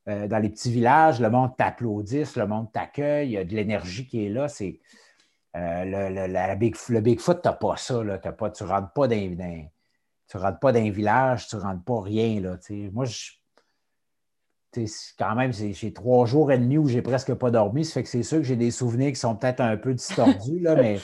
euh, 0.08 0.28
dans 0.28 0.38
les 0.38 0.50
petits 0.50 0.70
villages, 0.70 1.20
le 1.20 1.30
monde 1.30 1.56
t'applaudisse, 1.56 2.36
le 2.36 2.46
monde 2.46 2.70
t'accueille, 2.72 3.28
il 3.28 3.32
y 3.32 3.38
a 3.38 3.44
de 3.44 3.54
l'énergie 3.54 4.06
qui 4.06 4.26
est 4.26 4.28
là. 4.28 4.48
C'est, 4.48 4.80
euh, 5.56 6.10
le, 6.10 6.26
la 6.26 6.54
Big, 6.56 6.76
le 6.88 7.00
Bigfoot, 7.00 7.40
tu 7.42 7.48
n'as 7.48 7.54
pas 7.54 7.76
ça. 7.76 8.02
Là, 8.04 8.18
pas, 8.18 8.50
tu 8.50 8.64
ne 8.64 8.68
rentres 8.68 8.92
pas 8.92 9.08
dans, 9.08 9.68
tu 10.28 10.36
rentres 10.36 10.58
pas 10.58 10.72
d'un 10.72 10.90
village, 10.90 11.48
tu 11.48 11.56
ne 11.56 11.60
rentres 11.60 11.84
pas 11.84 12.00
rien. 12.00 12.40
Là, 12.40 12.58
moi, 12.92 13.04
je, 13.04 13.30
quand 15.18 15.34
même, 15.34 15.52
j'ai 15.52 15.92
trois 15.92 16.26
jours 16.26 16.52
et 16.52 16.58
demi 16.58 16.78
où 16.78 16.88
j'ai 16.88 17.02
presque 17.02 17.34
pas 17.34 17.50
dormi. 17.50 17.84
Ça 17.84 17.94
fait 17.94 18.02
que 18.02 18.08
c'est 18.08 18.22
sûr 18.22 18.38
que 18.38 18.44
j'ai 18.44 18.56
des 18.56 18.70
souvenirs 18.70 19.10
qui 19.10 19.20
sont 19.20 19.36
peut-être 19.36 19.60
un 19.60 19.76
peu 19.76 19.94
distordus, 19.94 20.60
là, 20.60 20.74
mais 20.76 20.98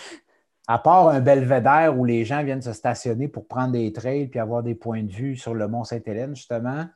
à 0.68 0.78
part 0.78 1.08
un 1.08 1.20
belvédère 1.20 1.98
où 1.98 2.04
les 2.04 2.24
gens 2.24 2.42
viennent 2.44 2.62
se 2.62 2.72
stationner 2.72 3.28
pour 3.28 3.46
prendre 3.46 3.72
des 3.72 3.92
trails 3.92 4.28
puis 4.28 4.40
avoir 4.40 4.62
des 4.62 4.74
points 4.74 5.02
de 5.02 5.10
vue 5.10 5.36
sur 5.36 5.54
le 5.54 5.68
Mont-Sainte-Hélène, 5.68 6.36
justement. 6.36 6.86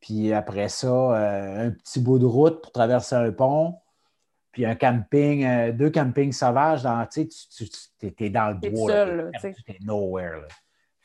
Puis 0.00 0.32
après 0.32 0.68
ça, 0.68 0.88
euh, 0.88 1.68
un 1.68 1.70
petit 1.70 2.00
bout 2.00 2.18
de 2.18 2.26
route 2.26 2.62
pour 2.62 2.72
traverser 2.72 3.16
un 3.16 3.32
pont. 3.32 3.76
Puis 4.52 4.66
un 4.66 4.74
camping, 4.74 5.44
euh, 5.44 5.72
deux 5.72 5.90
campings 5.90 6.32
sauvages, 6.32 6.82
dans, 6.82 7.06
tu, 7.06 7.28
tu 7.28 8.14
es, 8.18 8.30
dans 8.30 8.48
le 8.48 8.70
bois. 8.70 8.90
Seul, 8.90 9.30
tu 9.40 9.48
es 9.48 9.78
nowhere. 9.82 10.48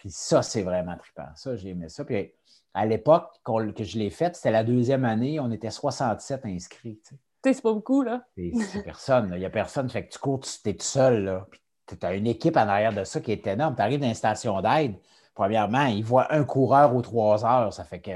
Puis 0.06 0.12
ça, 0.13 0.44
c'est 0.44 0.62
vraiment 0.62 0.96
trippant. 0.96 1.26
Ça, 1.34 1.56
j'ai 1.56 1.70
aimé 1.70 1.89
ça. 1.89 2.06
Puis 2.06 2.32
à 2.76 2.86
l'époque 2.86 3.41
que 3.44 3.84
je 3.84 3.98
l'ai 3.98 4.12
faite, 4.12 4.36
c'était 4.36 4.52
la 4.52 4.63
deuxième 4.63 5.04
année, 5.04 5.39
on 5.39 5.50
était 5.50 5.72
67 5.72 6.46
inscrits. 6.46 7.00
Tu 7.04 7.15
sais, 7.44 7.54
c'est 7.54 7.62
pas 7.63 7.74
beaucoup, 7.74 8.04
là. 8.04 8.24
C'est 8.36 8.84
personne. 8.84 9.32
Il 9.34 9.39
n'y 9.39 9.46
a 9.46 9.50
personne. 9.50 9.89
Fait 9.89 10.06
que 10.06 10.13
tu 10.13 10.20
cours, 10.20 10.41
tu 10.41 10.70
es 10.70 10.76
tout 10.76 10.86
seul, 10.86 11.24
là. 11.24 11.48
Puis 11.88 11.98
tu 11.98 12.06
as 12.06 12.13
une 12.13 12.28
équipe 12.28 12.56
en 12.56 12.68
arrière 12.68 12.94
de 12.94 13.04
ça 13.04 13.20
qui 13.20 13.32
est 13.32 13.48
énorme. 13.48 13.76
Tu 13.76 13.82
arrives 13.82 14.00
dans 14.00 14.08
une 14.08 14.13
station 14.13 14.62
d'aide. 14.62 14.94
Premièrement, 15.34 15.86
ils 15.86 16.04
voient 16.04 16.32
un 16.32 16.44
coureur 16.44 16.96
aux 16.96 17.02
trois 17.02 17.44
heures. 17.44 17.74
Ça 17.74 17.84
fait 17.84 18.00
que 18.00 18.12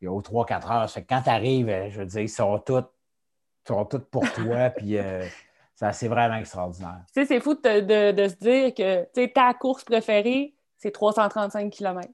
il 0.00 0.04
y 0.04 0.06
a 0.06 0.12
aux 0.12 0.22
trois, 0.22 0.46
quatre 0.46 0.70
heures. 0.70 0.88
Ça 0.88 1.00
fait 1.00 1.02
que 1.02 1.08
quand 1.08 1.22
tu 1.22 1.30
arrives, 1.30 1.88
je 1.88 1.98
veux 1.98 2.06
dire, 2.06 2.20
ils 2.20 2.28
sont 2.28 2.56
tous, 2.60 2.84
sont 3.66 3.84
tous 3.84 3.98
pour 3.98 4.32
toi. 4.32 4.70
puis 4.76 4.96
euh, 4.96 5.26
c'est 5.74 6.06
vraiment 6.06 6.36
extraordinaire. 6.36 7.00
Tu 7.08 7.14
sais, 7.14 7.26
c'est 7.26 7.40
fou 7.40 7.54
de, 7.54 8.28
se 8.28 8.36
dire 8.36 8.74
que 8.74 9.26
ta 9.26 9.54
course 9.54 9.82
préférée, 9.82 10.54
c'est 10.80 10.90
335 10.90 11.70
km. 11.70 12.08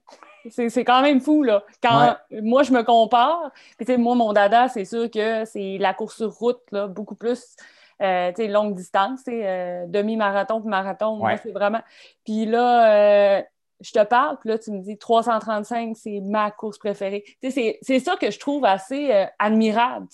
C'est 0.50 0.84
quand 0.84 1.02
même 1.02 1.20
fou, 1.20 1.42
là. 1.42 1.64
Quand 1.82 2.16
moi, 2.30 2.62
je 2.62 2.72
me 2.72 2.82
compare, 2.82 3.50
puis 3.78 3.96
moi, 3.96 4.14
mon 4.14 4.32
dada, 4.32 4.68
c'est 4.68 4.84
sûr 4.84 5.10
que 5.10 5.44
c'est 5.44 5.78
la 5.78 5.94
course 5.94 6.16
sur 6.16 6.32
route, 6.32 6.60
là, 6.70 6.86
beaucoup 6.86 7.14
plus 7.14 7.56
euh, 8.02 8.32
longue 8.48 8.74
distance, 8.74 9.20
euh, 9.28 9.86
demi-marathon 9.86 10.60
puis 10.60 10.68
marathon. 10.68 11.22
C'est 11.42 11.52
vraiment. 11.52 11.80
Puis 12.24 12.46
là, 12.46 13.38
euh, 13.38 13.42
je 13.80 13.92
te 13.92 14.04
parle, 14.04 14.38
puis 14.38 14.50
là, 14.50 14.58
tu 14.58 14.70
me 14.70 14.80
dis 14.80 14.96
335, 14.96 15.96
c'est 15.96 16.20
ma 16.20 16.50
course 16.50 16.78
préférée. 16.78 17.24
C'est 17.42 17.98
ça 18.00 18.16
que 18.16 18.30
je 18.30 18.38
trouve 18.38 18.64
assez 18.64 19.12
euh, 19.12 19.26
admirable 19.38 20.06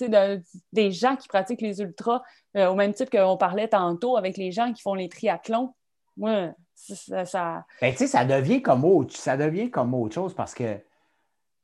des 0.73 0.91
gens 0.91 1.17
qui 1.17 1.29
pratiquent 1.29 1.61
les 1.61 1.81
ultras, 1.81 2.23
au 2.55 2.75
même 2.75 2.93
type 2.93 3.11
qu'on 3.11 3.37
parlait 3.37 3.69
tantôt 3.69 4.17
avec 4.17 4.37
les 4.37 4.53
gens 4.53 4.73
qui 4.73 4.83
font 4.83 4.95
les 4.95 5.09
triathlons. 5.09 5.75
Moi, 6.17 6.51
ça. 6.83 7.25
ça... 7.25 7.67
Ben, 7.81 7.97
ça 7.97 8.25
devient 8.25 8.63
comme 8.63 8.85
autre, 8.85 9.17
ça 9.17 9.37
devient 9.37 9.71
comme 9.71 9.95
autre 9.95 10.15
chose 10.15 10.35
parce 10.35 10.55
que 10.55 10.79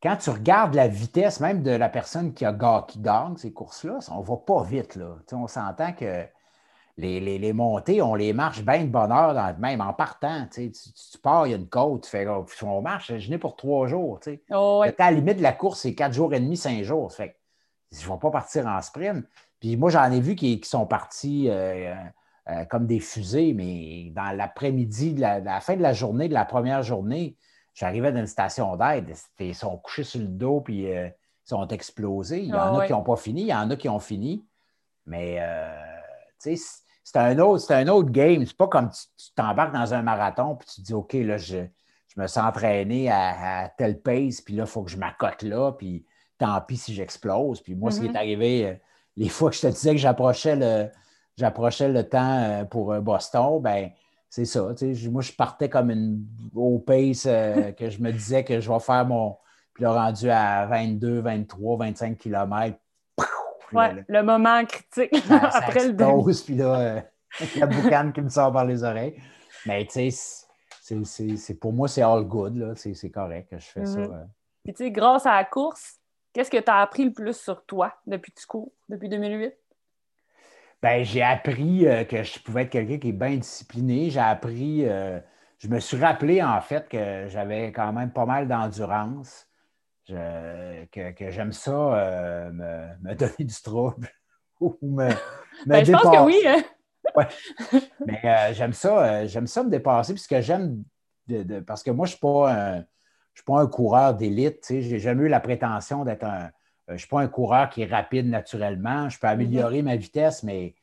quand 0.03 0.17
tu 0.17 0.31
regardes 0.31 0.75
la 0.75 0.89
vitesse 0.89 1.41
même 1.41 1.63
de 1.63 1.73
la 1.73 1.89
personne 1.89 2.33
qui, 2.33 2.45
a, 2.45 2.85
qui 2.87 3.01
gagne 3.01 3.37
ces 3.37 3.53
courses-là, 3.53 3.99
on 4.11 4.21
ne 4.21 4.25
va 4.25 4.37
pas 4.37 4.63
vite. 4.63 4.97
Là. 4.97 5.17
on 5.33 5.49
s'entend 5.49 5.93
que 5.93 6.25
les, 6.99 7.53
montées, 7.53 8.03
on 8.03 8.15
les 8.15 8.33
marche 8.33 8.63
bien 8.63 8.85
de 8.85 8.89
bonne 8.89 9.13
heure, 9.13 9.57
même 9.59 9.81
en 9.81 9.93
partant. 9.93 10.47
Tu, 10.53 10.73
pars, 11.23 11.47
il 11.47 11.51
y 11.51 11.55
a 11.55 11.57
une 11.57 11.69
côte, 11.69 12.05
tu 12.05 12.11
fais, 12.11 12.27
oh, 12.27 12.45
on 12.63 12.81
marche, 12.81 13.17
je 13.17 13.31
n'ai 13.31 13.39
pour 13.39 13.57
trois 13.57 13.87
jours. 13.87 14.21
Tu 14.21 14.41
oh, 14.51 14.85
la 14.99 15.11
limite 15.11 15.39
de 15.39 15.43
la 15.43 15.53
course, 15.53 15.81
c'est 15.81 15.95
quatre 15.95 16.13
jours 16.13 16.33
et 16.35 16.41
demi, 16.41 16.57
cinq 16.57 16.83
jours. 16.83 17.13
Fait 17.13 17.37
je 17.91 18.07
ne 18.07 18.13
vais 18.13 18.19
pas 18.19 18.31
partir 18.31 18.67
en 18.67 18.81
sprint. 18.83 19.25
Puis 19.61 19.77
moi, 19.77 19.91
j'en 19.91 20.11
ai 20.11 20.21
vu 20.21 20.35
qui, 20.35 20.61
sont 20.65 20.87
partis 20.87 21.49
euh, 21.49 21.95
euh, 22.51 22.65
comme 22.65 22.87
des 22.87 23.01
fusées, 23.01 23.53
mais 23.55 24.11
dans 24.15 24.37
l'après-midi, 24.37 25.15
la 25.17 25.61
fin 25.61 25.77
de 25.77 25.83
la 25.83 25.93
journée, 25.93 26.29
de 26.29 26.35
la 26.35 26.45
première 26.45 26.83
journée, 26.83 27.37
J'arrivais 27.79 28.11
dans 28.11 28.19
une 28.19 28.27
station 28.27 28.75
d'aide, 28.75 29.15
ils 29.39 29.55
sont 29.55 29.77
couchés 29.77 30.03
sur 30.03 30.19
le 30.19 30.27
dos 30.27 30.61
puis 30.61 30.93
euh, 30.93 31.07
ils 31.07 31.49
sont 31.49 31.69
explosés. 31.69 32.41
Il 32.41 32.49
y 32.49 32.53
en 32.53 32.77
a 32.77 32.83
ah 32.83 32.87
qui 32.87 32.93
n'ont 32.93 33.05
pas 33.05 33.15
fini, 33.15 33.43
il 33.43 33.49
y 33.49 33.55
en 33.55 33.71
a 33.71 33.77
qui 33.77 33.89
ont 33.89 34.01
fini. 34.01 34.45
Mais 35.07 35.37
euh, 35.39 35.71
c'est 36.39 36.59
un, 37.15 37.39
autre, 37.39 37.73
un 37.73 37.87
autre 37.87 38.11
game. 38.11 38.45
C'est 38.45 38.57
pas 38.57 38.67
comme 38.67 38.91
tu 38.91 39.33
t'embarques 39.37 39.73
dans 39.73 39.95
un 39.95 40.03
marathon 40.03 40.57
puis 40.57 40.69
tu 40.69 40.81
te 40.81 40.87
dis 40.87 40.93
OK, 40.93 41.13
là, 41.13 41.37
je, 41.37 41.59
me 42.17 42.27
sens 42.27 42.49
entraîné 42.49 43.13
à, 43.13 43.61
à 43.61 43.69
telle 43.69 44.01
pace, 44.01 44.41
puis 44.41 44.57
là, 44.57 44.65
il 44.65 44.69
faut 44.69 44.83
que 44.83 44.91
je 44.91 44.97
m'accote 44.97 45.45
là, 45.45 45.71
puis 45.71 46.05
tant 46.37 46.61
pis 46.61 46.79
si 46.79 46.95
j'explose. 46.95 47.61
Puis 47.61 47.77
moi, 47.77 47.93
ce 47.93 48.01
qui 48.01 48.07
est 48.07 48.09
mm-hmm. 48.09 48.17
arrivé, 48.17 48.67
euh, 48.67 48.75
les 49.17 49.29
fois 49.29 49.51
que 49.51 49.57
je 49.57 49.63
te 49.63 49.69
disais 49.69 49.93
que 49.93 49.99
j'approchais 49.99 50.57
le, 50.57 50.91
j'approchais 51.39 51.89
le 51.89 52.09
temps 52.09 52.67
pour 52.71 52.95
Boston, 53.01 53.61
ben 53.61 53.91
c'est 54.31 54.45
ça. 54.45 54.69
Moi, 55.11 55.23
je 55.23 55.33
partais 55.33 55.69
comme 55.69 55.91
une 55.91 56.27
au 56.55 56.79
pace 56.79 57.27
euh, 57.27 57.73
que 57.79 57.89
je 57.89 58.01
me 58.01 58.13
disais 58.13 58.45
que 58.45 58.61
je 58.61 58.71
vais 58.71 58.81
faire 58.81 59.07
mon. 59.07 59.37
Puis 59.75 59.85
là, 59.85 59.93
rendu 59.93 60.29
à 60.29 60.67
22, 60.67 61.21
23, 61.21 61.79
25 61.79 62.19
km. 62.19 62.77
Ouais, 63.73 64.05
le, 64.09 64.23
moment 64.23 64.65
critique 64.65 65.13
après 65.31 65.89
le 65.89 65.93
début. 65.93 66.35
Puis 66.45 66.55
là, 66.57 66.81
euh, 66.81 67.01
il 67.55 67.61
y 67.61 67.63
a 67.63 67.67
boucan 67.67 68.13
qui 68.13 68.23
me 68.23 68.31
sort 68.31 68.51
par 68.51 68.65
les 68.65 68.83
oreilles. 68.83 69.21
Mais 69.67 69.85
tu 69.85 70.11
sais, 70.11 71.05
c'est, 71.05 71.55
pour 71.55 71.73
moi, 71.73 71.87
c'est 71.87 72.03
all 72.03 72.25
good. 72.25 72.75
C'est, 72.77 73.11
correct 73.11 73.51
que 73.51 73.59
je 73.59 73.67
fais 73.67 73.85
ça. 73.85 74.01
Mm-hmm. 74.01 74.27
Puis 74.65 74.73
tu 74.73 74.85
sais, 74.85 74.91
grâce 74.91 75.27
à 75.27 75.35
la 75.35 75.45
course, 75.45 75.99
qu'est-ce 76.33 76.51
que 76.51 76.57
tu 76.57 76.71
as 76.71 76.81
appris 76.81 77.05
le 77.05 77.13
plus 77.13 77.37
sur 77.37 77.65
toi 77.67 77.95
depuis 78.07 78.33
que 78.33 78.41
tu 78.41 78.47
cours, 78.47 78.73
depuis 78.89 79.11
2008? 79.11 79.55
Ben, 80.81 81.05
j'ai 81.05 81.23
appris 81.23 81.87
euh, 81.87 82.05
que 82.05 82.23
je 82.23 82.39
pouvais 82.39 82.63
être 82.63 82.71
quelqu'un 82.71 82.99
qui 82.99 83.09
est 83.09 83.13
bien 83.13 83.37
discipliné. 83.37 84.11
J'ai 84.11 84.21
appris, 84.21 84.87
euh, 84.87 85.19
je 85.59 85.69
me 85.69 85.81
suis 85.81 85.97
rappelé 85.97 86.43
en 86.43 86.61
fait 86.61 86.89
que 86.89 87.27
j'avais 87.29 87.73
quand 87.73 87.93
même 87.93 88.13
pas 88.13 88.27
mal 88.27 88.47
d'endurance, 88.47 89.47
que, 90.07 90.87
j'aime 91.31 91.53
ça 91.53 91.73
euh, 91.73 92.51
me, 93.03 93.15
donner 93.15 93.35
du 93.41 93.63
trouble 93.63 94.09
ou 94.61 94.79
me, 94.83 95.09
ben, 95.67 95.85
Je 95.85 95.93
pense 95.93 96.03
que 96.03 96.25
oui. 96.25 96.41
Hein. 96.47 96.63
Mais 98.07 98.55
j'aime 98.55 98.73
ça, 98.73 99.27
j'aime 99.27 99.47
ça 99.47 99.65
me 99.65 99.71
dépasser, 99.71 100.13
puisque 100.13 100.41
j'aime, 100.41 100.85
parce 101.67 101.83
que 101.83 101.91
moi, 101.91 102.07
je 102.07 102.13
ne 102.13 102.83
suis 103.35 103.45
pas 103.45 103.61
un 103.61 103.67
coureur 103.67 104.15
d'élite. 104.15 104.65
Je 104.69 104.75
n'ai 104.75 104.99
jamais 104.99 105.25
eu 105.25 105.29
la 105.29 105.41
prétention 105.41 106.05
d'être 106.05 106.25
un, 106.25 106.51
je 106.89 106.93
ne 106.95 106.99
suis 106.99 107.09
pas 107.09 107.21
un 107.21 107.29
coureur 107.29 107.69
qui 107.69 107.83
est 107.83 107.87
rapide 107.87 108.29
naturellement. 108.29 109.09
Je 109.09 109.19
peux 109.19 109.27
améliorer 109.27 109.83
ma 109.83 109.97
vitesse, 109.97 110.43
mais 110.43 110.75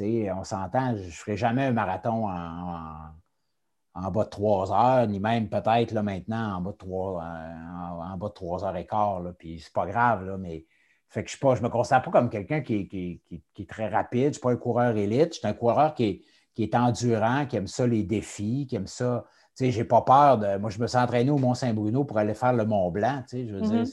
on 0.00 0.44
s'entend, 0.44 0.96
je 0.96 1.04
ne 1.04 1.10
ferai 1.10 1.36
jamais 1.36 1.64
un 1.64 1.72
marathon 1.72 2.28
en, 2.28 4.10
bas 4.10 4.24
de 4.24 4.30
trois 4.30 4.72
heures, 4.72 5.06
ni 5.06 5.20
même 5.20 5.48
peut-être 5.48 5.92
là, 5.92 6.02
maintenant 6.02 6.56
en 6.56 6.60
bas 6.62 6.72
de 6.72 6.76
trois, 6.76 7.22
en, 7.22 8.16
bas 8.16 8.28
de 8.28 8.32
trois 8.32 8.64
heures 8.64 8.76
et 8.76 8.86
quart. 8.86 9.20
Là, 9.20 9.32
puis 9.36 9.60
c'est 9.60 9.72
pas 9.72 9.86
grave, 9.86 10.24
là, 10.24 10.38
mais 10.38 10.64
fait 11.10 11.24
que 11.24 11.30
je 11.30 11.36
ne 11.44 11.60
me 11.60 11.68
considère 11.68 12.02
pas 12.02 12.10
comme 12.10 12.30
quelqu'un 12.30 12.60
qui, 12.60 13.20
est 13.58 13.68
très 13.68 13.88
rapide. 13.88 14.20
Je 14.20 14.26
ne 14.26 14.32
suis 14.34 14.40
pas 14.40 14.52
un 14.52 14.56
coureur 14.56 14.96
élite. 14.96 15.34
Je 15.34 15.38
suis 15.40 15.48
un 15.48 15.52
coureur 15.52 15.94
qui 15.94 16.24
est, 16.56 16.74
endurant, 16.74 17.46
qui 17.46 17.56
aime 17.56 17.66
ça 17.66 17.86
les 17.86 18.04
défis, 18.04 18.66
qui 18.68 18.76
aime 18.76 18.86
ça. 18.86 19.24
Je 19.58 19.66
n'ai 19.66 19.84
pas 19.84 20.02
peur 20.02 20.38
de. 20.38 20.56
Moi, 20.56 20.70
je 20.70 20.78
me 20.78 20.86
suis 20.86 20.96
entraîné 20.96 21.30
au 21.30 21.38
Mont-Saint-Bruno 21.38 22.04
pour 22.04 22.16
aller 22.16 22.32
faire 22.32 22.52
le 22.52 22.64
Mont 22.64 22.90
Blanc. 22.90 23.24
Je 23.30 23.52
veux 23.52 23.60
dire, 23.60 23.84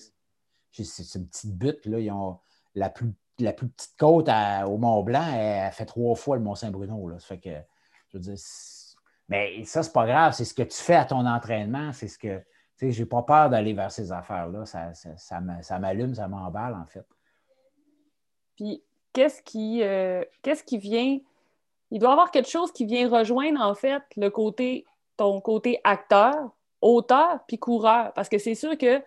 c'est 0.84 1.18
une 1.18 1.28
petite 1.28 1.58
butte. 1.58 1.86
Là. 1.86 2.00
Ils 2.00 2.12
ont 2.12 2.40
la 2.76 2.90
plus, 2.90 3.14
la 3.40 3.54
plus 3.54 3.68
petite 3.68 3.98
côte 3.98 4.30
au 4.30 4.78
Mont-Blanc, 4.78 5.34
elle, 5.34 5.72
fait 5.72 5.86
trois 5.86 6.16
fois 6.16 6.38
le 6.38 6.44
Mont-Saint-Bruno. 6.44 7.12
Ça 7.20 7.28
fait 7.28 7.40
que, 7.40 7.56
je 8.10 8.18
veux 8.18 8.24
dire, 8.24 8.38
mais 9.30 9.64
ça, 9.66 9.84
c'est 9.84 9.94
pas 9.94 10.06
grave. 10.06 10.34
C'est 10.34 10.46
ce 10.46 10.54
que 10.54 10.64
tu 10.64 10.78
fais 10.78 10.96
à 10.96 11.06
ton 11.06 11.26
entraînement. 11.26 11.92
C'est 11.94 12.08
ce 12.08 12.18
que. 12.18 12.40
Tu 12.78 12.86
sais, 12.86 12.92
j'ai 12.92 13.06
pas 13.06 13.24
peur 13.24 13.50
d'aller 13.50 13.74
vers 13.74 13.92
ces 13.92 14.12
affaires-là. 14.12 14.66
Ça, 14.66 14.94
ça, 14.94 15.80
m'allume, 15.80 16.14
ça 16.14 16.28
m'emballe, 16.28 16.76
en 16.76 16.86
fait. 16.86 17.06
Puis, 18.56 18.84
qu'est-ce 19.14 19.42
qui, 19.42 19.82
euh, 19.84 20.24
qu'est-ce 20.44 20.64
qui 20.64 20.78
vient. 20.78 21.20
Il 21.90 22.00
doit 22.00 22.10
y 22.10 22.12
avoir 22.12 22.32
quelque 22.32 22.50
chose 22.50 22.72
qui 22.72 22.86
vient 22.86 23.10
rejoindre, 23.10 23.62
en 23.62 23.74
fait, 23.74 24.04
le 24.16 24.30
côté, 24.30 24.86
ton 25.16 25.42
côté 25.42 25.82
acteur, 25.84 26.52
auteur, 26.82 27.40
puis 27.48 27.58
coureur. 27.58 28.14
Parce 28.14 28.30
que 28.30 28.38
c'est 28.38 28.56
sûr 28.56 28.78
que 28.78 29.02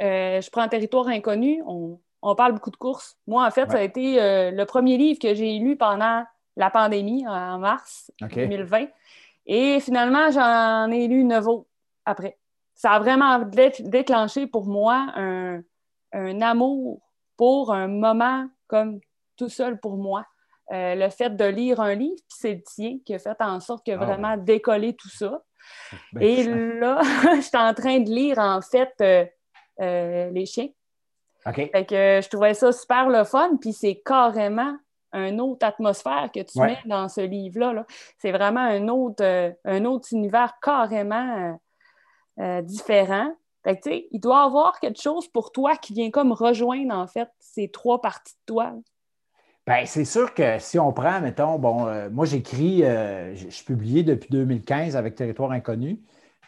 euh, 0.00 0.40
je 0.40 0.50
prends 0.50 0.62
un 0.62 0.68
territoire 0.68 1.08
inconnu. 1.08 1.62
On, 1.66 1.98
parle 2.36 2.52
beaucoup 2.52 2.70
de 2.70 2.76
courses. 2.76 3.16
Moi, 3.26 3.46
en 3.46 3.50
fait, 3.50 3.70
ça 3.70 3.78
a 3.78 3.82
été 3.82 4.20
euh, 4.20 4.50
le 4.50 4.64
premier 4.64 4.96
livre 4.96 5.18
que 5.20 5.32
j'ai 5.34 5.58
lu 5.58 5.76
pendant 5.76 6.24
la 6.56 6.70
pandémie 6.70 7.26
en 7.26 7.58
mars 7.58 8.10
2020. 8.20 8.86
Et 9.46 9.78
finalement, 9.78 10.30
j'en 10.32 10.90
ai 10.90 11.06
lu 11.06 11.22
neuf 11.22 11.46
autres 11.46 11.68
après. 12.04 12.36
Ça 12.74 12.92
a 12.92 12.98
vraiment 12.98 13.38
déclenché 13.38 14.46
pour 14.46 14.66
moi 14.66 15.06
un, 15.14 15.62
amour 16.12 17.00
pour 17.36 17.72
un 17.72 17.86
moment 17.86 18.48
comme 18.66 19.00
tout 19.36 19.48
seul 19.48 19.78
pour 19.78 19.96
moi. 19.96 20.24
Euh, 20.72 20.96
le 20.96 21.08
fait 21.10 21.36
de 21.36 21.44
lire 21.44 21.80
un 21.80 21.94
livre, 21.94 22.20
c'est 22.26 22.54
le 22.54 22.62
tien 22.62 22.98
qui 23.04 23.14
a 23.14 23.20
fait 23.20 23.40
en 23.40 23.60
sorte 23.60 23.86
que 23.86 23.92
ah 23.92 23.96
vraiment 24.04 24.36
décoller 24.36 24.96
tout 24.96 25.10
ça. 25.10 25.42
Ben, 26.12 26.22
Et 26.22 26.42
là, 26.42 27.00
je 27.36 27.40
suis 27.40 27.56
en 27.56 27.72
train 27.72 28.00
de 28.00 28.10
lire 28.10 28.38
en 28.38 28.60
fait 28.60 28.92
les 29.78 30.46
chiens. 30.46 30.68
OK. 31.46 31.70
Fait 31.70 31.86
que 31.86 32.20
je 32.22 32.28
trouvais 32.28 32.54
ça 32.54 32.72
super 32.72 33.08
le 33.08 33.24
fun, 33.24 33.56
puis 33.60 33.72
c'est 33.72 34.02
carrément 34.04 34.76
une 35.12 35.40
autre 35.40 35.66
atmosphère 35.66 36.30
que 36.34 36.40
tu 36.40 36.60
mets 36.60 36.78
dans 36.84 37.08
ce 37.08 37.20
livre-là. 37.20 37.86
c'est 38.18 38.32
vraiment 38.32 38.60
un 38.60 38.88
autre, 38.88 39.24
euh, 39.24 39.50
un 39.64 39.84
autre 39.84 40.08
univers 40.12 40.54
carrément 40.60 41.58
euh, 42.38 42.62
différent. 42.62 43.32
Fait 43.64 43.80
que, 43.80 43.90
il 44.10 44.20
doit 44.20 44.42
y 44.42 44.46
avoir 44.46 44.78
quelque 44.78 45.00
chose 45.00 45.26
pour 45.28 45.52
toi 45.52 45.76
qui 45.76 45.94
vient 45.94 46.10
comme 46.10 46.32
rejoindre, 46.32 46.94
en 46.94 47.06
fait, 47.06 47.28
ces 47.40 47.68
trois 47.68 48.00
parties 48.00 48.34
de 48.34 48.52
toi. 48.52 48.74
Ben, 49.66 49.84
c'est 49.86 50.04
sûr 50.04 50.34
que 50.34 50.58
si 50.58 50.78
on 50.78 50.92
prend, 50.92 51.20
mettons, 51.20 51.58
bon, 51.58 51.86
euh, 51.86 52.08
moi 52.10 52.24
j'écris, 52.26 52.84
euh, 52.84 53.34
je 53.34 53.48
suis 53.48 53.64
publié 53.64 54.04
depuis 54.04 54.28
2015 54.30 54.96
avec 54.96 55.16
Territoire 55.16 55.50
Inconnu. 55.50 56.00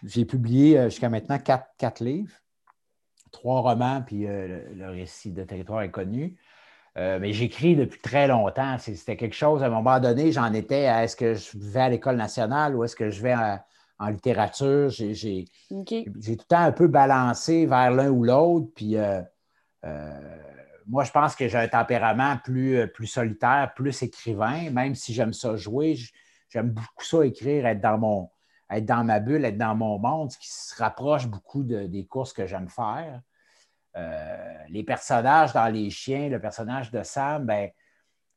J'ai 0.04 0.24
publié 0.24 0.84
jusqu'à 0.84 1.08
maintenant 1.08 1.38
quatre, 1.38 2.04
livres, 2.04 2.34
trois 3.30 3.60
romans, 3.60 4.02
puis 4.06 4.26
le, 4.26 4.90
récit 4.90 5.32
de 5.32 5.44
Territoire 5.44 5.80
Inconnu. 5.80 6.36
mais 6.96 7.32
j'écris 7.32 7.76
depuis 7.76 8.00
très 8.00 8.28
longtemps. 8.28 8.76
C'était 8.78 9.16
quelque 9.16 9.34
chose, 9.34 9.62
à 9.62 9.66
un 9.66 9.70
moment 9.70 10.00
donné, 10.00 10.32
j'en 10.32 10.52
étais 10.52 10.86
à 10.86 11.04
est-ce 11.04 11.16
que 11.16 11.34
je 11.34 11.58
vais 11.58 11.80
à 11.80 11.88
l'École 11.88 12.16
nationale 12.16 12.74
ou 12.76 12.84
est-ce 12.84 12.96
que 12.96 13.10
je 13.10 13.22
vais 13.22 13.34
en 13.98 14.08
littérature? 14.08 14.90
J'ai 14.90 15.44
tout 15.68 15.84
le 15.88 16.36
temps 16.36 16.60
un 16.60 16.72
peu 16.72 16.88
balancé 16.88 17.66
vers 17.66 17.90
l'un 17.90 18.10
ou 18.10 18.24
l'autre. 18.24 18.68
Puis 18.74 18.96
moi, 20.88 21.04
je 21.04 21.10
pense 21.10 21.36
que 21.36 21.46
j'ai 21.48 21.58
un 21.58 21.68
tempérament 21.68 22.38
plus, 22.42 22.78
euh, 22.78 22.86
plus 22.86 23.06
solitaire, 23.06 23.72
plus 23.76 24.02
écrivain, 24.02 24.70
même 24.70 24.94
si 24.94 25.12
j'aime 25.12 25.34
ça 25.34 25.54
jouer. 25.56 25.96
J'aime 26.48 26.70
beaucoup 26.70 27.04
ça 27.04 27.24
écrire, 27.26 27.66
être 27.66 27.80
dans, 27.80 27.98
mon, 27.98 28.30
être 28.70 28.84
dans 28.84 29.04
ma 29.04 29.20
bulle, 29.20 29.44
être 29.44 29.58
dans 29.58 29.74
mon 29.74 29.98
monde, 29.98 30.30
ce 30.30 30.38
qui 30.38 30.48
se 30.48 30.74
rapproche 30.76 31.26
beaucoup 31.26 31.62
des 31.62 32.06
courses 32.06 32.32
que 32.32 32.46
j'aime 32.46 32.68
faire. 32.68 33.20
Euh, 33.96 34.54
les 34.68 34.84
personnages 34.84 35.52
dans 35.52 35.66
Les 35.72 35.90
Chiens, 35.90 36.28
le 36.28 36.40
personnage 36.40 36.90
de 36.90 37.02
Sam, 37.02 37.46
ben, 37.46 37.70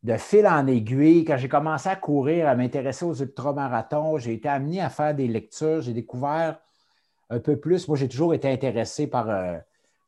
de 0.03 0.17
fil 0.17 0.47
en 0.47 0.65
aiguille, 0.65 1.25
quand 1.25 1.37
j'ai 1.37 1.49
commencé 1.49 1.89
à 1.89 1.95
courir, 1.95 2.47
à 2.47 2.55
m'intéresser 2.55 3.05
aux 3.05 3.13
ultramarathons, 3.13 4.17
j'ai 4.17 4.33
été 4.33 4.49
amené 4.49 4.81
à 4.81 4.89
faire 4.89 5.13
des 5.13 5.27
lectures, 5.27 5.81
j'ai 5.81 5.93
découvert 5.93 6.59
un 7.29 7.39
peu 7.39 7.57
plus. 7.57 7.87
Moi, 7.87 7.97
j'ai 7.97 8.07
toujours 8.07 8.33
été 8.33 8.49
intéressé 8.49 9.05
par, 9.05 9.29
euh, 9.29 9.57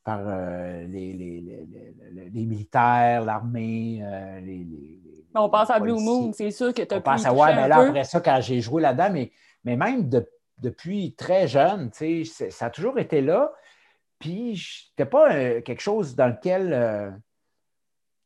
par 0.03 0.21
euh, 0.23 0.87
les, 0.87 1.13
les, 1.13 2.45
militaires, 2.45 3.23
l'armée. 3.23 4.03
Les, 4.43 4.65
on 5.35 5.49
pense 5.49 5.69
à 5.69 5.79
Blue 5.79 5.93
Moon, 5.93 6.31
c'est 6.33 6.51
sûr 6.51 6.73
que 6.73 6.81
tu 6.81 6.93
as 6.93 6.97
On 6.97 7.01
pense 7.01 7.25
à, 7.25 7.33
ouais, 7.33 7.55
mais 7.55 7.67
là, 7.67 7.77
après 7.77 8.03
ça, 8.03 8.19
quand 8.19 8.39
j'ai 8.41 8.61
joué 8.61 8.81
là-dedans, 8.81 9.09
mais, 9.11 9.31
mais 9.63 9.75
même 9.75 10.09
depuis 10.57 11.15
très 11.15 11.47
jeune, 11.47 11.91
ça 11.93 12.65
a 12.65 12.69
toujours 12.69 12.99
été 12.99 13.21
là. 13.21 13.51
Puis, 14.19 14.87
c'était 14.89 15.09
pas 15.09 15.33
euh, 15.33 15.61
quelque 15.61 15.81
chose 15.81 16.15
dans 16.15 16.27
lequel 16.27 17.21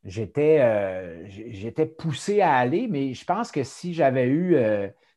j'étais, 0.04 1.26
j'étais 1.28 1.86
poussé 1.86 2.40
à 2.40 2.54
aller, 2.54 2.86
mais 2.88 3.14
je 3.14 3.24
pense 3.24 3.50
que 3.50 3.64
si 3.64 3.94
j'avais 3.94 4.26
eu, 4.26 4.56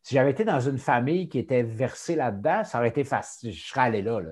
si 0.01 0.15
j'avais 0.15 0.31
été 0.31 0.43
dans 0.43 0.59
une 0.59 0.79
famille 0.79 1.29
qui 1.29 1.39
était 1.39 1.63
versée 1.63 2.15
là-dedans, 2.15 2.63
ça 2.63 2.79
aurait 2.79 2.89
été 2.89 3.03
facile. 3.03 3.53
Je 3.53 3.67
serais 3.67 3.81
allé 3.81 4.01
là. 4.01 4.19
là 4.19 4.31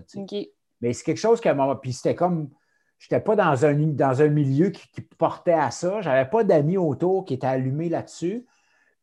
mais 0.82 0.94
c'est 0.94 1.04
quelque 1.04 1.18
chose 1.18 1.42
que 1.42 1.50
moi, 1.50 1.80
puis 1.82 1.94
c'était 1.94 2.16
comme, 2.16 2.50
je 2.98 3.06
n'étais 3.06 3.24
pas 3.24 3.36
dans 3.36 3.66
un, 3.66 3.74
dans 3.74 4.22
un 4.22 4.28
milieu 4.28 4.70
qui, 4.70 4.88
portait 5.18 5.54
à 5.54 5.72
ça. 5.72 6.02
Je 6.02 6.10
n'avais 6.10 6.30
pas 6.30 6.44
d'amis 6.44 6.78
autour 6.78 7.26
qui 7.26 7.34
étaient 7.34 7.48
allumés 7.48 7.90
là-dessus. 7.90 8.46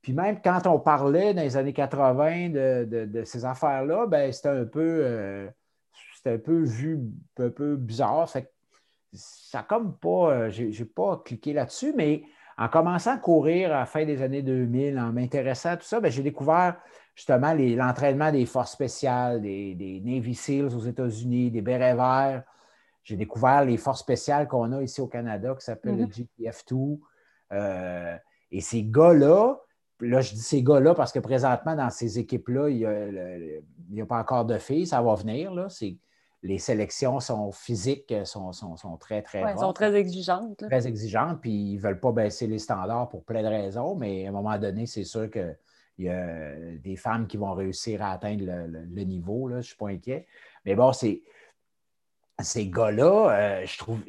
Puis 0.06 0.12
même 0.12 0.40
quand 0.40 0.68
on 0.68 0.78
parlait 0.78 1.34
dans 1.34 1.42
les 1.42 1.56
années 1.56 1.72
80 1.72 2.50
de, 2.50 3.24
ces 3.24 3.44
affaires-là, 3.44 4.06
ben, 4.06 4.30
c'était 4.30 4.50
un 4.50 4.64
peu 4.64 5.00
euh, 5.02 5.48
un 6.26 6.38
peu 6.38 6.62
vu 6.62 7.00
un 7.40 7.50
peu 7.50 7.74
bizarre. 7.74 8.32
ça 9.12 9.62
comme 9.64 9.96
pas, 9.98 10.30
euh, 10.30 10.50
j'ai, 10.50 10.68
n'ai 10.68 10.84
pas 10.84 11.20
cliqué 11.24 11.52
là-dessus, 11.52 11.92
mais 11.96 12.22
en 12.56 12.68
commençant 12.68 13.14
à 13.14 13.18
courir 13.18 13.74
à 13.74 13.80
la 13.80 13.86
fin 13.86 14.04
des 14.04 14.22
années 14.22 14.42
2000, 14.42 14.96
en 14.96 15.12
m'intéressant 15.12 15.70
à 15.70 15.76
tout 15.76 15.86
ça, 15.86 15.98
ben, 15.98 16.08
j'ai 16.08 16.22
découvert 16.22 16.76
justement 17.16 17.52
l'entraînement 17.52 18.30
des 18.30 18.46
forces 18.46 18.74
spéciales, 18.74 19.42
des, 19.42 20.00
Navy 20.04 20.36
SEALs 20.36 20.72
aux 20.72 20.84
États-Unis, 20.86 21.50
des 21.50 21.62
bérets 21.62 21.96
verts. 21.96 22.44
J'ai 23.02 23.16
découvert 23.16 23.64
les 23.64 23.76
forces 23.76 24.02
spéciales 24.02 24.46
qu'on 24.46 24.70
a 24.70 24.82
ici 24.84 25.00
au 25.00 25.08
Canada 25.08 25.56
qui 25.58 25.64
s'appellent 25.64 25.98
le 25.98 26.06
mm-hmm. 26.06 26.28
GPF2. 26.38 27.00
Euh, 27.54 28.16
et 28.52 28.60
ces 28.60 28.84
gars-là, 28.84 29.58
là, 30.00 30.20
je 30.20 30.34
dis 30.34 30.40
ces 30.40 30.62
gars-là 30.62 30.94
parce 30.94 31.12
que 31.12 31.18
présentement, 31.18 31.74
dans 31.74 31.90
ces 31.90 32.18
équipes-là, 32.18 32.68
il 32.68 32.78
n'y 33.90 34.00
a, 34.00 34.06
pas 34.06 34.18
encore 34.18 34.44
de 34.44 34.58
filles, 34.58 34.86
ça 34.86 35.00
va 35.02 35.14
venir. 35.14 35.52
Là. 35.54 35.68
Les 36.42 36.58
sélections 36.58 37.18
sont 37.18 37.50
physiques, 37.50 38.14
sont, 38.24 38.52
très, 39.00 39.22
très 39.22 39.42
ouais, 39.42 39.56
sont 39.56 39.72
très 39.72 39.94
exigeantes. 39.94 40.58
Très 40.58 40.86
exigeantes, 40.86 41.40
puis 41.40 41.50
ils 41.50 41.76
ne 41.76 41.80
veulent 41.80 42.00
pas 42.00 42.12
baisser 42.12 42.46
les 42.46 42.58
standards 42.58 43.08
pour 43.08 43.24
plein 43.24 43.42
de 43.42 43.48
raisons, 43.48 43.96
mais 43.96 44.26
à 44.26 44.28
un 44.28 44.32
moment 44.32 44.56
donné, 44.58 44.86
c'est 44.86 45.04
sûr 45.04 45.30
que 45.30 45.56
il 45.98 46.04
y 46.04 46.08
a 46.10 46.54
des 46.82 46.96
femmes 46.96 47.26
qui 47.26 47.36
vont 47.36 47.54
réussir 47.54 48.02
à 48.02 48.12
atteindre 48.12 48.44
le, 48.44 49.02
niveau, 49.02 49.48
là, 49.48 49.56
je 49.56 49.58
ne 49.58 49.62
suis 49.62 49.76
pas 49.76 49.88
inquiet. 49.88 50.26
Mais 50.64 50.74
bon, 50.74 50.92
c'est, 50.92 51.22
ces 52.38 52.68
gars-là, 52.68 53.30
euh, 53.30 53.66
je 53.66 53.78
trouve, 53.78 54.00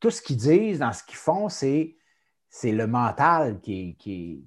tout 0.00 0.10
ce 0.10 0.22
qu'ils 0.22 0.38
disent 0.38 0.78
dans 0.78 0.92
ce 0.92 1.04
qu'ils 1.04 1.16
font, 1.16 1.48
c'est, 1.48 1.96
c'est 2.48 2.72
le 2.72 2.86
mental 2.86 3.60
qui, 3.60 3.96
qui, 3.96 4.46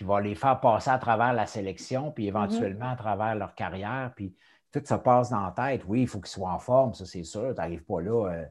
qui, 0.00 0.04
va 0.04 0.20
les 0.20 0.34
faire 0.34 0.60
passer 0.60 0.90
à 0.90 0.98
travers 0.98 1.32
la 1.32 1.46
sélection, 1.46 2.10
puis 2.10 2.26
éventuellement 2.26 2.90
à 2.90 2.96
travers 2.96 3.34
leur 3.34 3.54
carrière, 3.54 4.12
puis 4.16 4.34
tout 4.72 4.80
ça 4.84 4.98
passe 4.98 5.30
dans 5.30 5.44
la 5.44 5.52
tête. 5.52 5.82
Oui, 5.86 6.02
il 6.02 6.08
faut 6.08 6.20
qu'ils 6.20 6.28
soient 6.28 6.52
en 6.52 6.58
forme, 6.58 6.94
ça 6.94 7.04
c'est 7.04 7.24
sûr, 7.24 7.54
tu 7.54 7.60
n'arrives 7.60 7.84
pas 7.84 8.00
là. 8.00 8.30
Euh, 8.30 8.44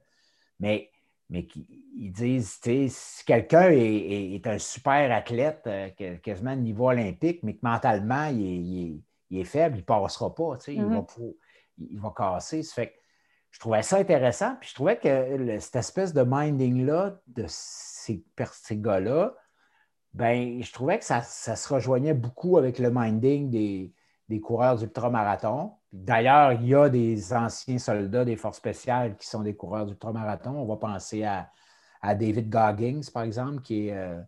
mais 0.59 0.91
mais 1.29 1.47
ils 1.95 2.11
disent, 2.11 2.59
si 2.63 3.25
quelqu'un 3.25 3.69
est, 3.71 4.47
un 4.47 4.57
super 4.57 5.15
athlète, 5.15 5.61
euh, 5.67 5.89
quasiment 6.23 6.55
de 6.55 6.61
niveau 6.61 6.89
olympique, 6.89 7.43
mais 7.43 7.53
que 7.53 7.59
mentalement, 7.61 8.25
il 8.25 9.03
est, 9.29 9.43
faible, 9.43 9.77
il 9.77 9.81
ne 9.81 9.83
passera 9.83 10.33
pas, 10.33 10.57
il, 10.67 10.83
va 10.83 11.01
mm-hmm. 11.01 11.35
il, 11.77 11.99
va 11.99 12.13
casser. 12.15 12.63
fait 12.63 12.95
je 13.51 13.59
trouvais 13.59 13.83
ça 13.83 13.97
intéressant, 13.97 14.55
puis 14.59 14.69
je 14.69 14.75
trouvais 14.75 14.97
que 14.97 15.59
cette 15.59 15.75
espèce 15.75 16.13
de 16.13 16.23
minding-là, 16.25 17.19
de 17.27 17.45
ces, 17.47 18.23
ces 18.51 18.77
gars-là, 18.77 19.35
ben, 20.13 20.61
je 20.63 20.71
trouvais 20.71 20.99
que 20.99 21.05
ça, 21.05 21.21
se 21.21 21.73
rejoignait 21.73 22.13
beaucoup 22.13 22.57
avec 22.57 22.79
le 22.79 22.89
minding 22.91 23.49
des, 23.49 23.93
des 24.27 24.39
coureurs 24.39 24.77
d'ultramarathon. 24.77 25.73
D'ailleurs, 25.91 26.53
il 26.53 26.67
y 26.67 26.75
a 26.75 26.89
des 26.89 27.33
anciens 27.33 27.79
soldats 27.79 28.25
des 28.25 28.35
forces 28.35 28.57
spéciales 28.57 29.17
qui 29.17 29.27
sont 29.27 29.41
des 29.41 29.55
coureurs 29.55 29.85
d'ultramarathon. 29.85 30.51
On 30.51 30.65
va 30.65 30.77
penser 30.77 31.23
à, 31.23 31.49
David 32.15 32.49
Goggins, 32.49 33.01
par 33.13 33.23
exemple, 33.23 33.61
qui 33.61 33.87
est, 33.87 33.93
euh, 33.93 34.19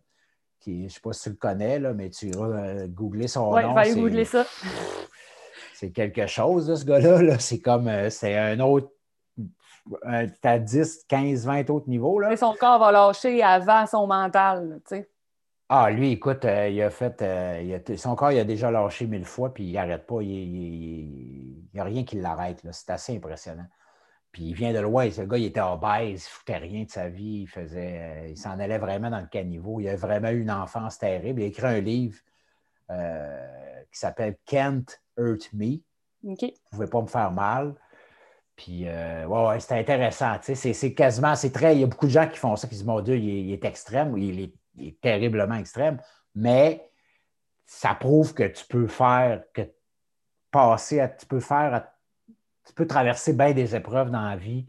qui 0.60 0.80
je 0.80 0.84
ne 0.84 0.88
sais 0.88 1.00
pas 1.00 1.12
si 1.12 1.22
tu 1.22 1.30
le 1.30 1.36
connais, 1.36 1.78
là, 1.78 1.94
mais 1.94 2.10
tu 2.10 2.28
iras 2.28 2.48
euh, 2.48 2.86
googler 2.88 3.28
son 3.28 3.50
nom. 3.50 3.74
Oui, 3.74 3.94
googler 3.94 4.24
ça. 4.24 4.44
C'est 5.74 5.90
quelque 5.90 6.26
chose, 6.26 6.78
ce 6.78 6.84
gars-là. 6.84 7.38
C'est 7.38 7.60
comme, 7.60 7.88
euh, 7.88 8.08
c'est 8.08 8.36
un 8.38 8.60
autre, 8.60 8.88
tu 9.36 10.48
as 10.48 10.58
10, 10.58 11.04
15, 11.08 11.44
20 11.44 11.70
autres 11.70 11.88
niveaux. 11.88 12.20
Là. 12.20 12.36
son 12.36 12.54
corps 12.54 12.78
va 12.78 12.92
lâcher 12.92 13.42
avant 13.42 13.84
son 13.86 14.06
mental, 14.06 14.80
tu 14.86 14.96
sais. 14.96 15.10
Ah, 15.68 15.90
lui, 15.90 16.12
écoute, 16.12 16.44
euh, 16.44 16.68
il 16.68 16.82
a 16.82 16.90
fait. 16.90 17.22
Euh, 17.22 17.96
son 17.96 18.14
corps, 18.14 18.32
il 18.32 18.38
a 18.38 18.44
déjà 18.44 18.70
lâché 18.70 19.06
mille 19.06 19.24
fois, 19.24 19.54
puis 19.54 19.64
il 19.64 19.72
n'arrête 19.72 20.06
pas. 20.06 20.20
Il 20.20 21.64
n'y 21.72 21.80
a 21.80 21.84
rien 21.84 22.04
qui 22.04 22.16
l'arrête. 22.16 22.62
C'est 22.72 22.90
assez 22.90 23.16
impressionnant. 23.16 23.66
Puis 24.32 24.44
il 24.44 24.54
vient 24.54 24.72
de 24.72 24.80
loin. 24.80 25.10
Ce 25.10 25.22
gars, 25.22 25.38
il 25.38 25.46
était 25.46 25.60
obèse, 25.60 26.10
il 26.10 26.12
ne 26.12 26.18
foutait 26.18 26.56
rien 26.58 26.84
de 26.84 26.90
sa 26.90 27.08
vie. 27.08 27.42
Il 27.42 27.46
faisait. 27.46 28.00
Euh, 28.00 28.28
il 28.28 28.36
s'en 28.36 28.58
allait 28.58 28.78
vraiment 28.78 29.08
dans 29.08 29.20
le 29.20 29.26
caniveau. 29.26 29.80
Il 29.80 29.88
a 29.88 29.96
vraiment 29.96 30.28
eu 30.28 30.42
une 30.42 30.50
enfance 30.50 30.98
terrible. 30.98 31.40
Il 31.40 31.44
a 31.44 31.46
écrit 31.46 31.66
un 31.66 31.80
livre 31.80 32.18
qui 33.90 33.98
s'appelle 33.98 34.36
Can't 34.44 34.84
Hurt 35.16 35.48
Me. 35.54 35.80
OK. 36.24 36.42
ne 36.42 36.48
pouvait 36.70 36.86
pas 36.86 37.00
me 37.00 37.06
faire 37.06 37.32
mal. 37.32 37.74
Puis, 38.56 38.84
ouais, 38.84 39.24
ouais 39.24 39.60
c'était 39.60 39.78
intéressant. 39.78 40.36
C'est 40.42 40.94
quasiment, 40.94 41.34
c'est 41.34 41.52
très. 41.52 41.76
Il 41.76 41.80
y 41.80 41.84
a 41.84 41.86
beaucoup 41.86 42.06
de 42.06 42.10
gens 42.12 42.28
qui 42.28 42.36
font 42.38 42.54
ça, 42.56 42.68
qui 42.68 42.74
disent 42.74 42.84
Mon 42.84 43.00
Dieu, 43.00 43.16
il 43.16 43.52
est, 43.52 43.64
extrême, 43.64 44.18
il 44.18 44.40
est 44.40 44.52
il 44.74 44.88
est 44.88 45.00
terriblement 45.00 45.56
extrême, 45.56 46.00
mais 46.34 46.90
ça 47.66 47.94
prouve 47.94 48.34
que 48.34 48.44
tu 48.44 48.64
peux 48.66 48.86
faire, 48.86 49.42
que 49.52 49.62
passer, 50.50 51.00
à, 51.00 51.08
tu 51.08 51.26
peux 51.26 51.40
faire, 51.40 51.86
tu 52.66 52.72
peux 52.74 52.86
traverser 52.86 53.32
bien 53.32 53.52
des 53.52 53.74
épreuves 53.74 54.10
dans 54.10 54.28
la 54.28 54.36
vie 54.36 54.66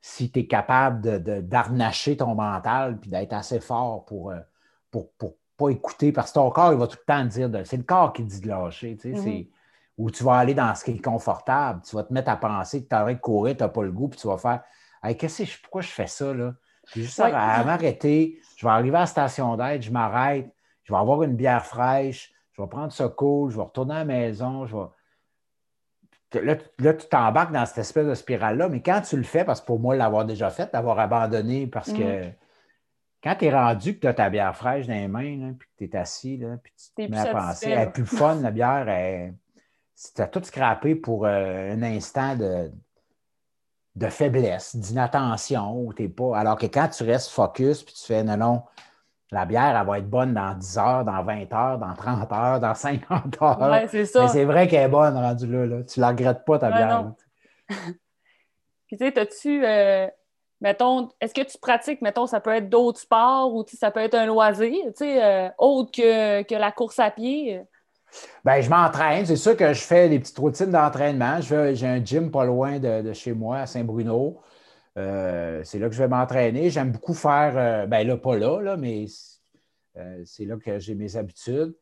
si 0.00 0.30
tu 0.30 0.40
es 0.40 0.46
capable 0.46 1.22
d'arnacher 1.48 2.16
ton 2.16 2.34
mental 2.34 2.98
puis 3.00 3.10
d'être 3.10 3.32
assez 3.32 3.60
fort 3.60 4.04
pour, 4.04 4.30
euh, 4.30 4.38
pour, 4.90 5.10
pas 5.56 5.70
écouter, 5.70 6.12
parce 6.12 6.30
que 6.30 6.34
ton 6.34 6.50
corps, 6.50 6.72
il 6.72 6.78
va 6.78 6.86
tout 6.86 6.98
le 7.00 7.12
temps 7.12 7.24
dire, 7.24 7.50
c'est 7.64 7.76
le 7.76 7.82
corps 7.82 8.12
qui 8.12 8.22
dit 8.22 8.40
de 8.40 8.46
lâcher, 8.46 8.96
tu 8.96 9.12
sais, 9.12 9.20
mm-hmm. 9.20 9.48
où 9.98 10.10
tu 10.10 10.22
vas 10.22 10.36
aller 10.36 10.54
dans 10.54 10.72
ce 10.76 10.84
qui 10.84 10.92
est 10.92 11.04
confortable, 11.04 11.82
tu 11.82 11.96
vas 11.96 12.04
te 12.04 12.12
mettre 12.12 12.30
à 12.30 12.36
penser 12.36 12.84
que 12.84 12.88
tu 12.88 12.94
arrêtes 12.94 13.16
de 13.16 13.22
courir, 13.22 13.56
tu 13.56 13.64
n'as 13.64 13.68
pas 13.68 13.82
le 13.82 13.90
goût, 13.90 14.06
puis 14.06 14.20
tu 14.20 14.28
vas 14.28 14.38
faire, 14.38 14.62
qu'est-ce 15.16 15.42
que 15.42 15.62
pourquoi 15.62 15.82
je 15.82 15.88
fais 15.88 16.06
ça, 16.06 16.32
là? 16.32 16.54
Juste 16.94 17.20
à, 17.20 17.64
m'arrêter, 17.64 18.40
je 18.56 18.66
vais 18.66 18.72
arriver 18.72 18.96
à 18.96 19.00
la 19.00 19.06
station 19.06 19.56
d'aide, 19.56 19.82
je 19.82 19.90
m'arrête, 19.90 20.52
je 20.84 20.92
vais 20.92 20.98
avoir 20.98 21.22
une 21.22 21.36
bière 21.36 21.64
fraîche, 21.64 22.32
je 22.52 22.62
vais 22.62 22.68
prendre 22.68 22.92
ce 22.92 23.04
cool, 23.04 23.50
je 23.50 23.56
vais 23.56 23.62
retourner 23.62 23.94
à 23.94 23.98
la 23.98 24.04
maison, 24.04 24.66
je 24.66 24.76
vais. 24.76 26.44
Là, 26.78 26.92
tu 26.94 27.08
t'embarques 27.08 27.52
dans 27.52 27.64
cette 27.64 27.78
espèce 27.78 28.06
de 28.06 28.14
spirale-là, 28.14 28.68
mais 28.68 28.82
quand 28.82 29.00
tu 29.00 29.16
le 29.16 29.22
fais, 29.22 29.44
parce 29.44 29.62
que 29.62 29.66
pour 29.66 29.80
moi, 29.80 29.96
l'avoir 29.96 30.26
déjà 30.26 30.50
fait, 30.50 30.70
d'avoir 30.70 30.98
abandonné, 30.98 31.66
parce 31.66 31.90
que 31.90 32.26
mm. 32.26 32.32
quand 33.22 33.34
tu 33.36 33.44
es 33.46 33.50
rendu 33.50 33.94
que 33.94 34.00
tu 34.00 34.06
as 34.08 34.14
ta 34.14 34.28
bière 34.28 34.54
fraîche 34.54 34.86
dans 34.86 34.94
les 34.94 35.08
mains, 35.08 35.54
puis 35.58 35.68
que 35.68 35.84
tu 35.84 35.90
es 35.90 35.96
assis, 35.96 36.36
là, 36.36 36.58
puis 36.62 36.72
tu 36.76 37.06
te 37.06 37.10
mets 37.10 37.18
à 37.18 37.32
penser, 37.32 37.70
elle 37.70 37.88
est 37.88 37.92
plus 37.92 38.04
fun, 38.04 38.34
la 38.42 38.50
bière, 38.50 39.32
tu 40.14 40.20
as 40.20 40.26
tout 40.26 40.44
scrappé 40.44 40.94
pour 40.94 41.24
euh, 41.24 41.72
un 41.72 41.82
instant 41.82 42.36
de, 42.36 42.70
de 43.98 44.08
faiblesse, 44.08 44.76
d'inattention, 44.76 45.88
pas. 46.16 46.38
Alors 46.38 46.56
que 46.56 46.66
quand 46.66 46.88
tu 46.88 47.02
restes 47.02 47.30
focus 47.30 47.82
puis 47.82 47.94
tu 47.94 48.04
fais 48.04 48.22
non, 48.22 48.36
non, 48.36 48.62
la 49.30 49.44
bière, 49.44 49.76
elle 49.78 49.86
va 49.86 49.98
être 49.98 50.08
bonne 50.08 50.32
dans 50.34 50.54
10 50.54 50.78
heures, 50.78 51.04
dans 51.04 51.22
20 51.22 51.52
heures, 51.52 51.78
dans 51.78 51.94
30 51.94 52.32
heures, 52.32 52.60
dans 52.60 52.74
50 52.74 53.42
heures. 53.42 53.70
Ouais, 53.70 53.88
c'est 53.88 54.06
ça. 54.06 54.22
Mais 54.22 54.28
c'est 54.28 54.44
vrai 54.44 54.68
qu'elle 54.68 54.84
est 54.84 54.88
bonne 54.88 55.16
rendue 55.16 55.46
là. 55.46 55.66
là. 55.66 55.82
Tu 55.82 56.00
ne 56.00 56.04
la 56.04 56.08
regrettes 56.10 56.44
pas, 56.44 56.58
ta 56.58 56.68
Ouais, 56.68 56.76
bière. 56.76 57.12
Puis, 58.86 58.96
tu 58.96 59.04
sais, 59.04 59.18
as-tu, 59.18 59.66
euh, 59.66 60.06
mettons, 60.62 61.10
est-ce 61.20 61.34
que 61.34 61.42
tu 61.42 61.58
pratiques, 61.58 62.00
mettons, 62.00 62.26
ça 62.26 62.40
peut 62.40 62.54
être 62.54 62.70
d'autres 62.70 63.00
sports 63.00 63.52
ou 63.54 63.64
ça 63.66 63.90
peut 63.90 64.00
être 64.00 64.14
un 64.14 64.24
loisir, 64.24 64.72
tu 64.86 64.92
sais, 65.04 65.22
euh, 65.22 65.50
autre 65.58 65.90
que, 65.90 66.42
que 66.44 66.54
la 66.54 66.72
course 66.72 66.98
à 66.98 67.10
pied? 67.10 67.60
Ben, 68.44 68.60
je 68.60 68.70
m'entraîne. 68.70 69.26
C'est 69.26 69.36
sûr 69.36 69.56
que 69.56 69.72
je 69.72 69.80
fais 69.80 70.08
des 70.08 70.18
petites 70.18 70.38
routines 70.38 70.70
d'entraînement. 70.70 71.40
J'ai 71.40 71.86
un 71.86 72.04
gym 72.04 72.30
pas 72.30 72.44
loin 72.44 72.78
de, 72.78 73.12
chez 73.12 73.32
moi, 73.32 73.58
à 73.58 73.66
Saint-Bruno. 73.66 74.40
Euh, 74.96 75.60
c'est 75.64 75.78
là 75.78 75.88
que 75.88 75.94
je 75.94 76.02
vais 76.02 76.08
m'entraîner. 76.08 76.70
J'aime 76.70 76.90
beaucoup 76.90 77.14
faire, 77.14 77.56
euh, 77.56 77.86
ben 77.86 78.06
là, 78.06 78.16
pas 78.16 78.36
là, 78.36 78.60
là, 78.60 78.76
mais 78.76 79.06
euh, 79.96 80.22
c'est 80.24 80.44
là 80.44 80.56
que 80.56 80.78
j'ai 80.78 80.94
mes 80.94 81.16
habitudes. 81.16 81.74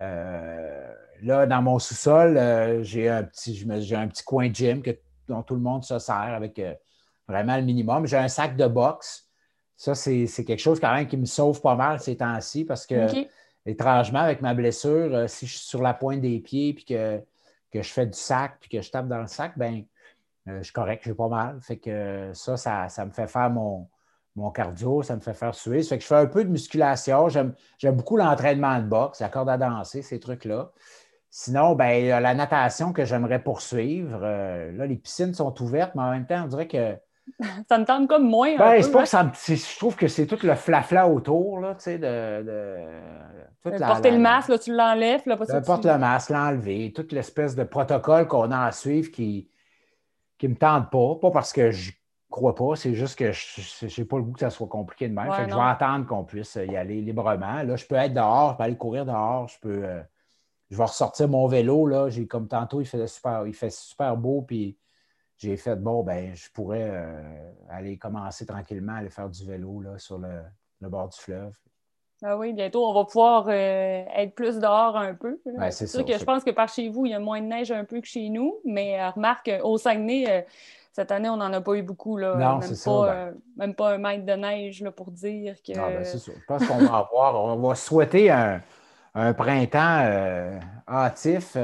Euh, 0.00 0.92
là, 1.22 1.46
dans 1.46 1.62
mon 1.62 1.78
sous-sol, 1.78 2.82
j'ai 2.82 3.08
un 3.08 3.22
petit, 3.24 3.66
un 3.68 4.08
petit 4.08 4.24
coin 4.24 4.52
gym 4.52 4.82
que, 4.82 4.90
dont 5.28 5.42
tout 5.42 5.54
le 5.54 5.60
monde 5.60 5.84
se 5.84 5.98
sert 5.98 6.14
avec 6.14 6.60
vraiment 7.28 7.56
le 7.56 7.62
minimum. 7.62 8.06
J'ai 8.06 8.16
un 8.16 8.28
sac 8.28 8.56
de 8.56 8.66
boxe. 8.66 9.28
Ça, 9.76 9.94
c'est 9.94 10.26
quelque 10.44 10.58
chose 10.58 10.80
quand 10.80 10.94
même 10.94 11.06
qui 11.06 11.16
me 11.16 11.24
sauve 11.24 11.60
pas 11.60 11.74
mal 11.74 12.00
ces 12.00 12.16
temps-ci 12.16 12.64
parce 12.64 12.86
que. 12.86 13.26
Étrangement, 13.66 14.20
avec 14.20 14.40
ma 14.40 14.54
blessure, 14.54 15.14
euh, 15.14 15.26
si 15.26 15.46
je 15.46 15.56
suis 15.56 15.66
sur 15.66 15.82
la 15.82 15.94
pointe 15.94 16.20
des 16.20 16.40
pieds 16.40 16.74
puis 16.74 16.84
que, 16.84 17.20
que 17.72 17.82
je 17.82 17.92
fais 17.92 18.06
du 18.06 18.18
sac 18.18 18.56
puis 18.60 18.68
que 18.68 18.82
je 18.82 18.90
tape 18.90 19.08
dans 19.08 19.20
le 19.20 19.26
sac, 19.26 19.56
ben 19.56 19.84
euh, 20.48 20.58
je 20.58 20.64
suis 20.64 20.72
correct, 20.72 21.02
j'ai 21.04 21.14
pas 21.14 21.28
mal. 21.28 21.60
Fait 21.62 21.78
que 21.78 21.90
euh, 21.90 22.34
ça, 22.34 22.56
ça, 22.56 22.88
ça 22.88 23.04
me 23.06 23.12
fait 23.12 23.28
faire 23.28 23.50
mon, 23.50 23.88
mon 24.36 24.50
cardio, 24.50 25.02
ça 25.02 25.16
me 25.16 25.20
fait 25.20 25.34
faire 25.34 25.54
suer. 25.54 25.82
Fait 25.82 25.98
que 25.98 26.02
je 26.02 26.08
fais 26.08 26.16
un 26.16 26.26
peu 26.26 26.44
de 26.44 26.50
musculation. 26.50 27.28
J'aime 27.28 27.54
beaucoup 27.92 28.16
l'entraînement 28.16 28.78
de 28.78 28.86
boxe, 28.86 29.20
la 29.20 29.28
corde 29.28 29.48
à 29.48 29.58
danser, 29.58 30.02
ces 30.02 30.18
trucs-là. 30.20 30.72
Sinon, 31.30 31.74
ben, 31.74 32.20
la 32.20 32.34
natation 32.34 32.92
que 32.92 33.04
j'aimerais 33.06 33.42
poursuivre. 33.42 34.20
Là, 34.20 34.86
les 34.86 34.96
piscines 34.96 35.32
sont 35.32 35.62
ouvertes, 35.62 35.94
mais 35.94 36.02
en 36.02 36.10
même 36.10 36.26
temps, 36.26 36.44
on 36.44 36.46
dirait 36.46 36.68
que 36.68 36.96
Ça 37.68 37.78
me 37.78 37.84
tente 37.84 38.08
comme 38.08 38.28
moins. 38.28 38.56
ben, 38.56 38.82
c'est 38.82 38.90
pas 38.92 39.02
que 39.02 39.08
ça 39.08 39.24
me- 39.24 39.30
c'est- 39.34 39.56
Je 39.56 39.78
trouve 39.78 39.96
que 39.96 40.08
c'est 40.08 40.26
tout 40.26 40.38
le 40.42 40.54
flafla 40.54 41.08
autour, 41.08 41.60
là, 41.60 41.74
tu 41.74 41.82
sais, 41.84 41.98
de. 41.98 42.42
de 42.42 42.76
toute 43.62 43.78
la- 43.78 43.86
Porter 43.88 44.10
la- 44.10 44.16
le 44.16 44.22
masque, 44.22 44.48
là, 44.48 44.58
tu 44.58 44.74
l'enlèves, 44.74 45.22
là, 45.26 45.36
pas 45.36 45.46
tu- 45.46 45.52
importe 45.52 45.84
le 45.84 45.98
masque, 45.98 46.30
l'enlever, 46.30 46.92
toute 46.92 47.12
l'espèce 47.12 47.54
de 47.54 47.62
protocole 47.64 48.26
qu'on 48.26 48.50
a 48.50 48.66
à 48.66 48.72
suivre 48.72 49.10
qui 49.10 49.48
ne 50.42 50.48
me 50.48 50.56
tente 50.56 50.90
pas. 50.90 51.14
Pas 51.20 51.30
parce 51.30 51.52
que 51.52 51.70
je 51.70 51.92
crois 52.28 52.54
pas, 52.54 52.74
c'est 52.76 52.94
juste 52.94 53.16
que 53.18 53.30
je 53.30 54.00
n'ai 54.00 54.04
pas 54.06 54.16
le 54.16 54.22
goût 54.24 54.32
que 54.32 54.40
ça 54.40 54.50
soit 54.50 54.66
compliqué 54.66 55.08
de 55.08 55.14
même. 55.14 55.28
Ouais, 55.28 55.36
Fait 55.36 55.44
que 55.44 55.50
je 55.50 55.54
vais 55.54 55.62
attendre 55.62 56.06
qu'on 56.06 56.24
puisse 56.24 56.56
y 56.56 56.76
aller 56.76 57.00
librement. 57.00 57.62
Là, 57.62 57.76
je 57.76 57.86
peux 57.86 57.94
être 57.94 58.14
dehors, 58.14 58.52
je 58.52 58.56
peux 58.56 58.62
aller 58.64 58.76
courir 58.76 59.04
dehors, 59.06 59.46
je 59.48 59.58
peux. 59.60 59.84
euh, 59.84 60.02
je 60.70 60.76
vais 60.76 60.84
ressortir 60.84 61.28
mon 61.28 61.46
vélo. 61.46 61.86
Là. 61.86 62.08
J'ai, 62.08 62.26
comme 62.26 62.48
tantôt, 62.48 62.80
il 62.80 62.86
fait 62.86 63.06
super, 63.06 63.46
il 63.46 63.54
fait 63.54 63.70
super 63.70 64.16
beau, 64.16 64.42
puis 64.42 64.76
j'ai 65.42 65.56
fait 65.56 65.76
bon, 65.76 66.02
ben, 66.02 66.34
je 66.34 66.48
pourrais 66.50 66.88
euh, 66.90 67.52
aller 67.68 67.96
commencer 67.98 68.46
tranquillement 68.46 68.92
à 68.94 68.96
aller 68.98 69.10
faire 69.10 69.28
du 69.28 69.44
vélo 69.44 69.80
là, 69.80 69.98
sur 69.98 70.18
le, 70.18 70.42
le 70.80 70.88
bord 70.88 71.08
du 71.08 71.18
fleuve. 71.18 71.52
Ah 72.24 72.36
oui, 72.36 72.52
bientôt, 72.52 72.88
on 72.88 72.94
va 72.94 73.04
pouvoir 73.04 73.46
euh, 73.48 74.04
être 74.14 74.36
plus 74.36 74.60
dehors 74.60 74.96
un 74.96 75.12
peu. 75.14 75.40
Ouais, 75.44 75.72
c'est 75.72 75.88
sûr 75.88 76.00
ça. 76.00 76.04
que 76.06 76.16
je 76.16 76.24
pense 76.24 76.44
que 76.44 76.52
par 76.52 76.68
chez 76.68 76.88
vous, 76.88 77.04
il 77.04 77.10
y 77.10 77.14
a 77.14 77.18
moins 77.18 77.40
de 77.40 77.46
neige 77.46 77.72
un 77.72 77.84
peu 77.84 78.00
que 78.00 78.06
chez 78.06 78.28
nous, 78.28 78.60
mais 78.64 79.00
euh, 79.00 79.10
remarque, 79.10 79.50
au 79.64 79.76
Saguenay, 79.76 80.26
euh, 80.28 80.42
cette 80.92 81.10
année, 81.10 81.28
on 81.28 81.36
n'en 81.38 81.52
a 81.52 81.60
pas 81.60 81.74
eu 81.74 81.82
beaucoup. 81.82 82.16
Là, 82.16 82.36
Non, 82.36 82.58
même 82.58 82.74
ça, 82.76 82.90
pas, 82.90 83.06
ben. 83.06 83.34
même 83.56 83.74
pas 83.74 83.94
un 83.94 83.98
mètre 83.98 84.24
de 84.24 84.32
neige 84.34 84.82
là, 84.82 84.92
pour 84.92 85.10
dire 85.10 85.56
que. 85.66 85.72
Ah, 85.76 85.88
ben, 85.88 86.04
c'est 86.04 86.18
ça. 86.18 86.30
Je 86.38 86.44
pense 86.46 86.64
qu'on 86.64 86.78
va 86.78 86.98
avoir, 86.98 87.44
on 87.44 87.56
va 87.56 87.74
souhaiter 87.74 88.30
un, 88.30 88.60
un 89.14 89.34
printemps 89.34 90.60
hâtif, 90.86 91.56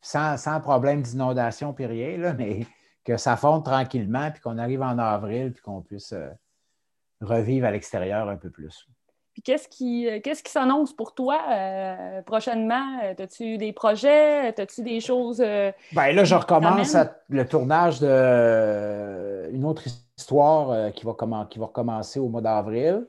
sans, 0.00 0.36
sans 0.36 0.60
problème 0.60 1.02
d'inondation 1.02 1.72
puis 1.72 1.86
rien, 1.86 2.16
là, 2.18 2.32
mais 2.34 2.60
que 3.04 3.16
ça 3.16 3.36
fonde 3.36 3.64
tranquillement, 3.64 4.30
puis 4.30 4.40
qu'on 4.40 4.58
arrive 4.58 4.82
en 4.82 4.98
avril, 4.98 5.52
puis 5.52 5.62
qu'on 5.62 5.80
puisse 5.80 6.12
euh, 6.12 6.28
revivre 7.20 7.66
à 7.66 7.70
l'extérieur 7.70 8.28
un 8.28 8.36
peu 8.36 8.50
plus. 8.50 8.86
Puis 9.32 9.42
qu'est-ce 9.42 9.68
qui, 9.68 10.08
euh, 10.08 10.20
qu'est-ce 10.22 10.42
qui 10.42 10.50
s'annonce 10.50 10.92
pour 10.92 11.14
toi 11.14 11.38
euh, 11.50 12.22
prochainement? 12.22 12.98
As-tu 13.18 13.56
des 13.56 13.72
projets? 13.72 14.48
As-tu 14.48 14.82
des 14.82 15.00
choses? 15.00 15.40
euh, 15.40 15.70
Ben 15.92 16.12
là, 16.12 16.24
je 16.24 16.34
recommence 16.34 16.94
à- 16.94 17.16
le 17.28 17.46
tournage 17.46 18.00
de 18.00 18.08
euh, 18.10 19.48
une 19.52 19.64
autre 19.64 19.84
histoire 20.18 20.92
qui, 20.92 21.04
va 21.06 21.14
qui 21.48 21.58
va 21.58 21.66
recommencer 21.66 22.18
au 22.20 22.28
mois 22.28 22.40
d'avril. 22.40 23.06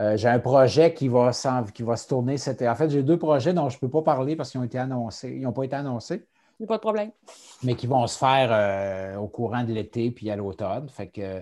Euh, 0.00 0.16
j'ai 0.16 0.28
un 0.28 0.38
projet 0.38 0.94
qui 0.94 1.08
va, 1.08 1.30
qui 1.74 1.82
va 1.82 1.96
se 1.96 2.08
tourner. 2.08 2.38
cet- 2.38 2.62
En 2.62 2.74
fait, 2.74 2.88
j'ai 2.90 3.02
deux 3.02 3.18
projets 3.18 3.52
dont 3.52 3.68
je 3.68 3.76
ne 3.76 3.80
peux 3.80 3.90
pas 3.90 4.02
parler 4.02 4.36
parce 4.36 4.50
qu'ils 4.50 4.60
ont 4.60 4.64
été 4.64 4.78
annoncés. 4.78 5.30
Ils 5.36 5.42
n'ont 5.42 5.52
pas 5.52 5.64
été 5.64 5.76
annoncés, 5.76 6.26
Il 6.58 6.62
n'y 6.62 6.64
a 6.64 6.68
pas 6.68 6.76
de 6.76 6.80
problème. 6.80 7.10
mais 7.62 7.74
qui 7.76 7.86
vont 7.86 8.06
se 8.06 8.16
faire 8.18 8.48
euh, 8.52 9.16
au 9.18 9.28
courant 9.28 9.64
de 9.64 9.72
l'été 9.72 10.10
puis 10.10 10.30
à 10.30 10.36
l'automne. 10.36 10.88
Fait 10.88 11.08
que 11.08 11.20
euh, 11.20 11.40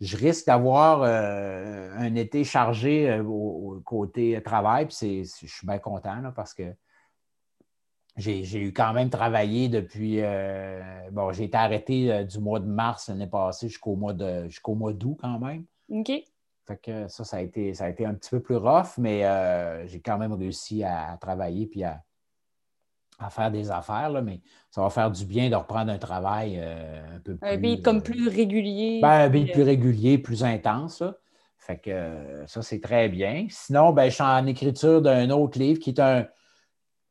je 0.00 0.16
risque 0.16 0.46
d'avoir 0.46 1.02
un 1.04 2.14
été 2.16 2.42
chargé 2.44 3.20
au, 3.20 3.30
au 3.76 3.80
côté 3.84 4.42
travail. 4.44 4.86
Puis 4.86 5.24
je 5.24 5.46
suis 5.46 5.66
bien 5.66 5.78
content 5.78 6.16
là, 6.20 6.32
parce 6.34 6.52
que 6.52 6.74
j'ai 8.16 8.60
eu 8.60 8.72
quand 8.72 8.92
même 8.92 9.10
travaillé 9.10 9.68
depuis. 9.68 10.20
bon, 11.12 11.32
j'ai 11.32 11.44
été 11.44 11.56
arrêté 11.56 12.24
du 12.24 12.38
mois 12.38 12.60
de 12.60 12.66
mars 12.66 13.08
l'année 13.08 13.26
passée 13.28 13.68
jusqu'au 13.68 13.96
mois 13.96 14.12
de 14.12 14.48
jusqu'au 14.48 14.74
mois 14.74 14.92
d'août 14.92 15.16
quand 15.20 15.38
même. 15.38 15.64
OK. 15.90 16.10
Fait 16.66 16.78
que 16.78 17.08
ça, 17.08 17.24
ça 17.24 17.36
a 17.36 17.40
été, 17.40 17.74
ça 17.74 17.84
a 17.84 17.88
été 17.90 18.06
un 18.06 18.14
petit 18.14 18.30
peu 18.30 18.40
plus 18.40 18.56
rough, 18.56 18.96
mais 18.96 19.24
euh, 19.26 19.86
j'ai 19.86 20.00
quand 20.00 20.16
même 20.16 20.32
réussi 20.32 20.82
à, 20.82 21.12
à 21.12 21.16
travailler 21.18 21.66
puis 21.66 21.84
à, 21.84 22.02
à 23.18 23.28
faire 23.28 23.50
des 23.50 23.70
affaires. 23.70 24.08
Là, 24.10 24.22
mais 24.22 24.40
ça 24.70 24.80
va 24.80 24.88
faire 24.88 25.10
du 25.10 25.26
bien 25.26 25.50
de 25.50 25.54
reprendre 25.56 25.92
un 25.92 25.98
travail 25.98 26.58
euh, 26.58 27.16
un 27.16 27.20
peu 27.20 27.36
plus. 27.36 27.48
Un 27.48 27.56
beat 27.58 27.84
comme 27.84 27.98
euh, 27.98 28.00
plus 28.00 28.28
régulier. 28.28 29.00
ben, 29.02 29.08
un 29.10 29.28
beat 29.28 29.52
plus 29.52 29.62
régulier, 29.62 30.16
plus 30.18 30.42
intense. 30.42 31.00
là. 31.02 31.14
Fait 31.58 31.78
que 31.78 32.44
ça, 32.46 32.60
c'est 32.62 32.80
très 32.80 33.08
bien. 33.08 33.46
Sinon, 33.50 33.92
ben, 33.92 34.06
je 34.08 34.14
suis 34.14 34.22
en 34.22 34.46
écriture 34.46 35.00
d'un 35.02 35.30
autre 35.30 35.58
livre 35.58 35.78
qui 35.80 35.90
est 35.90 36.00
un 36.00 36.26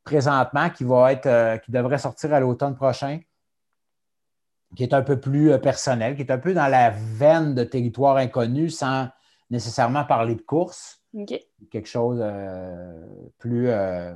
présentement 0.03 0.69
qui 0.69 0.83
va 0.83 1.11
être 1.13 1.27
euh, 1.27 1.57
qui 1.57 1.71
devrait 1.71 1.97
sortir 1.99 2.33
à 2.33 2.39
l'automne 2.39 2.75
prochain, 2.75 3.19
qui 4.75 4.83
est 4.83 4.93
un 4.93 5.03
peu 5.03 5.19
plus 5.19 5.57
personnel, 5.59 6.15
qui 6.15 6.23
est 6.23 6.31
un 6.31 6.39
peu 6.39 6.53
dans 6.55 6.67
la 6.67 6.89
veine 6.89 7.53
de 7.53 7.63
territoire 7.63 8.17
inconnu 8.17 8.69
sans 8.71 9.07
nécessairement 9.53 10.03
parler 10.03 10.35
de 10.35 10.41
course. 10.41 11.01
Quelque 11.71 11.87
chose 11.87 12.19
euh, 12.21 13.05
plus, 13.37 13.69
euh, 13.69 14.11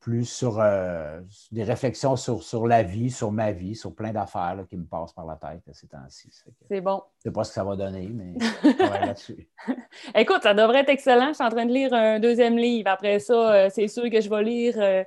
plus 0.00 0.24
sur 0.24 0.58
euh, 0.60 1.20
des 1.52 1.62
réflexions 1.62 2.16
sur, 2.16 2.42
sur 2.42 2.66
la 2.66 2.82
vie, 2.82 3.10
sur 3.10 3.30
ma 3.30 3.52
vie, 3.52 3.76
sur 3.76 3.94
plein 3.94 4.10
d'affaires 4.12 4.58
qui 4.68 4.76
me 4.76 4.84
passent 4.84 5.12
par 5.12 5.26
la 5.26 5.36
tête 5.36 5.62
ces 5.72 5.86
temps-ci. 5.86 6.28
C'est 6.68 6.80
bon. 6.80 7.02
je 7.22 7.28
ne 7.28 7.30
sais 7.30 7.32
pas 7.32 7.44
ce 7.44 7.50
que 7.50 7.54
ça 7.54 7.62
va 7.64 7.76
donner, 7.76 8.08
mais 8.12 8.34
là-dessus. 8.78 9.48
Écoute, 10.14 10.42
ça 10.42 10.54
devrait 10.54 10.80
être 10.80 10.88
excellent. 10.90 11.28
Je 11.28 11.34
suis 11.34 11.44
en 11.44 11.50
train 11.50 11.66
de 11.66 11.72
lire 11.72 11.94
un 11.94 12.18
deuxième 12.18 12.58
livre. 12.58 12.90
Après 12.90 13.20
ça, 13.20 13.70
c'est 13.70 13.88
sûr 13.88 14.10
que 14.10 14.20
je 14.20 14.28
vais 14.28 14.42
lire 14.42 15.04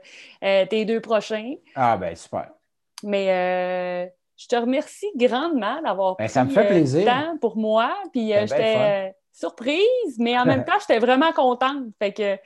tes 0.70 0.86
deux 0.86 1.02
prochains. 1.02 1.56
Ah, 1.76 1.98
ben 1.98 2.16
super. 2.16 2.52
Mais 3.04 4.14
je 4.38 4.48
te 4.48 4.56
remercie 4.56 5.12
grandement 5.18 5.82
d'avoir 5.82 6.16
Ben, 6.16 6.24
pris 6.24 6.34
ça 6.34 6.46
me 6.46 6.52
fait 6.52 6.68
plaisir. 6.68 7.06
temps 7.06 7.38
pour 7.42 7.58
moi. 7.58 7.94
Puis 8.14 8.28
C'était 8.30 8.46
bien 8.46 8.46
j'étais 8.46 9.16
surprise, 9.32 10.18
mais 10.18 10.38
en 10.38 10.46
même 10.46 10.64
temps, 10.66 10.80
j'étais 10.80 11.00
vraiment 11.00 11.32
contente. 11.32 11.86
Fait 12.00 12.14
que 12.14 12.38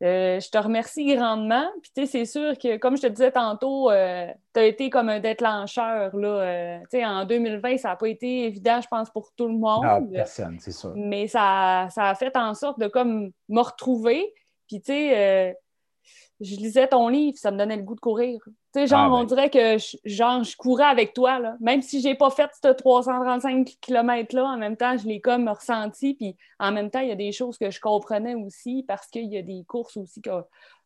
euh, 0.00 0.38
je 0.38 0.48
te 0.48 0.58
remercie 0.58 1.14
grandement. 1.14 1.66
Puis 1.82 1.90
tu 1.94 2.06
sais, 2.06 2.06
c'est 2.06 2.24
sûr 2.24 2.56
que, 2.56 2.76
comme 2.76 2.96
je 2.96 3.02
te 3.02 3.06
disais 3.08 3.32
tantôt, 3.32 3.90
tu 3.90 4.60
as 4.60 4.64
été 4.64 4.90
comme 4.90 5.08
un 5.08 5.20
déclencheur. 5.20 6.16
Là, 6.16 6.28
euh, 6.28 6.78
tu 6.82 6.98
sais, 6.98 7.04
en 7.04 7.24
2020, 7.24 7.78
ça 7.78 7.88
n'a 7.88 7.96
pas 7.96 8.08
été 8.08 8.44
évident, 8.44 8.80
je 8.80 8.88
pense, 8.88 9.10
pour 9.10 9.32
tout 9.36 9.48
le 9.48 9.58
monde. 9.58 9.84
Ah, 9.84 10.00
personne, 10.12 10.58
c'est 10.60 10.72
sûr. 10.72 10.92
mais 10.94 11.26
ça, 11.26 11.88
ça 11.90 12.04
a 12.04 12.14
fait 12.14 12.36
en 12.36 12.54
sorte 12.54 12.78
de 12.78 12.86
comme 12.86 13.32
me 13.48 13.60
retrouver. 13.60 14.32
Puis, 14.68 14.80
tu 14.80 14.92
sais, 14.92 15.18
euh, 15.18 15.52
je 16.40 16.54
lisais 16.56 16.86
ton 16.86 17.08
livre, 17.08 17.36
ça 17.36 17.50
me 17.50 17.58
donnait 17.58 17.76
le 17.76 17.82
goût 17.82 17.94
de 17.94 18.00
courir. 18.00 18.40
Tu 18.78 18.84
sais, 18.84 18.86
genre, 18.88 19.00
Ah, 19.00 19.08
ben. 19.08 19.14
on 19.16 19.24
dirait 19.24 19.50
que 19.50 19.78
je, 19.78 19.96
genre, 20.04 20.44
je 20.44 20.56
courais 20.56 20.84
avec 20.84 21.12
toi, 21.12 21.38
là. 21.40 21.56
Même 21.60 21.82
si 21.82 22.00
j'ai 22.00 22.14
pas 22.14 22.30
fait 22.30 22.50
ce 22.62 22.68
335 22.68 23.76
km-là, 23.80 24.44
en 24.44 24.56
même 24.56 24.76
temps, 24.76 24.96
je 24.96 25.06
l'ai 25.06 25.20
comme 25.20 25.48
ressenti. 25.48 26.14
Puis, 26.14 26.36
en 26.60 26.70
même 26.72 26.90
temps, 26.90 27.00
il 27.00 27.08
y 27.08 27.12
a 27.12 27.16
des 27.16 27.32
choses 27.32 27.58
que 27.58 27.70
je 27.70 27.80
comprenais 27.80 28.34
aussi 28.34 28.84
parce 28.86 29.06
qu'il 29.08 29.26
y 29.32 29.36
a 29.38 29.42
des 29.42 29.64
courses 29.66 29.96
aussi 29.96 30.20
que 30.22 30.30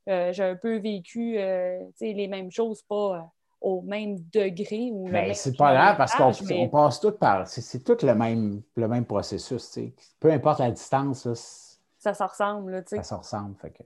euh, 0.08 0.32
j'ai 0.32 0.44
un 0.44 0.56
peu 0.56 0.76
vécu, 0.78 1.38
euh, 1.38 1.78
tu 1.98 2.06
sais, 2.06 2.12
les 2.12 2.28
mêmes 2.28 2.50
choses, 2.50 2.82
pas 2.82 3.16
euh, 3.16 3.20
au 3.60 3.82
même 3.82 4.16
degré. 4.32 4.90
Ou 4.92 5.06
même 5.08 5.34
c'est 5.34 5.56
pas 5.56 5.72
grave 5.74 5.96
parce 5.96 6.14
qu'on 6.14 6.32
mais- 6.46 6.68
passe 6.68 6.98
tout 6.98 7.12
par. 7.12 7.46
C'est 7.46 7.60
c'est 7.60 7.80
tout 7.84 7.98
le 8.04 8.14
même, 8.14 8.62
le 8.74 8.88
même 8.88 9.04
processus. 9.04 9.70
tu 9.70 9.80
sais. 9.80 9.92
Peu 10.18 10.32
importe 10.32 10.58
la 10.60 10.70
distance, 10.70 11.26
là, 11.26 11.34
ça 11.98 12.14
se 12.14 12.22
ressemble, 12.24 12.82
tu 12.84 12.90
sais. 12.90 12.96
ça 12.96 13.02
se 13.04 13.14
ressemble. 13.14 13.54
Fait 13.60 13.70
que- 13.70 13.84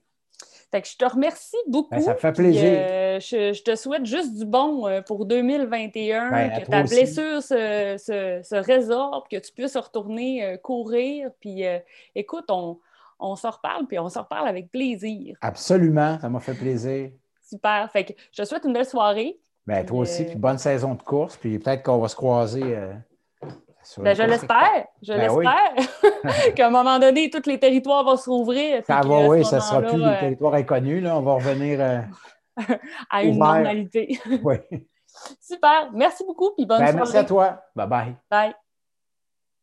Fait 0.70 0.82
que 0.82 0.89
je 0.89 0.97
te 0.97 1.05
remercie 1.05 1.57
beaucoup. 1.68 1.91
Ben, 1.95 2.01
ça 2.01 2.14
me 2.14 2.18
fait 2.18 2.32
Puis, 2.32 2.43
plaisir. 2.43 2.62
euh, 2.64 3.20
je, 3.20 3.53
je 3.53 3.62
te 3.62 3.76
souhaite 3.76 4.05
juste 4.05 4.34
du 4.34 4.45
bon 4.45 4.87
euh, 4.87 5.01
pour 5.01 5.24
2021, 5.26 6.30
Ben, 6.30 6.51
que 6.61 6.68
ta 6.68 6.82
aussi. 6.82 6.95
blessure 6.95 7.43
se, 7.43 7.97
se, 7.99 8.41
se 8.43 8.57
résorbe, 8.57 9.24
que 9.30 9.37
tu 9.37 9.53
puisses 9.53 9.76
retourner 9.76 10.45
euh, 10.45 10.57
courir. 10.57 11.30
Puis 11.41 11.64
euh, 11.64 11.78
écoute, 12.14 12.47
on, 12.49 12.78
on 13.20 13.37
se 13.37 13.47
reparle, 13.47 13.87
puis 13.87 13.99
on 13.99 14.09
se 14.09 14.18
reparle 14.18 14.49
avec 14.49 14.70
plaisir. 14.70 15.37
Absolument, 15.41 16.18
ça 16.20 16.28
m'a 16.28 16.41
fait 16.41 16.55
plaisir. 16.55 17.11
Super. 17.49 17.89
Fait 17.93 18.05
que 18.05 18.12
je 18.32 18.43
te 18.43 18.47
souhaite 18.49 18.64
une 18.64 18.72
belle 18.72 18.84
soirée. 18.87 19.39
Ben, 19.66 19.84
toi 19.87 20.01
aussi, 20.01 20.24
puis 20.24 20.34
bonne 20.37 20.59
saison 20.59 20.95
de 20.95 21.03
course, 21.03 21.37
puis 21.37 21.59
peut-être 21.59 21.82
qu'on 21.84 21.99
va 21.99 22.09
se 22.09 22.16
croiser. 22.16 22.76
Ben, 23.99 24.14
je 24.14 24.22
l'espère. 24.22 24.87
Je 25.03 25.12
ben 25.12 25.20
l'espère 25.20 26.55
qu'à 26.55 26.66
un 26.66 26.70
moment 26.70 26.99
donné, 26.99 27.30
tous 27.30 27.47
les 27.47 27.59
territoires 27.59 28.05
vont 28.05 28.16
se 28.16 28.28
rouvrir. 28.28 28.82
Ça 28.87 29.01
va, 29.01 29.28
oui, 29.28 29.45
ça 29.45 29.57
ne 29.57 29.61
sera 29.61 29.82
plus 29.82 29.99
les 29.99 30.05
euh, 30.05 30.20
territoires 30.20 30.55
inconnus. 30.55 31.03
Là. 31.03 31.16
On 31.16 31.22
va 31.22 31.34
revenir 31.34 31.80
euh, 31.80 32.01
à 33.11 33.22
une 33.22 33.39
normalité. 33.39 34.20
oui. 34.43 34.57
Super. 35.41 35.91
Merci 35.95 36.24
beaucoup. 36.26 36.51
Puis 36.55 36.66
bonne 36.66 36.78
ben, 36.78 36.87
soirée. 36.87 36.99
Merci 36.99 37.16
à 37.16 37.24
toi. 37.24 37.62
Bye 37.74 37.87
bye. 37.89 38.16
Bye. 38.30 38.55